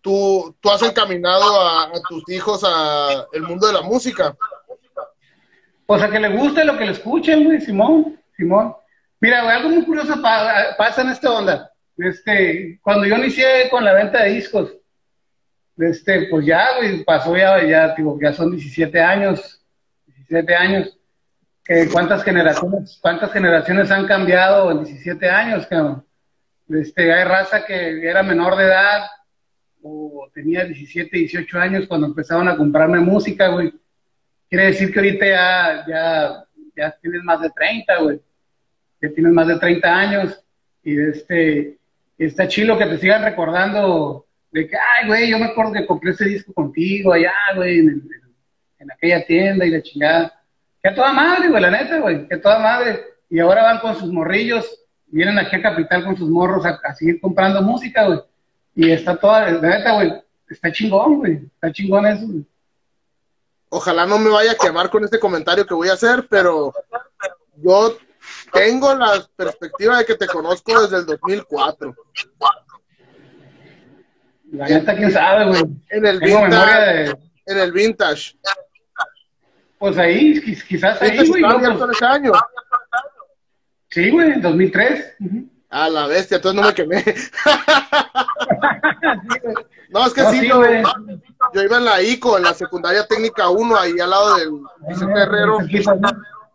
¿Tú, 0.00 0.56
tú 0.60 0.70
has 0.70 0.82
encaminado 0.82 1.60
a, 1.60 1.84
a 1.84 2.02
tus 2.08 2.28
hijos 2.28 2.62
a 2.64 3.26
el 3.32 3.42
mundo 3.42 3.66
de 3.66 3.74
la 3.74 3.82
música? 3.82 4.36
Pues 5.86 6.02
a 6.02 6.10
que 6.10 6.20
le 6.20 6.30
guste 6.30 6.64
lo 6.64 6.78
que 6.78 6.86
le 6.86 6.92
escuchen, 6.92 7.44
güey, 7.44 7.60
Simón. 7.60 8.18
Simón. 8.36 8.74
Mira, 9.22 9.48
algo 9.48 9.68
muy 9.68 9.84
curioso 9.84 10.20
pasa 10.20 11.02
en 11.02 11.10
esta 11.10 11.30
onda. 11.30 11.70
Este, 11.96 12.80
cuando 12.82 13.06
yo 13.06 13.16
inicié 13.16 13.70
con 13.70 13.84
la 13.84 13.92
venta 13.92 14.24
de 14.24 14.30
discos, 14.30 14.72
este, 15.78 16.26
pues 16.28 16.44
ya, 16.44 16.66
pasó 17.06 17.36
ya, 17.36 17.64
ya, 17.64 17.94
ya 18.20 18.32
son 18.32 18.50
17 18.50 19.00
años, 19.00 19.64
17 20.06 20.54
años. 20.56 20.98
¿Cuántas 21.92 22.24
generaciones, 22.24 22.98
cuántas 23.00 23.32
generaciones 23.32 23.92
han 23.92 24.08
cambiado 24.08 24.72
en 24.72 24.82
17 24.82 25.30
años, 25.30 25.68
Este, 26.68 27.12
hay 27.12 27.24
raza 27.24 27.64
que 27.64 28.04
era 28.04 28.24
menor 28.24 28.56
de 28.56 28.64
edad 28.64 29.06
o 29.82 30.28
tenía 30.34 30.64
17, 30.64 31.16
18 31.16 31.58
años 31.60 31.86
cuando 31.86 32.08
empezaron 32.08 32.48
a 32.48 32.56
comprarme 32.56 32.98
música, 32.98 33.46
güey. 33.48 33.72
Quiere 34.48 34.66
decir 34.66 34.92
que 34.92 34.98
ahorita 34.98 35.26
ya, 35.26 35.84
ya 35.86 36.44
ya 36.76 36.96
tienes 37.00 37.22
más 37.22 37.40
de 37.40 37.50
30, 37.50 37.98
güey. 38.00 38.20
Ya 39.02 39.10
tienes 39.10 39.32
más 39.32 39.48
de 39.48 39.58
30 39.58 39.94
años. 39.94 40.40
Y 40.82 40.98
este, 40.98 41.78
está 42.16 42.48
chilo 42.48 42.78
que 42.78 42.86
te 42.86 42.98
sigan 42.98 43.24
recordando 43.24 44.26
de 44.50 44.68
que, 44.68 44.76
ay, 44.76 45.08
güey, 45.08 45.30
yo 45.30 45.38
me 45.38 45.46
acuerdo 45.46 45.72
que 45.72 45.86
compré 45.86 46.12
ese 46.12 46.26
disco 46.26 46.52
contigo 46.52 47.12
allá, 47.12 47.32
güey, 47.54 47.78
en, 47.78 48.02
aquella 48.90 49.24
tienda 49.26 49.64
y 49.64 49.70
la 49.70 49.82
chingada. 49.82 50.42
Que 50.82 50.88
a 50.88 50.94
toda 50.94 51.12
madre, 51.12 51.48
güey, 51.48 51.62
la 51.62 51.70
neta, 51.70 51.98
güey, 51.98 52.26
que 52.28 52.34
a 52.34 52.40
toda 52.40 52.58
madre. 52.58 53.00
Y 53.28 53.38
ahora 53.38 53.62
van 53.62 53.80
con 53.80 53.94
sus 53.96 54.12
morrillos, 54.12 54.66
vienen 55.06 55.38
aquí 55.38 55.56
a 55.56 55.62
Capital 55.62 56.04
con 56.04 56.16
sus 56.16 56.28
morros 56.28 56.64
a, 56.66 56.94
seguir 56.94 57.20
comprando 57.20 57.62
música, 57.62 58.06
güey. 58.06 58.20
Y 58.74 58.90
está 58.90 59.16
toda, 59.16 59.50
la 59.50 59.78
neta, 59.78 59.92
güey, 59.94 60.12
está 60.48 60.72
chingón, 60.72 61.18
güey, 61.18 61.34
está 61.54 61.72
chingón 61.72 62.06
eso, 62.06 62.26
güey 62.26 62.44
ojalá 63.74 64.04
no 64.04 64.18
me 64.18 64.28
vaya 64.28 64.52
a 64.52 64.54
quemar 64.54 64.90
con 64.90 65.02
este 65.02 65.18
comentario 65.18 65.66
que 65.66 65.72
voy 65.72 65.88
a 65.88 65.94
hacer, 65.94 66.26
pero 66.28 66.74
yo 67.56 67.96
tengo 68.52 68.94
la 68.94 69.26
perspectiva 69.36 69.98
de 69.98 70.04
que 70.04 70.14
te 70.14 70.26
conozco 70.26 70.80
desde 70.80 70.98
el 70.98 71.06
2004. 71.06 71.94
La 74.52 74.68
neta, 74.68 74.96
quién 74.96 75.10
sabe, 75.10 75.46
güey. 75.46 75.64
En 75.90 76.06
el 76.06 76.20
vintage. 76.20 77.16
En 77.46 77.58
el 77.58 77.72
vintage. 77.72 78.36
Pues 79.78 79.98
ahí, 79.98 80.40
quizás 80.68 81.02
ahí, 81.02 81.26
güey. 81.26 81.42
ese 81.90 82.04
año? 82.04 82.30
Sí, 83.88 84.10
güey, 84.10 84.30
en 84.32 84.42
2003. 84.42 85.16
A 85.70 85.88
la 85.88 86.06
bestia, 86.06 86.36
entonces 86.36 86.60
no 86.60 86.68
me 86.68 86.74
quemé. 86.74 87.02
no, 89.90 90.06
es 90.06 90.12
que 90.12 90.24
sí, 90.26 90.46
yo, 90.46 90.62
iba 90.64 91.76
en 91.78 91.84
la 91.84 92.02
ICO, 92.02 92.36
en 92.36 92.44
la 92.44 92.52
secundaria 92.52 93.06
técnica 93.06 93.48
1, 93.48 93.76
ahí 93.76 93.98
al 93.98 94.10
lado 94.10 94.36
del 94.36 94.50
Vicente 94.86 95.18
Herrero. 95.18 95.60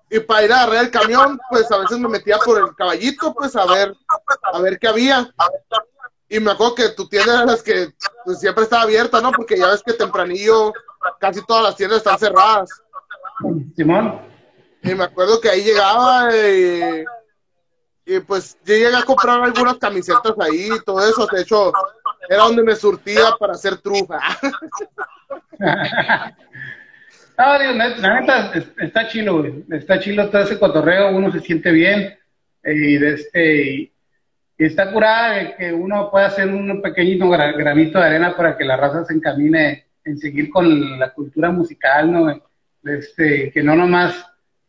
Y 0.10 0.20
para 0.22 0.44
ir 0.44 0.54
a 0.54 0.62
agarrar 0.64 0.86
el 0.86 0.92
camión, 0.92 1.40
pues 1.50 1.70
a 1.72 1.78
veces 1.78 2.00
me 2.00 2.08
metía 2.08 2.38
por 2.38 2.60
el 2.60 2.76
caballito, 2.76 3.34
pues 3.34 3.56
a 3.56 3.66
ver, 3.66 3.94
a 4.54 4.60
ver 4.60 4.80
qué 4.80 4.88
había. 4.88 5.30
Y 6.30 6.40
me 6.40 6.52
acuerdo 6.52 6.76
que 6.76 6.90
tu 6.90 7.08
tienda 7.08 7.34
era 7.34 7.46
las 7.46 7.64
que 7.64 7.94
pues, 8.26 8.40
siempre 8.40 8.64
estaba 8.64 8.84
abierta, 8.84 9.22
¿no? 9.22 9.32
Porque 9.32 9.58
ya 9.58 9.68
ves 9.68 9.84
que 9.84 9.94
tempranillo 9.94 10.74
casi 11.20 11.46
todas 11.46 11.64
las 11.64 11.76
tiendas 11.76 12.00
están 12.00 12.20
cerradas. 12.20 12.70
Simón. 13.76 14.22
Y 14.84 14.96
me 14.96 15.04
acuerdo 15.04 15.42
que 15.42 15.50
ahí 15.50 15.64
llegaba 15.64 16.34
y 16.36 17.04
y 18.10 18.22
pues 18.22 18.58
yo 18.64 18.74
llegué 18.74 18.96
a 18.96 19.04
comprar 19.04 19.44
algunas 19.44 19.78
camisetas 19.80 20.34
ahí 20.40 20.70
y 20.74 20.84
todo 20.86 21.06
eso. 21.06 21.28
De 21.30 21.42
hecho, 21.42 21.74
era 22.30 22.44
donde 22.44 22.64
me 22.64 22.74
surtía 22.74 23.36
para 23.38 23.54
hacer 23.54 23.80
trufa. 23.80 24.18
no, 27.38 27.60
Dios, 27.60 28.00
la 28.00 28.20
neta 28.20 28.52
está 28.80 29.08
chilo. 29.08 29.46
Está 29.72 30.00
chilo 30.00 30.30
todo 30.30 30.42
ese 30.42 30.58
cotorreo, 30.58 31.16
uno 31.16 31.32
se 31.32 31.40
siente 31.40 31.72
bien. 31.72 32.18
Y, 32.64 32.98
de 32.98 33.14
este, 33.14 33.64
y, 33.64 33.92
está 34.58 34.92
curada 34.92 35.56
que 35.56 35.72
uno 35.72 36.10
pueda 36.10 36.28
hacer 36.28 36.48
un 36.50 36.82
pequeñito 36.82 37.30
granito 37.30 38.00
de 38.00 38.06
arena 38.06 38.36
para 38.36 38.58
que 38.58 38.66
la 38.66 38.76
raza 38.76 39.06
se 39.06 39.14
encamine 39.14 39.86
en 40.04 40.18
seguir 40.18 40.50
con 40.50 40.98
la 40.98 41.14
cultura 41.14 41.52
musical, 41.52 42.12
¿no? 42.12 42.42
Este, 42.84 43.52
que 43.52 43.62
no 43.62 43.76
nomás, 43.76 44.26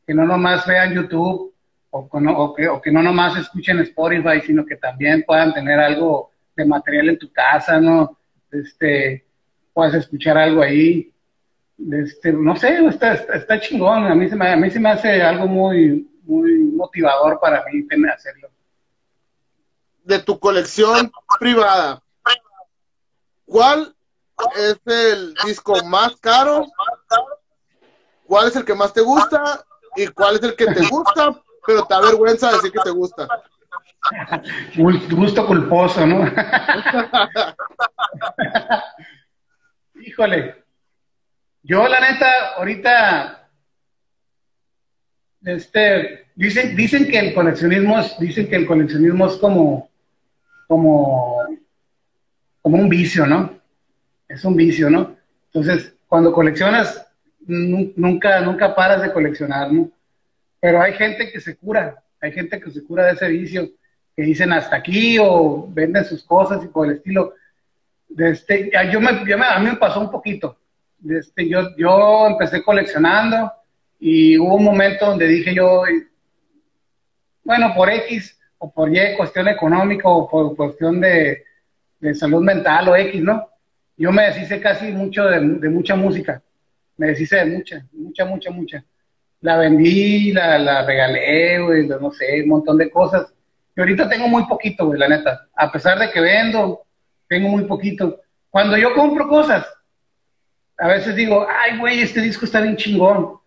que 0.06 0.12
no 0.12 0.26
nomás 0.26 0.66
vean 0.66 0.94
YouTube 0.94 1.54
o, 1.90 2.54
que, 2.54 2.68
o 2.68 2.82
que 2.82 2.92
no 2.92 3.02
nomás 3.02 3.38
escuchen 3.38 3.78
Spotify, 3.78 4.42
sino 4.44 4.66
que 4.66 4.76
también 4.76 5.24
puedan 5.26 5.54
tener 5.54 5.78
algo 5.78 6.32
de 6.54 6.66
material 6.66 7.08
en 7.10 7.18
tu 7.18 7.32
casa, 7.32 7.80
¿no? 7.80 8.18
Este, 8.52 9.24
puedas 9.72 9.94
escuchar 9.94 10.36
algo 10.36 10.62
ahí. 10.62 11.10
Este, 11.78 12.32
no 12.32 12.56
sé, 12.56 12.84
está, 12.86 13.14
está, 13.14 13.60
chingón. 13.60 14.06
A 14.06 14.14
mí, 14.14 14.28
se 14.28 14.34
me, 14.34 14.50
a 14.50 14.56
mí 14.56 14.70
se 14.70 14.80
me 14.80 14.90
hace 14.90 15.22
algo 15.22 15.46
muy, 15.46 16.10
muy 16.24 16.58
motivador 16.58 17.38
para 17.40 17.64
mí 17.66 17.86
hacerlo. 18.12 18.48
De 20.02 20.18
tu 20.18 20.38
colección 20.38 21.12
privada, 21.38 22.02
¿cuál 23.44 23.94
es 24.56 24.80
el 24.86 25.34
disco 25.44 25.84
más 25.84 26.16
caro? 26.16 26.66
¿Cuál 28.24 28.48
es 28.48 28.56
el 28.56 28.64
que 28.64 28.74
más 28.74 28.92
te 28.92 29.00
gusta? 29.00 29.64
¿Y 29.96 30.08
cuál 30.08 30.36
es 30.36 30.42
el 30.42 30.56
que 30.56 30.66
te 30.66 30.86
gusta, 30.88 31.40
pero 31.66 31.84
te 31.84 31.94
da 31.94 32.00
vergüenza 32.00 32.52
decir 32.52 32.72
que 32.72 32.80
te 32.80 32.90
gusta. 32.90 33.28
Gusto 35.10 35.46
culposo, 35.46 36.06
¿no? 36.06 36.24
Híjole. 40.00 40.67
Yo, 41.62 41.86
la 41.88 42.00
neta, 42.00 42.54
ahorita, 42.56 43.48
este, 45.44 46.26
dicen, 46.34 46.76
dicen 46.76 47.08
que 47.08 47.18
el 47.18 47.34
coleccionismo 47.34 47.98
es, 47.98 48.18
dicen 48.18 48.48
que 48.48 48.56
el 48.56 48.66
coleccionismo 48.66 49.26
es 49.26 49.34
como, 49.34 49.90
como, 50.66 51.44
como 52.62 52.76
un 52.78 52.88
vicio, 52.88 53.26
¿no? 53.26 53.58
Es 54.28 54.44
un 54.44 54.56
vicio, 54.56 54.88
¿no? 54.88 55.16
Entonces, 55.46 55.94
cuando 56.06 56.32
coleccionas, 56.32 57.06
nunca, 57.46 58.40
nunca 58.40 58.74
paras 58.74 59.02
de 59.02 59.12
coleccionar, 59.12 59.72
¿no? 59.72 59.90
Pero 60.60 60.82
hay 60.82 60.94
gente 60.94 61.30
que 61.30 61.40
se 61.40 61.56
cura, 61.56 62.02
hay 62.20 62.32
gente 62.32 62.60
que 62.60 62.70
se 62.70 62.84
cura 62.84 63.06
de 63.06 63.12
ese 63.12 63.28
vicio, 63.28 63.70
que 64.16 64.22
dicen 64.22 64.52
hasta 64.52 64.76
aquí 64.76 65.16
o 65.20 65.68
venden 65.70 66.04
sus 66.04 66.24
cosas 66.24 66.64
y 66.64 66.68
por 66.68 66.86
el 66.86 66.96
estilo. 66.96 67.34
De 68.08 68.30
este, 68.30 68.70
yo 68.90 69.00
me, 69.00 69.10
a 69.10 69.58
mí 69.60 69.66
me 69.66 69.76
pasó 69.76 70.00
un 70.00 70.10
poquito. 70.10 70.58
Este, 71.08 71.48
yo, 71.48 71.76
yo 71.76 72.26
empecé 72.26 72.62
coleccionando 72.62 73.52
y 74.00 74.38
hubo 74.38 74.56
un 74.56 74.64
momento 74.64 75.06
donde 75.06 75.26
dije 75.26 75.54
yo, 75.54 75.82
bueno, 77.44 77.72
por 77.74 77.90
X 77.90 78.38
o 78.58 78.72
por 78.72 78.94
Y, 78.94 79.16
cuestión 79.16 79.48
económica 79.48 80.08
o 80.08 80.28
por 80.28 80.56
cuestión 80.56 81.00
de, 81.00 81.44
salud 82.14 82.42
mental 82.42 82.88
o 82.88 82.96
X, 82.96 83.22
¿no? 83.22 83.48
Yo 83.96 84.12
me 84.12 84.24
deshice 84.24 84.60
casi 84.60 84.92
mucho 84.92 85.24
de, 85.24 85.40
mucha 85.40 85.96
música. 85.96 86.42
Me 86.96 87.08
deshice 87.08 87.36
de 87.36 87.46
mucha, 87.46 87.86
mucha, 87.92 88.24
mucha, 88.24 88.50
mucha 88.50 88.84
la 89.40 89.56
vendí, 89.56 90.32
la, 90.32 90.58
la 90.58 90.84
regalé, 90.84 91.60
güey, 91.60 91.86
no 91.86 92.10
sé, 92.10 92.42
un 92.42 92.48
montón 92.48 92.78
de 92.78 92.90
cosas. 92.90 93.32
Y 93.76 93.80
ahorita 93.80 94.08
tengo 94.08 94.28
muy 94.28 94.44
poquito, 94.46 94.92
la 94.94 95.08
neta. 95.08 95.46
A 95.54 95.70
pesar 95.70 95.98
de 95.98 96.10
que 96.10 96.20
vendo, 96.20 96.82
tengo 97.28 97.48
muy 97.48 97.64
poquito. 97.64 98.20
Cuando 98.50 98.76
yo 98.76 98.94
compro 98.94 99.28
cosas, 99.28 99.66
a 100.78 100.88
veces 100.88 101.16
digo, 101.16 101.46
ay, 101.48 101.78
güey, 101.78 102.00
este 102.00 102.20
disco 102.20 102.44
está 102.44 102.60
bien 102.60 102.76
chingón. 102.76 103.38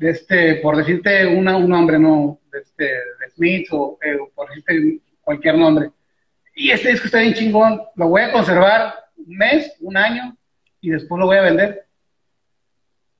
Este, 0.00 0.56
por 0.56 0.76
decirte 0.76 1.24
una, 1.26 1.56
un 1.56 1.68
nombre, 1.68 1.98
¿no? 1.98 2.40
Este, 2.52 2.84
de 2.84 3.30
Smith 3.34 3.68
o 3.70 3.98
eh, 4.02 4.18
por 4.34 4.48
decirte 4.48 5.00
cualquier 5.22 5.56
nombre. 5.56 5.90
y 6.54 6.70
este 6.70 6.90
disco 6.90 7.06
está 7.06 7.20
bien 7.20 7.34
chingón, 7.34 7.80
lo 7.96 8.08
voy 8.08 8.22
a 8.22 8.32
conservar 8.32 8.94
un 9.16 9.36
mes, 9.36 9.74
un 9.80 9.96
año, 9.96 10.36
y 10.80 10.90
después 10.90 11.18
lo 11.18 11.26
voy 11.26 11.38
a 11.38 11.42
vender. 11.42 11.86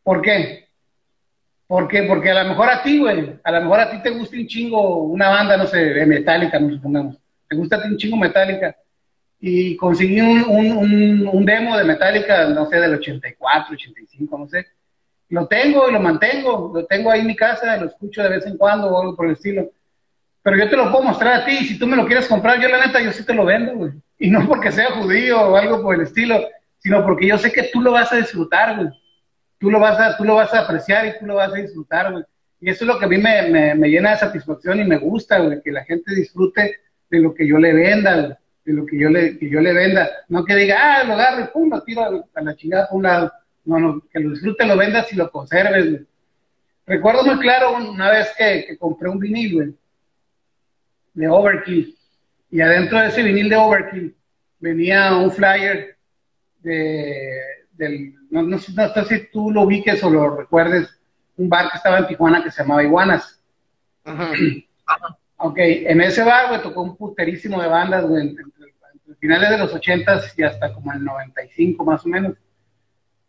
¿Por 0.03 0.21
qué? 0.21 0.69
¿Por? 1.67 1.89
Porque 2.07 2.31
a 2.31 2.43
lo 2.43 2.51
mejor 2.51 2.69
a 2.69 2.83
ti, 2.83 2.99
güey, 2.99 3.41
a 3.43 3.53
lo 3.53 3.61
mejor 3.63 3.81
a 3.81 3.91
ti 3.91 4.03
te 4.03 4.11
gusta 4.11 4.37
un 4.37 4.47
chingo 4.47 5.05
una 5.05 5.29
banda, 5.31 5.57
no 5.57 5.67
sé, 5.67 5.79
de 5.79 6.07
Metallica, 6.07 6.59
nos 6.59 6.75
supongamos. 6.75 7.17
Te 7.49 7.57
gusta 7.57 7.83
un 7.85 7.97
chingo 7.97 8.17
Metallica. 8.17 8.77
Y 9.47 9.77
conseguí 9.77 10.23
un, 10.23 10.43
un, 10.49 11.29
un, 11.29 11.45
demo 11.45 11.77
de 11.77 11.85
Metallica, 11.85 12.49
no 12.49 12.65
sé, 12.65 12.81
del 12.81 12.95
84, 12.95 13.75
85, 13.75 14.39
no 14.39 14.49
sé. 14.49 14.69
Lo 15.29 15.47
tengo 15.47 15.87
y 15.87 15.93
lo 15.93 16.01
mantengo, 16.01 16.73
lo 16.75 16.87
tengo 16.87 17.11
ahí 17.11 17.21
en 17.21 17.27
mi 17.27 17.37
casa, 17.37 17.77
lo 17.77 17.89
escucho 17.89 18.23
de 18.23 18.31
vez 18.31 18.47
en 18.47 18.57
cuando 18.57 18.87
o 18.87 18.99
algo 18.99 19.15
por 19.15 19.27
el 19.27 19.33
estilo. 19.33 19.71
Pero 20.43 20.57
yo 20.57 20.71
te 20.71 20.77
lo 20.79 20.91
puedo 20.91 21.05
mostrar 21.05 21.43
a 21.43 21.45
ti, 21.45 21.59
si 21.59 21.79
tú 21.79 21.87
me 21.87 21.95
lo 21.95 22.07
quieres 22.07 22.27
comprar, 22.27 22.59
yo 22.59 22.69
la 22.69 22.87
neta, 22.87 23.03
yo 23.03 23.13
sí 23.13 23.23
te 23.23 23.35
lo 23.35 23.45
vendo, 23.45 23.75
güey. 23.75 23.93
Y 24.19 24.31
no 24.31 24.49
porque 24.49 24.73
sea 24.73 24.93
judío 24.93 25.39
o 25.39 25.57
algo 25.57 25.83
por 25.83 25.97
el 25.97 26.01
estilo, 26.01 26.41
sino 26.79 27.05
porque 27.05 27.27
yo 27.27 27.37
sé 27.37 27.53
que 27.53 27.65
tú 27.65 27.83
lo 27.83 27.93
vas 27.93 28.11
a 28.15 28.17
disfrutar, 28.17 28.77
güey. 28.77 28.89
Tú 29.59 29.71
lo 29.71 29.79
vas 29.79 30.01
a, 30.01 30.17
tú 30.17 30.25
lo 30.25 30.37
vas 30.37 30.55
a 30.55 30.61
apreciar 30.61 31.07
y 31.07 31.19
tú 31.19 31.27
lo 31.27 31.35
vas 31.35 31.53
a 31.53 31.57
disfrutar, 31.57 32.13
güey. 32.13 32.25
Y 32.63 32.71
eso 32.71 32.85
es 32.85 32.89
lo 32.89 32.99
que 32.99 33.05
a 33.05 33.09
mí 33.09 33.19
me, 33.19 33.75
me, 33.75 33.91
llena 33.91 34.13
de 34.13 34.17
satisfacción 34.17 34.81
y 34.81 34.85
me 34.85 34.97
gusta, 34.97 35.39
güey, 35.41 35.61
que 35.61 35.71
la 35.71 35.85
gente 35.85 36.15
disfrute 36.15 36.79
de 37.11 37.21
lo 37.21 37.35
que 37.35 37.47
yo 37.47 37.59
le 37.59 37.75
venda, 37.75 38.17
güey, 38.23 38.35
de 38.65 38.73
lo 38.73 38.87
que 38.87 38.99
yo 38.99 39.11
le, 39.11 39.39
que 39.39 39.49
yo 39.49 39.61
le 39.61 39.73
venda. 39.73 40.09
No 40.29 40.45
que 40.45 40.55
diga, 40.55 41.01
ah, 41.01 41.05
lo 41.05 41.15
agarro 41.15 41.45
y 41.45 41.49
pum, 41.49 41.71
lo 41.71 41.83
tiro 41.83 42.27
a, 42.35 42.43
la 42.43 42.57
chingada 42.57 42.89
por 42.89 42.97
un 42.97 43.03
lado. 43.03 43.33
No, 43.65 43.79
no, 43.79 44.03
que 44.13 44.21
lo 44.21 44.31
disfrute, 44.31 44.67
lo 44.67 44.77
vendas 44.77 45.13
y 45.13 45.17
lo 45.17 45.31
conserves, 45.31 45.91
güey. 45.91 46.07
Recuerdo 46.87 47.25
muy 47.25 47.39
claro 47.39 47.77
una 47.77 48.11
vez 48.11 48.33
que, 48.37 48.67
que 48.67 48.77
compré 48.77 49.09
un 49.09 49.19
vinil, 49.19 49.55
güey, 49.55 49.75
de 51.15 51.29
Overkill. 51.29 51.97
Y 52.51 52.61
adentro 52.61 53.01
de 53.01 53.09
ese 53.09 53.23
vinil 53.23 53.49
de 53.49 53.57
Overkill 53.57 54.15
venía 54.61 55.17
un 55.17 55.31
flyer 55.31 55.97
de, 56.61 57.41
del, 57.73 58.15
no, 58.31 58.43
no, 58.43 58.59
sé 58.59 58.73
si 59.09 59.31
tú 59.31 59.51
lo 59.51 59.63
ubiques 59.63 60.03
o 60.05 60.11
lo 60.11 60.37
recuerdes, 60.37 60.89
un 61.37 61.49
bar 61.49 61.71
que 61.71 61.79
estaba 61.79 61.99
en 61.99 62.07
Tijuana 62.07 62.45
que 62.45 62.51
se 62.51 62.63
llamaba 62.63 62.85
Iguanas. 62.85 63.41
Ajá. 64.05 64.33
Ok, 65.37 65.59
en 65.59 66.01
ese 66.01 66.23
bar, 66.23 66.49
güey, 66.49 66.63
tocó 66.63 66.83
un 66.83 66.97
puterísimo 66.97 67.61
de 67.61 67.69
bandas, 67.69 68.07
güey, 68.07 68.35
finales 69.25 69.49
de 69.49 69.57
los 69.57 69.73
ochentas 69.73 70.39
y 70.39 70.43
hasta 70.43 70.71
como 70.75 70.93
el 70.93 71.03
95 71.03 71.83
más 71.83 72.05
o 72.05 72.09
menos. 72.11 72.37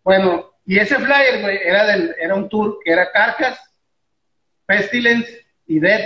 Bueno, 0.03 0.51
y 0.65 0.77
ese 0.77 0.97
flyer, 0.97 1.41
güey, 1.41 1.57
era, 1.63 1.85
del, 1.85 2.13
era 2.19 2.35
un 2.35 2.49
tour 2.49 2.79
que 2.83 2.91
era 2.91 3.09
Carcas, 3.13 3.57
Pestilence 4.65 5.45
y 5.65 5.79
Dead, 5.79 6.01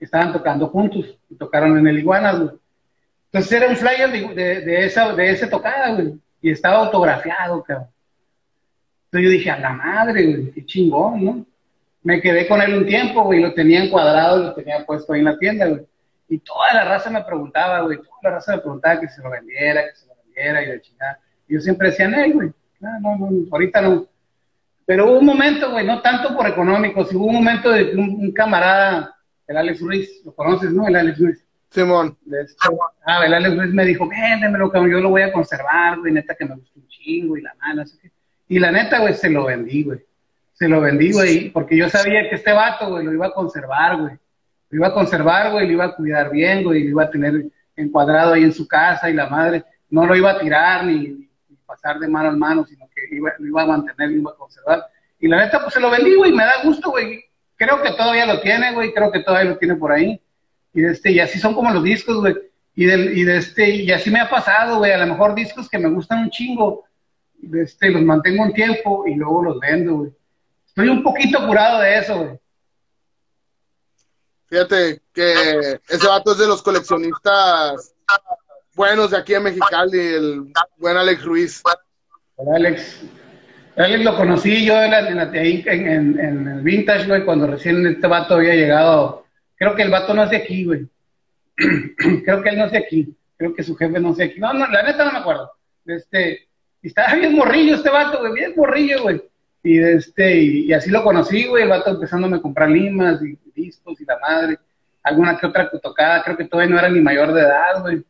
estaban 0.00 0.32
tocando 0.32 0.68
juntos, 0.68 1.04
y 1.28 1.34
tocaron 1.34 1.76
en 1.76 1.86
el 1.86 1.98
Iguanas, 1.98 2.40
güey. 2.40 2.56
Entonces 3.26 3.52
era 3.52 3.68
un 3.68 3.76
flyer 3.76 4.10
de, 4.34 4.60
de, 4.62 4.86
esa, 4.86 5.14
de 5.14 5.30
ese 5.30 5.48
tocada, 5.48 5.92
güey, 5.92 6.14
y 6.40 6.50
estaba 6.50 6.78
autografiado, 6.78 7.62
cabrón. 7.62 7.88
Entonces 9.04 9.24
yo 9.26 9.30
dije, 9.32 9.50
a 9.50 9.58
la 9.58 9.74
madre, 9.74 10.24
güey, 10.24 10.50
qué 10.52 10.64
chingón, 10.64 11.22
¿no? 11.22 11.46
Me 12.04 12.22
quedé 12.22 12.48
con 12.48 12.62
él 12.62 12.72
un 12.72 12.86
tiempo, 12.86 13.22
güey, 13.22 13.40
lo 13.40 13.52
tenía 13.52 13.84
encuadrado, 13.84 14.38
lo 14.38 14.54
tenía 14.54 14.86
puesto 14.86 15.12
ahí 15.12 15.18
en 15.18 15.26
la 15.26 15.36
tienda, 15.36 15.66
güey. 15.66 15.82
Y 16.32 16.38
toda 16.38 16.72
la 16.72 16.84
raza 16.86 17.10
me 17.10 17.22
preguntaba, 17.24 17.82
güey, 17.82 17.98
toda 17.98 18.18
la 18.22 18.30
raza 18.30 18.56
me 18.56 18.62
preguntaba 18.62 18.98
que 18.98 19.08
se 19.08 19.20
lo 19.20 19.28
vendiera, 19.28 19.84
que 19.86 19.94
se 19.94 20.06
lo 20.06 20.14
vendiera 20.24 20.62
y 20.62 20.66
de 20.66 20.80
chingada. 20.80 21.20
Y 21.46 21.52
yo 21.52 21.60
siempre 21.60 21.90
decía, 21.90 22.08
no, 22.08 22.16
güey, 22.32 22.50
no, 22.80 23.00
no, 23.00 23.16
no, 23.18 23.46
ahorita 23.50 23.82
no. 23.82 24.06
Pero 24.86 25.10
hubo 25.10 25.18
un 25.18 25.26
momento, 25.26 25.70
güey, 25.70 25.86
no 25.86 26.00
tanto 26.00 26.34
por 26.34 26.46
económico, 26.46 27.06
hubo 27.12 27.26
un 27.26 27.34
momento 27.34 27.70
de 27.70 27.94
un, 27.94 28.16
un 28.18 28.32
camarada, 28.32 29.14
el 29.46 29.56
Alex 29.58 29.80
Ruiz, 29.80 30.22
lo 30.24 30.34
conoces, 30.34 30.72
¿no? 30.72 30.88
El 30.88 30.96
Alex 30.96 31.18
Ruiz 31.18 31.44
Simón. 31.68 32.16
ah, 33.04 33.26
el 33.26 33.34
Alex 33.34 33.54
Ruiz 33.54 33.74
me 33.74 33.84
dijo, 33.84 34.08
véndemelo, 34.08 34.70
cabrón, 34.70 34.90
yo 34.90 35.00
lo 35.00 35.10
voy 35.10 35.22
a 35.22 35.32
conservar, 35.34 35.98
güey, 35.98 36.14
neta 36.14 36.34
que 36.34 36.46
me 36.46 36.54
gusta 36.54 36.80
un 36.80 36.88
chingo 36.88 37.36
y 37.36 37.42
la 37.42 37.54
mala, 37.60 37.82
así 37.82 37.98
que. 37.98 38.10
Y 38.48 38.58
la 38.58 38.72
neta, 38.72 39.00
güey, 39.00 39.12
se 39.12 39.28
lo 39.28 39.44
vendí, 39.44 39.82
güey. 39.82 40.00
Se 40.54 40.66
lo 40.66 40.80
vendí, 40.80 41.12
güey, 41.12 41.50
porque 41.50 41.76
yo 41.76 41.90
sabía 41.90 42.26
que 42.30 42.36
este 42.36 42.54
vato, 42.54 42.88
güey, 42.88 43.04
lo 43.04 43.12
iba 43.12 43.26
a 43.26 43.34
conservar, 43.34 43.98
güey. 43.98 44.14
Lo 44.72 44.78
iba 44.78 44.86
a 44.88 44.94
conservar, 44.94 45.52
güey, 45.52 45.66
lo 45.66 45.74
iba 45.74 45.84
a 45.84 45.94
cuidar 45.94 46.30
bien, 46.30 46.64
güey, 46.64 46.84
lo 46.84 46.90
iba 46.90 47.02
a 47.04 47.10
tener 47.10 47.44
encuadrado 47.76 48.32
ahí 48.32 48.42
en 48.42 48.54
su 48.54 48.66
casa 48.66 49.10
y 49.10 49.12
la 49.12 49.28
madre 49.28 49.62
no 49.90 50.06
lo 50.06 50.16
iba 50.16 50.30
a 50.30 50.38
tirar 50.38 50.86
ni, 50.86 51.28
pasar 51.66 51.98
de 51.98 52.08
mano 52.08 52.30
en 52.30 52.38
mano, 52.38 52.64
sino 52.64 52.88
que 52.88 53.02
lo 53.14 53.46
iba 53.46 53.62
a 53.62 53.66
mantener, 53.66 54.10
lo 54.10 54.16
iba 54.16 54.30
a 54.30 54.36
conservar. 54.36 54.86
Y 55.20 55.28
la 55.28 55.44
neta, 55.44 55.60
pues 55.60 55.74
se 55.74 55.80
lo 55.80 55.90
vendí, 55.90 56.14
güey, 56.14 56.32
me 56.32 56.44
da 56.44 56.54
gusto, 56.64 56.90
güey. 56.90 57.22
Creo 57.56 57.82
que 57.82 57.90
todavía 57.92 58.24
lo 58.24 58.40
tiene, 58.40 58.72
güey, 58.72 58.94
creo 58.94 59.12
que 59.12 59.20
todavía 59.20 59.50
lo 59.50 59.58
tiene 59.58 59.76
por 59.76 59.92
ahí 59.92 60.18
y, 60.72 60.84
este, 60.86 61.12
y 61.12 61.20
así 61.20 61.38
son 61.38 61.54
como 61.54 61.70
los 61.70 61.84
discos, 61.84 62.16
güey. 62.16 62.34
Y, 62.74 62.90
y, 62.90 63.24
de 63.24 63.36
este, 63.36 63.68
y 63.68 63.92
así 63.92 64.10
me 64.10 64.20
ha 64.20 64.30
pasado, 64.30 64.78
güey. 64.78 64.92
A 64.92 64.98
lo 64.98 65.06
mejor 65.06 65.34
discos 65.34 65.68
que 65.68 65.78
me 65.78 65.90
gustan 65.90 66.20
un 66.20 66.30
chingo, 66.30 66.84
este, 67.52 67.90
los 67.90 68.02
mantengo 68.02 68.42
un 68.42 68.54
tiempo 68.54 69.04
y 69.06 69.14
luego 69.16 69.42
los 69.42 69.60
vendo, 69.60 69.96
güey. 69.96 70.12
Estoy 70.66 70.88
un 70.88 71.02
poquito 71.02 71.46
curado 71.46 71.80
de 71.80 71.98
eso, 71.98 72.16
güey. 72.16 72.38
Fíjate 74.52 75.00
que 75.14 75.80
ese 75.88 76.06
vato 76.06 76.32
es 76.32 76.38
de 76.38 76.46
los 76.46 76.60
coleccionistas 76.60 77.94
buenos 78.74 79.10
de 79.10 79.16
aquí 79.16 79.32
en 79.32 79.44
Mexicali, 79.44 79.98
el 79.98 80.52
buen 80.76 80.94
Alex 80.94 81.24
Ruiz. 81.24 81.62
Alex. 82.54 83.00
Alex 83.76 84.04
lo 84.04 84.14
conocí 84.14 84.66
yo 84.66 84.74
en, 84.74 84.92
en, 84.92 86.48
el 86.48 86.60
Vintage, 86.60 87.06
güey, 87.06 87.24
cuando 87.24 87.46
recién 87.46 87.86
este 87.86 88.06
vato 88.06 88.34
había 88.34 88.54
llegado 88.54 89.24
Creo 89.56 89.74
que 89.74 89.84
el 89.84 89.90
vato 89.90 90.12
no 90.12 90.24
es 90.24 90.28
de 90.28 90.36
aquí, 90.36 90.66
güey. 90.66 90.86
Creo 92.22 92.42
que 92.42 92.50
él 92.50 92.58
no 92.58 92.66
es 92.66 92.72
de 92.72 92.78
aquí. 92.78 93.16
Creo 93.38 93.54
que 93.54 93.62
su 93.62 93.74
jefe 93.74 94.00
no 94.00 94.10
es 94.10 94.18
de 94.18 94.24
aquí. 94.24 94.38
No, 94.38 94.52
no, 94.52 94.66
la 94.66 94.82
neta 94.82 95.06
no 95.06 95.12
me 95.12 95.18
acuerdo. 95.20 95.50
Este, 95.86 96.46
y 96.82 96.88
estaba 96.88 97.14
bien 97.14 97.34
morrillo 97.34 97.76
este 97.76 97.88
vato, 97.88 98.18
güey, 98.18 98.34
bien 98.34 98.52
morrillo, 98.54 99.00
güey. 99.00 99.22
Y, 99.62 99.78
este, 99.78 100.40
y, 100.40 100.72
así 100.72 100.90
lo 100.90 101.04
conocí, 101.04 101.46
güey, 101.46 101.62
el 101.62 101.68
vato 101.68 101.90
empezándome 101.90 102.38
a 102.38 102.42
comprar 102.42 102.68
limas 102.68 103.20
y 103.22 103.38
discos 103.54 104.00
y 104.00 104.04
la 104.04 104.18
madre. 104.18 104.58
Alguna 105.02 105.38
que 105.38 105.46
otra 105.46 105.70
tocada, 105.70 106.22
creo 106.22 106.36
que 106.36 106.44
todavía 106.44 106.72
no 106.72 106.78
era 106.78 106.88
ni 106.88 107.00
mayor 107.00 107.32
de 107.32 107.42
edad, 107.42 107.80
güey. 107.80 108.04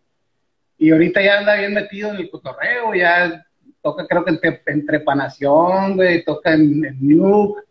Y 0.78 0.90
ahorita 0.90 1.22
ya 1.22 1.38
anda 1.38 1.56
bien 1.56 1.74
metido 1.74 2.10
en 2.10 2.16
el 2.16 2.30
cotorreo, 2.30 2.94
ya 2.94 3.46
toca 3.82 4.06
creo 4.06 4.24
que 4.24 4.30
entre, 4.30 4.62
en 4.66 4.86
Trepanación, 4.86 5.96
güey, 5.96 6.24
toca 6.24 6.54
en, 6.54 6.84
en 6.84 6.96
Nuke, 7.00 7.62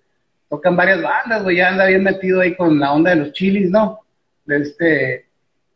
tocan 0.49 0.75
varias 0.75 1.01
bandas, 1.01 1.43
güey, 1.43 1.57
ya 1.57 1.69
anda 1.69 1.85
bien 1.87 2.03
metido 2.03 2.41
ahí 2.41 2.55
con 2.55 2.79
la 2.79 2.93
onda 2.93 3.11
de 3.11 3.17
los 3.17 3.33
chilis, 3.33 3.69
¿no? 3.69 3.99
De 4.45 4.57
este, 4.57 5.25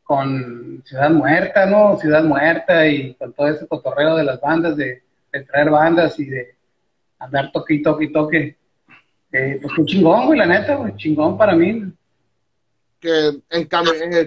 con 0.06 0.84
Ciudad 0.86 1.10
Muerta, 1.10 1.66
¿no? 1.66 1.97
Ciudad 1.97 2.24
Muerta 2.24 2.88
y 2.88 3.16
con 3.16 3.34
todo 3.34 3.47
ese 3.47 3.68
cotorreo 3.68 4.16
de 4.16 4.24
las 4.24 4.39
bandas, 4.39 4.78
de, 4.78 5.01
traer 5.51 5.70
bandas 5.70 6.18
y 6.20 6.26
de 6.26 6.55
andar 7.20 7.51
toque 7.51 7.76
y 7.76 7.82
toque 7.82 8.05
y 8.05 8.11
toque. 8.11 8.57
Eh, 9.32 9.59
pues 9.61 9.78
un 9.78 9.86
chingón, 9.86 10.28
güey, 10.28 10.39
la 10.39 10.45
neta, 10.45 10.76
güey, 10.76 10.95
chingón 10.95 11.38
para 11.38 11.55
mí. 11.55 11.91
Que 12.99 13.30
eh, 13.49 13.68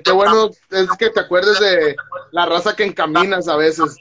qué 0.04 0.12
bueno 0.12 0.50
es 0.70 0.90
que 0.98 1.10
te 1.10 1.20
acuerdes 1.20 1.58
de 1.58 1.96
la 2.32 2.46
raza 2.46 2.76
que 2.76 2.84
encaminas 2.84 3.48
a 3.48 3.56
veces. 3.56 3.96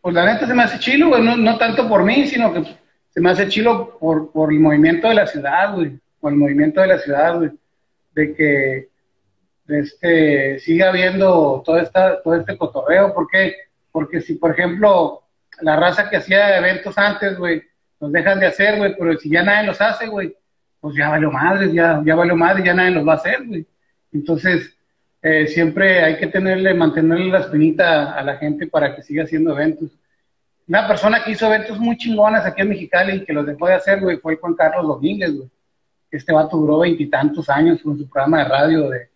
Pues 0.00 0.14
la 0.14 0.24
neta 0.24 0.46
se 0.46 0.54
me 0.54 0.62
hace 0.62 0.78
chilo, 0.78 1.08
güey, 1.08 1.22
no, 1.22 1.36
no 1.36 1.58
tanto 1.58 1.88
por 1.88 2.02
mí, 2.02 2.26
sino 2.26 2.52
que 2.52 2.64
se 3.10 3.20
me 3.20 3.30
hace 3.30 3.48
chilo 3.48 3.98
por, 3.98 4.32
por 4.32 4.52
el 4.52 4.60
movimiento 4.60 5.08
de 5.08 5.14
la 5.14 5.26
ciudad, 5.26 5.74
güey, 5.74 5.98
por 6.20 6.32
el 6.32 6.38
movimiento 6.38 6.80
de 6.80 6.86
la 6.86 6.98
ciudad, 6.98 7.36
güey, 7.36 7.50
de 8.14 8.34
que 8.34 8.88
este, 9.68 10.58
siga 10.60 10.88
habiendo 10.88 11.62
todo, 11.64 11.78
esta, 11.78 12.22
todo 12.22 12.34
este 12.34 12.56
cotorreo, 12.56 13.14
¿por 13.14 13.28
qué? 13.28 13.54
Porque 13.92 14.20
si, 14.20 14.34
por 14.34 14.52
ejemplo, 14.52 15.19
la 15.62 15.76
raza 15.76 16.08
que 16.08 16.16
hacía 16.16 16.58
eventos 16.58 16.96
antes, 16.98 17.36
güey, 17.38 17.62
los 18.00 18.12
dejan 18.12 18.40
de 18.40 18.46
hacer, 18.46 18.78
güey, 18.78 18.94
pero 18.98 19.16
si 19.18 19.30
ya 19.30 19.42
nadie 19.42 19.66
los 19.66 19.80
hace, 19.80 20.06
güey, 20.06 20.34
pues 20.80 20.96
ya 20.96 21.10
valió 21.10 21.30
madre, 21.30 21.72
ya, 21.72 22.02
ya 22.04 22.14
valió 22.14 22.34
madre, 22.34 22.64
ya 22.64 22.74
nadie 22.74 22.92
los 22.92 23.06
va 23.06 23.12
a 23.12 23.16
hacer, 23.16 23.46
güey. 23.46 23.66
Entonces, 24.12 24.76
eh, 25.22 25.46
siempre 25.46 26.02
hay 26.02 26.16
que 26.16 26.26
tenerle, 26.26 26.72
mantenerle 26.72 27.28
la 27.28 27.40
espinita 27.40 28.14
a 28.14 28.22
la 28.22 28.36
gente 28.36 28.66
para 28.66 28.96
que 28.96 29.02
siga 29.02 29.24
haciendo 29.24 29.52
eventos. 29.52 29.90
Una 30.66 30.86
persona 30.88 31.22
que 31.22 31.32
hizo 31.32 31.46
eventos 31.46 31.78
muy 31.78 31.96
chingones 31.96 32.44
aquí 32.44 32.62
en 32.62 32.70
Mexicali 32.70 33.16
y 33.16 33.24
que 33.24 33.32
los 33.32 33.44
dejó 33.44 33.66
de 33.66 33.74
hacer, 33.74 34.00
güey, 34.00 34.16
fue 34.16 34.36
Juan 34.36 34.54
Carlos 34.54 34.86
Domínguez, 34.86 35.36
güey. 35.36 35.50
Este 36.10 36.32
vato 36.32 36.56
duró 36.56 36.78
veintitantos 36.78 37.48
años 37.48 37.82
con 37.82 37.98
su 37.98 38.08
programa 38.08 38.38
de 38.38 38.44
radio 38.44 38.88
de, 38.88 39.08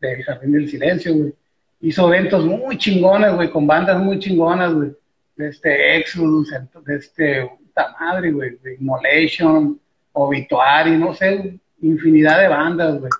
de 0.00 0.22
Jardín 0.22 0.52
del 0.52 0.68
Silencio, 0.68 1.14
güey. 1.14 1.34
Hizo 1.80 2.12
eventos 2.12 2.44
muy 2.44 2.76
chingones, 2.76 3.34
güey, 3.34 3.50
con 3.50 3.66
bandas 3.66 3.98
muy 3.98 4.18
chingonas, 4.18 4.72
güey. 4.72 4.92
De 5.36 5.48
este 5.48 5.98
Exodus, 5.98 6.50
de 6.84 6.96
este, 6.96 7.46
puta 7.46 7.94
madre, 8.00 8.32
güey, 8.32 8.56
de 8.62 8.74
Immolation, 8.76 9.78
Obituary, 10.12 10.96
no 10.96 11.14
sé, 11.14 11.58
infinidad 11.82 12.40
de 12.40 12.48
bandas, 12.48 12.98
güey. 12.98 13.10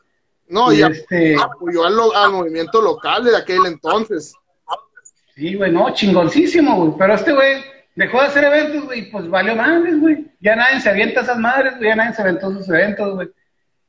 No, 0.48 0.72
y, 0.72 0.82
este... 0.82 1.36
apoyó 1.36 1.84
al, 1.84 1.94
al 2.14 2.32
movimiento 2.32 2.80
local 2.80 3.24
de 3.24 3.36
aquel 3.36 3.66
entonces. 3.66 4.34
Sí, 5.34 5.54
güey, 5.54 5.70
no, 5.70 5.92
chingoncísimo, 5.92 6.76
güey. 6.76 6.92
Pero 6.98 7.14
este 7.14 7.32
güey 7.32 7.62
dejó 7.94 8.20
de 8.20 8.26
hacer 8.26 8.44
eventos, 8.44 8.84
güey, 8.84 9.10
pues 9.10 9.28
valió 9.28 9.54
madres, 9.54 10.00
güey. 10.00 10.26
Ya 10.40 10.56
nadie 10.56 10.80
se 10.80 10.88
avienta 10.88 11.20
esas 11.20 11.38
madres, 11.38 11.76
güey, 11.76 11.88
ya 11.88 11.96
nadie 11.96 12.14
se 12.14 12.22
aventó 12.22 12.50
sus 12.52 12.68
eventos, 12.68 13.14
güey. 13.14 13.28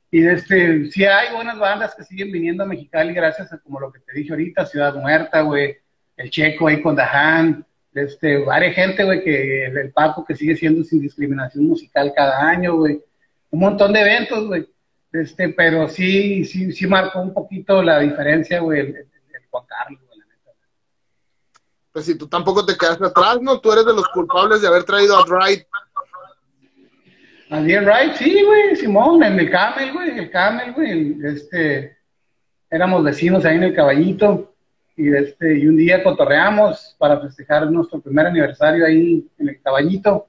Y 0.10 0.26
este, 0.26 0.90
sí 0.90 1.06
hay 1.06 1.34
buenas 1.34 1.60
bandas 1.60 1.94
que 1.96 2.04
siguen 2.04 2.32
viniendo 2.32 2.64
a 2.64 2.68
Mexicali 2.68 3.14
gracias 3.14 3.52
a 3.52 3.58
como 3.58 3.80
lo 3.80 3.92
que 3.92 4.00
te 4.00 4.14
dije 4.14 4.32
ahorita, 4.32 4.66
Ciudad 4.66 4.96
Muerta, 4.96 5.42
güey, 5.42 5.78
el 6.16 6.30
Checo 6.30 6.68
ahí 6.68 6.82
con 6.82 6.96
Dahan, 6.96 7.66
este, 7.98 8.38
varias 8.40 8.76
gente, 8.76 9.04
güey, 9.04 9.24
que 9.24 9.66
el 9.66 9.92
Paco 9.92 10.26
que 10.26 10.36
sigue 10.36 10.56
siendo 10.56 10.84
sin 10.84 11.02
discriminación 11.02 11.66
musical 11.66 12.14
cada 12.16 12.48
año, 12.48 12.76
güey. 12.76 13.02
Un 13.50 13.60
montón 13.60 13.94
de 13.94 14.02
eventos, 14.02 14.48
güey. 14.48 14.68
Este, 15.12 15.50
pero 15.50 15.88
sí, 15.88 16.46
sí, 16.46 16.72
sí 16.72 16.88
marcó 16.88 17.22
un 17.22 17.34
poquito 17.34 17.82
la 17.82 18.00
diferencia, 18.00 18.60
güey, 18.60 18.82
el, 18.82 19.08
Juan 19.50 19.66
Carlos, 19.66 20.02
güey, 20.06 20.20
la 20.20 20.26
neta. 20.26 20.52
Pues 21.92 22.06
si 22.06 22.16
tú 22.16 22.28
tampoco 22.28 22.66
te 22.66 22.78
quedaste 22.78 23.06
atrás, 23.06 23.42
¿no? 23.42 23.60
Tú 23.60 23.72
eres 23.72 23.86
de 23.86 23.94
los 23.94 24.08
culpables 24.10 24.62
de 24.62 24.68
haber 24.68 24.84
traído 24.84 25.16
a 25.16 25.26
Wright 25.26 25.66
a 27.50 27.60
Wright, 27.60 28.14
sí, 28.16 28.44
güey, 28.44 28.76
Simón, 28.76 29.24
en 29.24 29.40
el 29.40 29.50
Camel, 29.50 29.94
güey, 29.94 30.20
el 30.20 30.30
Camel, 30.30 30.74
güey, 30.74 31.18
este, 31.24 31.98
éramos 32.70 33.04
vecinos 33.04 33.46
ahí 33.46 33.56
en 33.56 33.64
el 33.64 33.74
Caballito, 33.74 34.54
y 34.98 35.14
este, 35.14 35.60
y 35.60 35.68
un 35.68 35.78
día 35.78 36.04
cotorreamos 36.04 36.96
para 36.98 37.22
festejar 37.22 37.72
nuestro 37.72 38.02
primer 38.02 38.26
aniversario 38.26 38.86
ahí 38.86 39.26
en 39.38 39.50
el 39.50 39.62
Caballito, 39.62 40.28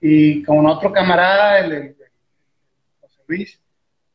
y 0.00 0.42
con 0.42 0.66
otro 0.66 0.92
camarada, 0.92 1.60
el, 1.60 1.96
José 3.00 3.22
Luis, 3.28 3.60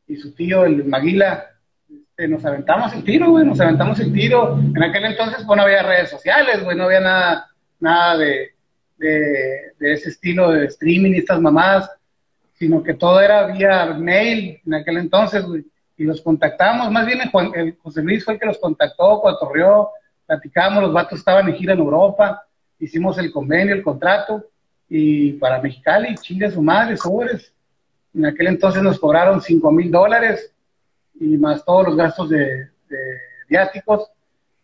y 0.06 0.16
su 0.16 0.32
tío, 0.34 0.64
el 0.64 0.84
Maguila, 0.84 1.46
este, 1.88 2.28
nos 2.28 2.44
aventamos 2.44 2.92
el 2.92 3.02
tiro, 3.02 3.30
güey, 3.30 3.44
nos 3.44 3.60
aventamos 3.60 3.98
el 3.98 4.12
tiro. 4.12 4.58
En 4.58 4.82
aquel 4.82 5.06
entonces, 5.06 5.42
pues 5.46 5.56
no 5.56 5.62
había 5.62 5.82
redes 5.82 6.10
sociales, 6.10 6.62
güey, 6.62 6.76
no 6.76 6.84
había 6.84 7.00
nada, 7.00 7.46
nada 7.80 8.18
de, 8.18 8.52
de, 8.98 9.72
ese 9.80 10.10
estilo 10.10 10.50
de 10.50 10.66
streaming 10.66 11.14
estas 11.14 11.40
mamadas 11.40 11.90
sino 12.54 12.80
que 12.80 12.94
todo 12.94 13.20
era 13.20 13.46
vía 13.46 13.86
mail 13.86 14.60
en 14.64 14.74
aquel 14.74 14.98
entonces, 14.98 15.42
güey. 15.44 15.64
Y 16.02 16.04
los 16.04 16.20
contactamos, 16.20 16.90
más 16.90 17.06
bien 17.06 17.20
el, 17.54 17.76
José 17.80 18.02
Luis 18.02 18.24
fue 18.24 18.34
el 18.34 18.40
que 18.40 18.46
los 18.46 18.58
contactó, 18.58 19.20
cotorreó, 19.20 19.90
platicamos, 20.26 20.82
los 20.82 20.92
vatos 20.92 21.20
estaban 21.20 21.48
en 21.48 21.54
gira 21.54 21.74
en 21.74 21.78
Europa, 21.78 22.44
hicimos 22.80 23.18
el 23.18 23.30
convenio, 23.30 23.72
el 23.72 23.84
contrato, 23.84 24.44
y 24.88 25.34
para 25.34 25.62
Mexicali, 25.62 26.16
chingue 26.16 26.50
su 26.50 26.60
madre, 26.60 26.96
sobres. 26.96 27.54
En 28.14 28.26
aquel 28.26 28.48
entonces 28.48 28.82
nos 28.82 28.98
cobraron 28.98 29.40
5 29.40 29.70
mil 29.70 29.92
dólares 29.92 30.52
y 31.20 31.38
más 31.38 31.64
todos 31.64 31.86
los 31.86 31.96
gastos 31.96 32.30
de, 32.30 32.70
viáticos. 33.48 34.10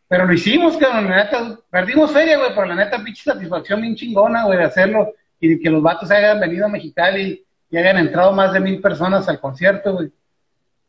Pero 0.09 0.27
lo 0.27 0.33
hicimos, 0.33 0.77
que 0.77 0.87
la 0.87 1.03
neta, 1.03 1.57
perdimos 1.71 2.11
feria, 2.11 2.37
güey, 2.37 2.51
pero 2.53 2.67
la 2.67 2.75
neta, 2.75 2.99
pinche 3.05 3.23
satisfacción 3.23 3.81
bien 3.81 3.95
chingona, 3.95 4.45
güey, 4.45 4.59
de 4.59 4.65
hacerlo 4.65 5.15
y 5.39 5.51
de 5.51 5.61
que 5.61 5.71
los 5.71 5.85
vatos 5.85 6.11
hayan 6.11 6.41
venido 6.41 6.67
a 6.67 6.69
Mexicali 6.69 7.47
y 7.71 7.77
hayan 7.77 7.99
entrado 7.99 8.33
más 8.33 8.53
de 8.53 8.59
mil 8.59 8.81
personas 8.81 9.29
al 9.29 9.39
concierto, 9.39 9.93
güey. 9.93 10.11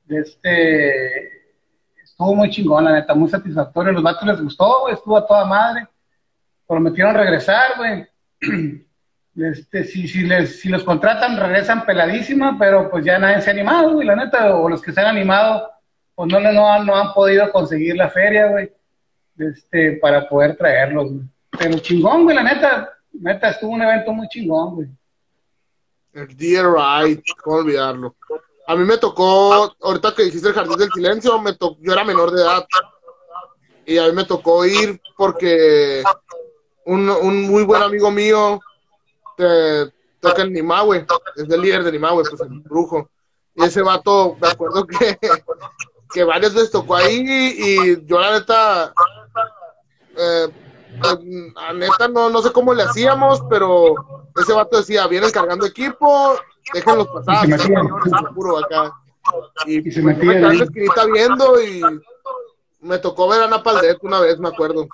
Este, 0.10 1.28
estuvo 2.03 2.36
muy 2.36 2.49
chingón, 2.49 2.86
la 2.86 2.93
neta, 2.93 3.14
muy 3.14 3.30
satisfactorio. 3.30 3.93
Los 3.93 4.03
vatos 4.03 4.28
les 4.28 4.41
gustó, 4.41 4.82
güey, 4.82 4.95
estuvo 4.95 5.18
a 5.18 5.26
toda 5.26 5.45
madre. 5.45 5.88
Prometieron 6.68 7.16
regresar, 7.16 7.78
güey. 7.78 8.07
Este, 9.36 9.86
si, 9.86 10.05
si, 10.05 10.24
les, 10.24 10.60
si 10.60 10.68
los 10.68 10.84
contratan, 10.84 11.38
regresan 11.38 11.86
peladísima, 11.86 12.57
pero 12.60 12.89
pues 12.89 13.05
ya 13.05 13.18
nadie 13.18 13.41
se 13.41 13.49
ha 13.49 13.53
animado, 13.53 13.93
güey, 13.93 14.05
la 14.05 14.16
neta, 14.16 14.53
o 14.57 14.68
los 14.68 14.82
que 14.82 14.91
se 14.91 14.99
han 14.99 15.16
animado, 15.16 15.70
pues 16.14 16.30
no, 16.30 16.41
no, 16.41 16.70
han, 16.70 16.86
no 16.86 16.93
han 16.93 17.14
podido 17.14 17.49
conseguir 17.49 17.95
la 17.95 18.10
feria, 18.10 18.47
güey, 18.47 18.70
este, 19.38 19.93
para 19.93 20.28
poder 20.28 20.57
traerlos, 20.57 21.14
güey. 21.14 21.26
Pero 21.57 21.80
chingón, 21.80 22.24
güey, 22.24 22.36
la 22.36 22.43
neta, 22.43 22.89
neta, 23.14 23.51
estuvo 23.51 23.72
un 23.72 23.82
evento 23.82 24.12
muy 24.12 24.28
chingón, 24.28 24.76
güey. 24.76 24.88
El 26.14 26.36
cómo 27.41 27.57
olvidarlo. 27.57 28.16
A 28.70 28.76
mí 28.76 28.86
me 28.86 28.99
tocó, 28.99 29.76
ahorita 29.82 30.13
que 30.13 30.26
dijiste 30.26 30.49
el 30.49 30.53
Jardín 30.53 30.78
del 30.78 30.91
Silencio, 30.91 31.39
me 31.41 31.53
tocó, 31.53 31.80
yo 31.82 31.91
era 31.91 32.03
menor 32.03 32.30
de 32.30 32.43
edad. 32.43 32.67
Y 33.84 33.97
a 33.97 34.05
mí 34.05 34.11
me 34.11 34.26
tocó 34.26 34.63
ir 34.63 35.01
porque 35.17 36.03
un, 36.86 37.09
un 37.09 37.47
muy 37.47 37.63
buen 37.63 37.82
amigo 37.82 38.11
mío 38.11 38.59
te, 39.36 39.91
toca 40.20 40.43
en 40.43 40.53
Nimahue, 40.53 41.03
es 41.36 41.49
el 41.49 41.61
líder 41.61 41.84
de 41.84 41.93
Nimahue, 41.93 42.24
pues 42.30 42.41
el 42.41 42.59
brujo. 42.59 43.09
Y 43.55 43.63
ese 43.63 43.82
vato, 43.82 44.38
me 44.39 44.49
acuerdo 44.49 44.86
que, 44.86 45.17
que 46.13 46.24
varias 46.24 46.53
veces 46.53 46.70
tocó 46.70 46.95
ahí 46.95 47.26
y 47.57 48.05
yo 48.05 48.20
la 48.20 48.34
neta, 48.34 48.93
eh, 50.15 50.47
a 51.55 51.74
neta 51.74 52.07
no, 52.07 52.30
no 52.30 52.39
sé 52.43 52.51
cómo 52.51 52.76
le 52.76 52.84
hacíamos, 52.84 53.41
pero 53.49 53.95
ese 54.39 54.53
vato 54.53 54.78
decía, 54.78 55.07
vienen 55.07 55.32
cargando 55.32 55.65
equipo, 55.65 56.38
déjenlos 56.74 57.07
pasar, 57.07 57.47
y 57.47 57.51
se 57.53 57.74
acá. 57.74 58.93
Y, 59.65 59.91
se 59.91 60.01
metía 60.01 60.34
me 60.34 60.39
la 60.39 60.63
esquinita 60.63 61.05
viendo 61.13 61.61
y 61.61 61.82
me 62.82 62.97
tocó 62.97 63.28
ver 63.28 63.43
a 63.43 63.47
Napaldet 63.47 63.97
una 64.01 64.20
vez, 64.22 64.39
me 64.39 64.49
acuerdo. 64.49 64.88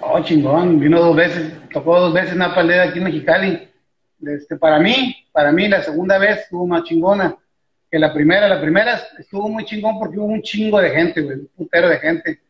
Oh, 0.00 0.20
chingón, 0.20 0.80
vino 0.80 1.00
dos 1.00 1.14
veces, 1.14 1.52
tocó 1.72 2.00
dos 2.00 2.14
veces 2.14 2.36
Napaldet 2.36 2.80
aquí 2.80 2.98
en 2.98 3.04
Mexicali. 3.04 3.68
Este, 4.22 4.56
para 4.56 4.78
mí, 4.78 5.16
para 5.32 5.52
mí 5.52 5.68
la 5.68 5.82
segunda 5.82 6.18
vez 6.18 6.40
estuvo 6.40 6.66
más 6.66 6.84
chingona 6.84 7.36
que 7.90 7.98
la 7.98 8.12
primera. 8.12 8.48
La 8.48 8.60
primera 8.60 9.00
estuvo 9.18 9.48
muy 9.48 9.64
chingón 9.64 9.98
porque 9.98 10.18
hubo 10.18 10.26
un 10.26 10.42
chingo 10.42 10.80
de 10.80 10.90
gente, 10.90 11.22
un 11.22 11.50
putero 11.56 11.88
de 11.88 11.98
gente 11.98 12.40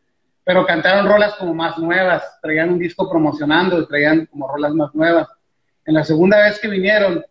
pero 0.43 0.65
cantaron 0.65 1.07
rolas 1.07 1.35
como 1.35 1.53
más 1.53 1.77
nuevas, 1.77 2.23
traían 2.41 2.71
un 2.71 2.79
disco 2.79 3.09
promocionando, 3.09 3.87
traían 3.87 4.25
como 4.25 4.47
rolas 4.47 4.73
más 4.73 4.93
nuevas. 4.93 5.27
En 5.85 5.93
la 5.93 6.03
segunda 6.03 6.43
vez 6.43 6.59
que 6.59 6.67
vinieron, 6.67 7.23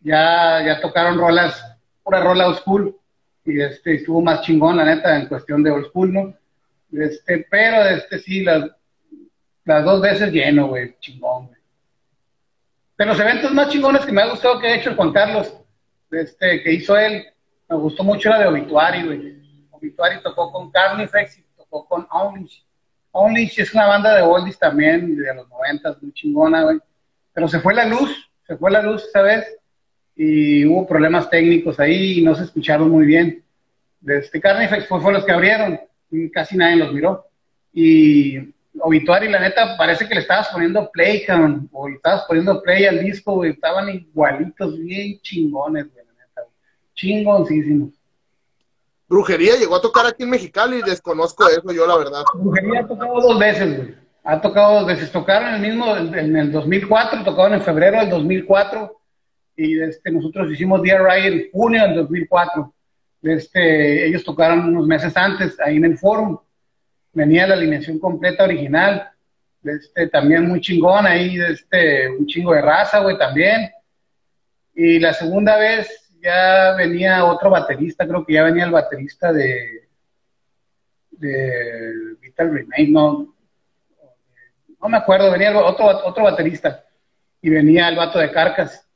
ya, 0.00 0.62
ya 0.64 0.80
tocaron 0.80 1.18
rolas, 1.18 1.62
pura 2.02 2.20
rola 2.22 2.48
old 2.48 2.58
school, 2.58 2.96
y 3.44 3.60
este, 3.60 3.94
estuvo 3.94 4.20
más 4.20 4.42
chingón, 4.42 4.76
la 4.76 4.84
neta, 4.84 5.16
en 5.16 5.26
cuestión 5.26 5.62
de 5.62 5.70
old 5.70 5.86
school, 5.86 6.12
¿no? 6.12 6.34
Este, 6.92 7.46
pero 7.50 7.84
este 7.84 8.18
sí, 8.18 8.42
las, 8.42 8.70
las 9.64 9.84
dos 9.84 10.00
veces 10.00 10.32
lleno, 10.32 10.68
güey, 10.68 10.96
chingón, 11.00 11.46
güey. 11.46 11.60
De 12.98 13.06
los 13.06 13.18
eventos 13.18 13.52
más 13.52 13.68
chingones 13.68 14.04
que 14.04 14.12
me 14.12 14.22
ha 14.22 14.30
gustado 14.30 14.60
que 14.60 14.66
ha 14.66 14.76
hecho 14.76 14.94
Juan 14.94 15.12
Carlos, 15.12 15.54
este, 16.10 16.62
que 16.62 16.72
hizo 16.72 16.96
él, 16.98 17.24
me 17.68 17.76
gustó 17.76 18.02
mucho 18.02 18.28
la 18.28 18.40
de 18.40 18.48
Obituary, 18.48 19.04
güey. 19.04 19.66
Obituary 19.70 20.22
tocó 20.22 20.50
con 20.52 20.70
Carnifex 20.70 21.38
y 21.38 21.44
tocó 21.56 21.86
con 21.86 22.06
Only. 22.10 22.50
Only 23.12 23.50
es 23.56 23.74
una 23.74 23.86
banda 23.86 24.14
de 24.14 24.22
oldies 24.22 24.58
también, 24.58 25.16
de 25.16 25.34
los 25.34 25.48
noventas, 25.48 26.00
muy 26.02 26.12
chingona, 26.12 26.62
güey. 26.64 26.78
Pero 27.32 27.48
se 27.48 27.60
fue 27.60 27.74
la 27.74 27.86
luz, 27.86 28.30
se 28.46 28.56
fue 28.56 28.70
la 28.70 28.82
luz 28.82 29.04
esa 29.04 29.22
vez 29.22 29.59
y 30.22 30.66
hubo 30.66 30.86
problemas 30.86 31.30
técnicos 31.30 31.80
ahí 31.80 32.18
y 32.18 32.22
no 32.22 32.34
se 32.34 32.44
escucharon 32.44 32.90
muy 32.90 33.06
bien. 33.06 33.42
Este 34.06 34.38
Carnifex 34.38 34.86
fue, 34.86 35.00
fue 35.00 35.14
los 35.14 35.24
que 35.24 35.32
abrieron 35.32 35.80
casi 36.30 36.58
nadie 36.58 36.76
los 36.76 36.92
miró. 36.92 37.24
Y 37.72 38.36
Obituary, 38.80 39.30
la 39.30 39.40
neta, 39.40 39.78
parece 39.78 40.06
que 40.06 40.14
le 40.14 40.20
estabas 40.20 40.48
poniendo 40.48 40.90
play, 40.90 41.24
cabrón, 41.24 41.70
o 41.72 41.88
le 41.88 41.96
estabas 41.96 42.24
poniendo 42.28 42.60
play 42.60 42.84
al 42.84 43.00
disco, 43.00 43.36
güey, 43.36 43.52
estaban 43.52 43.88
igualitos, 43.88 44.78
bien 44.78 45.18
chingones, 45.22 45.90
güey, 45.90 46.04
la 46.04 46.12
neta, 46.12 46.42
chingoncísimos. 46.94 47.94
Brujería 49.08 49.56
llegó 49.56 49.76
a 49.76 49.80
tocar 49.80 50.04
aquí 50.04 50.24
en 50.24 50.30
Mexicali 50.30 50.80
y 50.80 50.82
desconozco 50.82 51.48
eso 51.48 51.72
yo, 51.72 51.86
la 51.86 51.96
verdad. 51.96 52.24
Brujería 52.34 52.80
ha 52.80 52.86
tocado 52.86 53.20
dos 53.22 53.38
veces, 53.38 53.74
güey. 53.74 53.94
Ha 54.22 54.38
tocado 54.38 54.80
dos 54.80 54.86
veces. 54.86 55.10
Tocaron 55.10 55.48
en 55.48 55.54
el 55.54 55.60
mismo, 55.62 55.96
en 55.96 56.36
el 56.36 56.52
2004, 56.52 57.24
tocaron 57.24 57.54
en 57.54 57.62
febrero 57.62 58.00
del 58.00 58.10
2004 58.10 58.99
y 59.56 59.80
este, 59.80 60.10
nosotros 60.10 60.50
hicimos 60.50 60.82
DRI 60.82 61.26
en 61.26 61.50
junio 61.52 61.82
del 61.82 61.94
2004. 61.96 62.74
Este, 63.22 64.06
ellos 64.06 64.24
tocaron 64.24 64.60
unos 64.60 64.86
meses 64.86 65.16
antes 65.16 65.58
ahí 65.60 65.76
en 65.76 65.84
el 65.84 65.98
forum. 65.98 66.38
Venía 67.12 67.46
la 67.46 67.54
alineación 67.54 67.98
completa 67.98 68.44
original. 68.44 69.10
Este, 69.62 70.08
también 70.08 70.46
muy 70.46 70.60
chingón 70.60 71.06
ahí, 71.06 71.38
este, 71.38 72.08
un 72.08 72.26
chingo 72.26 72.54
de 72.54 72.62
raza, 72.62 73.00
güey, 73.00 73.18
también. 73.18 73.70
Y 74.74 74.98
la 74.98 75.12
segunda 75.12 75.56
vez 75.58 75.88
ya 76.22 76.74
venía 76.76 77.24
otro 77.24 77.50
baterista, 77.50 78.06
creo 78.06 78.24
que 78.24 78.34
ya 78.34 78.44
venía 78.44 78.64
el 78.64 78.70
baterista 78.70 79.32
de, 79.32 79.88
de 81.10 82.16
Vital 82.20 82.52
Remain, 82.52 82.92
no, 82.92 83.34
no 84.80 84.88
me 84.88 84.96
acuerdo, 84.96 85.30
venía 85.30 85.56
otro, 85.58 85.86
otro 85.86 86.24
baterista 86.24 86.84
y 87.42 87.50
venía 87.50 87.88
el 87.88 87.96
vato 87.96 88.18
de 88.18 88.30
Carcas. 88.30 88.86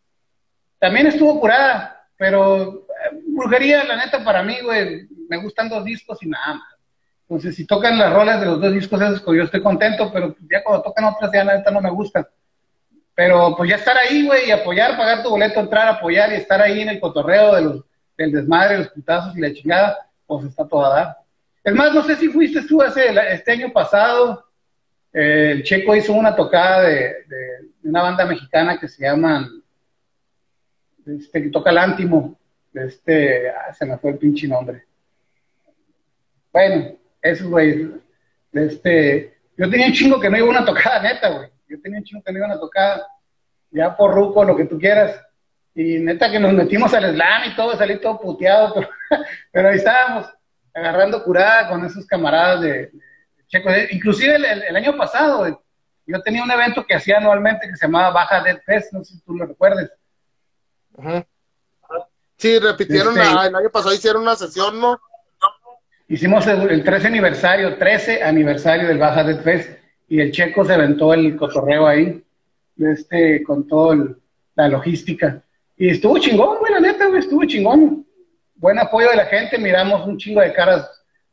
También 0.85 1.07
estuvo 1.07 1.41
curada, 1.41 2.05
pero 2.19 2.85
eh, 2.91 3.19
brujería, 3.29 3.85
la 3.85 3.97
neta, 3.97 4.23
para 4.23 4.43
mí, 4.43 4.59
güey, 4.63 5.09
me 5.31 5.39
gustan 5.39 5.71
dos 5.71 5.83
discos 5.83 6.23
y 6.23 6.29
nada 6.29 6.57
más. 6.57 6.75
Entonces, 7.23 7.57
si 7.57 7.67
tocan 7.67 7.99
las 7.99 8.13
rolas 8.13 8.39
de 8.39 8.45
los 8.45 8.61
dos 8.61 8.71
discos 8.71 9.01
esos, 9.01 9.23
pues 9.23 9.39
yo 9.39 9.45
estoy 9.45 9.63
contento, 9.63 10.13
pero 10.13 10.37
ya 10.43 10.63
cuando 10.63 10.83
tocan 10.83 11.07
otras, 11.07 11.31
ya 11.33 11.43
la 11.43 11.57
neta 11.57 11.71
no 11.71 11.81
me 11.81 11.89
gustan. 11.89 12.27
Pero 13.15 13.57
pues 13.57 13.71
ya 13.71 13.77
estar 13.77 13.97
ahí, 13.97 14.27
güey, 14.27 14.49
y 14.49 14.51
apoyar, 14.51 14.95
pagar 14.99 15.23
tu 15.23 15.31
boleto, 15.31 15.59
entrar, 15.59 15.89
apoyar 15.89 16.31
y 16.33 16.35
estar 16.35 16.61
ahí 16.61 16.83
en 16.83 16.91
el 16.91 17.01
cotorreo 17.01 17.55
de 17.55 17.63
los, 17.63 17.85
del 18.19 18.33
desmadre, 18.33 18.77
los 18.77 18.89
putazos 18.89 19.35
y 19.39 19.41
la 19.41 19.55
chingada, 19.55 19.97
pues 20.27 20.45
está 20.45 20.69
toda 20.69 20.95
dar. 20.95 21.17
Es 21.65 21.73
más, 21.73 21.95
no 21.95 22.05
sé 22.05 22.17
si 22.17 22.29
fuiste 22.29 22.61
tú 22.61 22.83
hace, 22.83 23.07
este 23.33 23.53
año 23.53 23.73
pasado, 23.73 24.45
eh, 25.15 25.53
el 25.53 25.63
Checo 25.63 25.97
hizo 25.97 26.13
una 26.13 26.37
tocada 26.37 26.83
de, 26.83 27.25
una 27.85 28.03
banda 28.03 28.27
mexicana 28.27 28.79
que 28.79 28.87
se 28.87 29.03
llama, 29.03 29.49
este, 31.07 31.43
que 31.43 31.51
toca 31.51 31.71
el 31.71 31.79
Ántimo, 31.79 32.39
Este, 32.73 33.51
ah, 33.51 33.73
se 33.73 33.87
me 33.87 33.99
fue 33.99 34.11
el 34.13 34.19
pinche 34.19 34.49
nombre. 34.49 34.85
Bueno, 36.53 36.97
esos 37.23 37.49
güey, 37.49 37.91
este, 38.53 39.39
yo 39.57 39.71
tenía 39.71 39.87
un 39.87 39.93
chingo 39.93 40.21
que 40.21 40.31
no 40.31 40.37
iba 40.37 40.47
a 40.47 40.51
una 40.51 40.65
tocada 40.65 41.03
neta, 41.03 41.29
güey. 41.31 41.51
Yo 41.69 41.81
tenía 41.81 41.99
un 41.99 42.05
chingo 42.05 42.23
que 42.23 42.33
no 42.33 42.39
iba 42.39 42.47
a 42.47 42.51
una 42.51 42.61
tocada, 42.61 43.07
ya 43.71 43.97
por 43.97 44.15
ruco, 44.15 44.45
lo 44.45 44.57
que 44.57 44.65
tú 44.65 44.79
quieras. 44.79 45.21
Y 45.75 45.99
neta 45.99 46.31
que 46.31 46.39
nos 46.39 46.53
metimos 46.53 46.95
al 46.95 47.13
slam 47.13 47.51
y 47.51 47.57
todo, 47.57 47.77
salí 47.77 48.01
todo 48.01 48.21
puteado, 48.21 48.75
pero, 49.53 49.69
ahí 49.69 49.77
estábamos, 49.77 50.33
agarrando 50.73 51.23
curada 51.25 51.69
con 51.69 51.85
esos 51.85 52.07
camaradas 52.07 52.61
de, 52.61 52.93
Checo. 53.49 53.71
Inclusive 53.91 54.37
el, 54.37 54.77
año 54.77 54.97
pasado, 54.97 55.63
yo 56.07 56.23
tenía 56.23 56.43
un 56.43 56.51
evento 56.51 56.85
que 56.87 56.95
hacía 56.95 57.19
anualmente 57.19 57.69
que 57.69 57.77
se 57.77 57.87
llamaba 57.87 58.11
Baja 58.11 58.43
Dead 58.43 58.61
Fest, 58.65 58.93
no 58.93 59.05
sé 59.05 59.15
si 59.15 59.21
tú 59.23 59.35
lo 59.35 59.47
recuerdes. 59.47 59.91
Sí, 62.37 62.59
repitieron, 62.59 63.19
este, 63.19 63.49
el 63.49 63.55
año 63.55 63.71
pasado 63.71 63.95
hicieron 63.95 64.23
una 64.23 64.37
sesión, 64.37 64.81
¿no? 64.81 65.01
Hicimos 66.09 66.47
el, 66.47 66.85
13 66.85 67.07
aniversario, 67.07 67.79
13 67.79 68.23
aniversario 68.23 68.89
del 68.89 68.99
Baja 68.99 69.25
Dead 69.25 69.41
Fest, 69.43 69.79
y 70.09 70.21
el 70.21 70.33
Checo 70.33 70.65
se 70.65 70.75
aventó 70.75 71.15
el 71.15 71.37
cotorreo 71.37 71.87
ahí, 71.87 72.23
este, 72.79 73.43
con 73.43 73.67
toda 73.67 74.15
la 74.55 74.69
logística. 74.69 75.43
Y 75.77 75.89
estuvo 75.89 76.19
chingón, 76.19 76.59
güey, 76.59 76.73
la 76.73 76.81
neta, 76.81 77.07
güey, 77.07 77.21
estuvo 77.21 77.45
chingón. 77.47 78.07
Buen 78.57 78.79
apoyo 78.79 79.11
de 79.11 79.17
la 79.17 79.27
gente, 79.27 79.59
miramos 79.59 80.07
un 80.07 80.19
chingo 80.19 80.41
de 80.41 80.53
caras, 80.53 80.89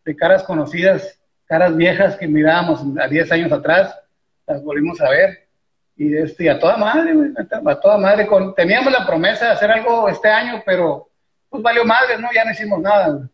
de 0.06 0.16
caras 0.16 0.44
conocidas, 0.44 1.20
caras 1.46 1.76
viejas 1.76 2.16
que 2.16 2.28
mirábamos 2.28 2.82
a 3.00 3.08
10 3.08 3.32
años 3.34 3.52
atrás, 3.52 3.94
las 4.48 4.64
volvimos 4.64 5.00
a 5.02 5.10
ver. 5.10 5.48
Y, 5.96 6.16
este, 6.16 6.50
a 6.50 6.60
toda 6.60 6.78
madre, 6.78 7.14
güey, 7.14 7.32
a 7.66 7.80
toda 7.80 7.98
madre. 7.98 8.26
Con, 8.28 8.56
teníamos 8.56 8.92
la 8.92 9.06
promesa 9.06 9.46
de 9.46 9.52
hacer 9.52 9.72
algo 9.72 10.08
este 10.08 10.30
año, 10.30 10.62
pero 10.66 11.10
pues 11.50 11.62
valió 11.62 11.86
madre, 11.86 12.18
¿no? 12.18 12.30
Ya 12.34 12.46
no 12.46 12.52
hicimos 12.52 12.80
nada, 12.80 13.10
güey. 13.10 13.30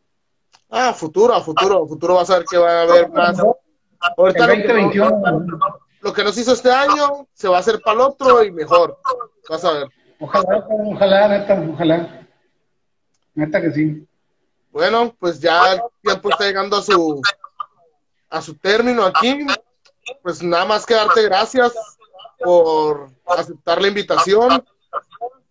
Ah, 0.70 0.94
futuro, 0.94 1.34
a 1.34 1.42
futuro, 1.42 1.88
futuro 1.88 2.16
vas 2.16 2.30
a 2.30 2.40
ver 2.40 2.46
que 2.50 2.58
va 2.58 2.72
a 2.72 2.82
haber 2.82 3.10
más. 3.10 3.40
Ahorita 4.18 4.48
2021, 4.48 5.48
lo 6.02 6.14
que 6.14 6.24
nos 6.24 6.38
hizo 6.38 6.54
este 6.54 6.72
año 6.72 7.28
se 7.34 7.48
va 7.48 7.58
a 7.58 7.60
hacer 7.60 7.80
para 7.82 7.96
el 7.96 8.02
otro 8.02 8.44
y 8.44 8.52
mejor. 8.52 9.00
Vas 9.50 9.64
a 9.64 9.72
ver. 9.72 9.88
Ojalá, 10.20 10.68
ojalá, 10.68 11.28
neta, 11.30 11.64
ojalá. 11.74 12.28
Neta 13.34 13.62
que 13.62 13.72
sí. 13.72 14.08
Bueno, 14.72 15.16
pues 15.20 15.40
ya 15.40 15.74
el 15.74 15.82
tiempo 16.02 16.30
está 16.30 16.46
llegando 16.46 16.78
a 16.78 16.82
su 16.82 17.22
a 18.30 18.42
su 18.42 18.56
término 18.56 19.04
aquí. 19.06 19.46
Pues 20.22 20.44
nada 20.44 20.66
más 20.66 20.86
que 20.86 20.94
darte 20.94 21.24
gracias 21.24 21.74
por 22.40 23.10
aceptar 23.26 23.82
la 23.82 23.88
invitación. 23.88 24.64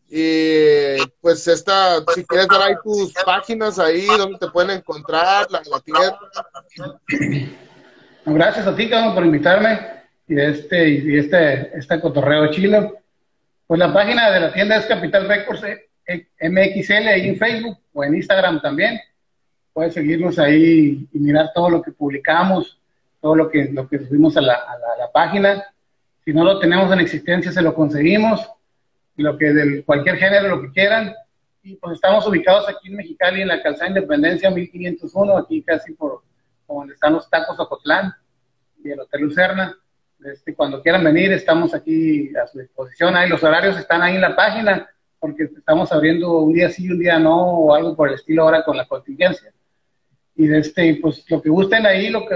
Y 0.08 0.98
pues 1.20 1.46
esta, 1.48 1.98
si 2.14 2.24
quieres 2.24 2.46
dar 2.46 2.62
ahí 2.62 2.74
tus 2.82 3.12
páginas 3.24 3.78
ahí 3.78 4.06
donde 4.06 4.38
te 4.38 4.48
pueden 4.48 4.78
encontrar, 4.78 5.48
la, 5.50 5.62
tienda. 5.80 6.18
Gracias 8.24 8.66
a 8.66 8.76
ti, 8.76 8.88
cabrón, 8.88 9.14
por 9.14 9.24
invitarme 9.24 9.96
y 10.28 10.40
este, 10.40 10.88
y 10.88 11.18
este, 11.18 11.76
este 11.76 12.00
cotorreo 12.00 12.50
chilo. 12.50 12.94
Pues 13.66 13.80
la 13.80 13.92
página 13.92 14.30
de 14.30 14.40
la 14.40 14.52
tienda 14.52 14.76
es 14.76 14.86
Capital 14.86 15.28
Records 15.28 15.64
eh, 15.64 15.88
eh, 16.06 16.28
MXL 16.40 17.08
ahí 17.08 17.28
en 17.28 17.36
Facebook 17.36 17.78
o 17.92 18.04
en 18.04 18.14
Instagram 18.14 18.60
también. 18.60 19.00
Puedes 19.72 19.94
seguirnos 19.94 20.38
ahí 20.38 21.08
y 21.12 21.18
mirar 21.18 21.50
todo 21.54 21.68
lo 21.68 21.82
que 21.82 21.90
publicamos, 21.90 22.78
todo 23.20 23.34
lo 23.34 23.50
que, 23.50 23.64
lo 23.72 23.88
que 23.88 23.98
subimos 23.98 24.36
a 24.36 24.40
la, 24.40 24.54
a 24.54 24.98
la, 24.98 25.10
página. 25.12 25.64
Si 26.26 26.32
no 26.32 26.42
lo 26.42 26.58
tenemos 26.58 26.92
en 26.92 26.98
existencia, 26.98 27.52
se 27.52 27.62
lo 27.62 27.72
conseguimos. 27.72 28.50
Lo 29.14 29.38
que 29.38 29.52
de 29.52 29.84
cualquier 29.84 30.16
género, 30.16 30.48
lo 30.48 30.60
que 30.60 30.72
quieran. 30.72 31.14
Y 31.62 31.76
pues 31.76 31.94
estamos 31.94 32.26
ubicados 32.26 32.68
aquí 32.68 32.88
en 32.88 32.96
Mexicali, 32.96 33.42
en 33.42 33.48
la 33.48 33.62
calzada 33.62 33.90
Independencia 33.90 34.50
1501, 34.50 35.38
aquí 35.38 35.62
casi 35.62 35.92
por 35.92 36.22
donde 36.66 36.94
están 36.94 37.12
los 37.12 37.30
tacos 37.30 37.60
Ocotlán 37.60 38.12
y 38.82 38.90
el 38.90 38.98
Hotel 38.98 39.20
Lucerna. 39.20 39.78
Este, 40.24 40.52
cuando 40.52 40.82
quieran 40.82 41.04
venir, 41.04 41.30
estamos 41.30 41.72
aquí 41.74 42.36
a 42.36 42.48
su 42.48 42.58
disposición. 42.58 43.14
Ahí 43.14 43.28
los 43.28 43.44
horarios 43.44 43.78
están 43.78 44.02
ahí 44.02 44.16
en 44.16 44.22
la 44.22 44.34
página, 44.34 44.90
porque 45.20 45.44
estamos 45.44 45.92
abriendo 45.92 46.40
un 46.40 46.52
día 46.52 46.70
sí, 46.70 46.90
un 46.90 46.98
día 46.98 47.20
no, 47.20 47.40
o 47.40 47.72
algo 47.72 47.94
por 47.94 48.08
el 48.08 48.14
estilo 48.14 48.42
ahora 48.42 48.64
con 48.64 48.76
la 48.76 48.86
contingencia. 48.86 49.52
Y 50.34 50.52
este, 50.52 50.98
pues 51.00 51.24
lo 51.30 51.40
que 51.40 51.50
gusten 51.50 51.86
ahí, 51.86 52.10
lo 52.10 52.26
que, 52.26 52.34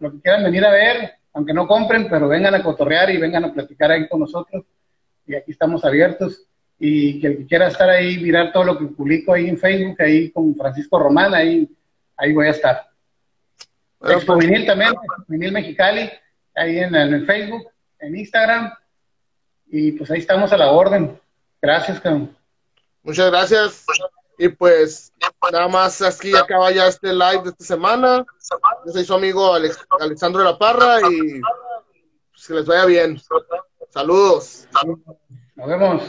lo 0.00 0.12
que 0.12 0.20
quieran 0.20 0.44
venir 0.44 0.62
a 0.66 0.72
ver, 0.72 1.14
aunque 1.34 1.52
no 1.52 1.66
compren, 1.66 2.08
pero 2.08 2.28
vengan 2.28 2.54
a 2.54 2.62
cotorrear 2.62 3.10
y 3.10 3.18
vengan 3.18 3.44
a 3.44 3.52
platicar 3.52 3.90
ahí 3.90 4.08
con 4.08 4.20
nosotros. 4.20 4.64
Y 5.26 5.34
aquí 5.34 5.50
estamos 5.50 5.84
abiertos. 5.84 6.46
Y 6.78 7.20
que 7.20 7.26
el 7.26 7.36
que 7.38 7.46
quiera 7.46 7.68
estar 7.68 7.88
ahí, 7.88 8.18
mirar 8.18 8.52
todo 8.52 8.64
lo 8.64 8.78
que 8.78 8.86
publico 8.86 9.34
ahí 9.34 9.48
en 9.48 9.58
Facebook, 9.58 10.00
ahí 10.00 10.30
con 10.30 10.54
Francisco 10.54 10.98
Román, 10.98 11.34
ahí, 11.34 11.68
ahí 12.16 12.32
voy 12.32 12.46
a 12.46 12.50
estar. 12.50 12.88
Expo 14.00 14.34
pues, 14.34 14.46
Vinil 14.46 14.66
también, 14.66 14.92
Vinil 15.26 15.52
Mexicali, 15.52 16.10
ahí 16.54 16.78
en, 16.78 16.94
el 16.94 17.26
Facebook, 17.26 17.68
en 17.98 18.16
Instagram. 18.16 18.72
Y 19.66 19.92
pues 19.92 20.10
ahí 20.10 20.18
estamos 20.18 20.52
a 20.52 20.56
la 20.56 20.70
orden. 20.70 21.18
Gracias, 21.60 22.00
cabrón. 22.00 22.36
Muchas 23.02 23.30
gracias. 23.30 23.84
Y 24.38 24.48
pues 24.48 25.12
nada 25.52 25.68
más 25.68 26.02
aquí 26.02 26.34
acaba 26.34 26.70
ya 26.70 26.88
este 26.88 27.12
live 27.12 27.42
de 27.44 27.50
esta 27.50 27.64
semana. 27.64 28.24
Yo 28.86 28.92
soy 28.92 29.04
su 29.04 29.14
amigo 29.14 29.54
Alexandro 29.54 30.40
de 30.42 30.50
la 30.50 30.58
Parra 30.58 31.00
y 31.10 31.40
pues, 32.30 32.46
que 32.46 32.54
les 32.54 32.66
vaya 32.66 32.84
bien. 32.86 33.20
Saludos. 33.90 34.68
Nos 35.54 35.68
vemos. 35.68 36.02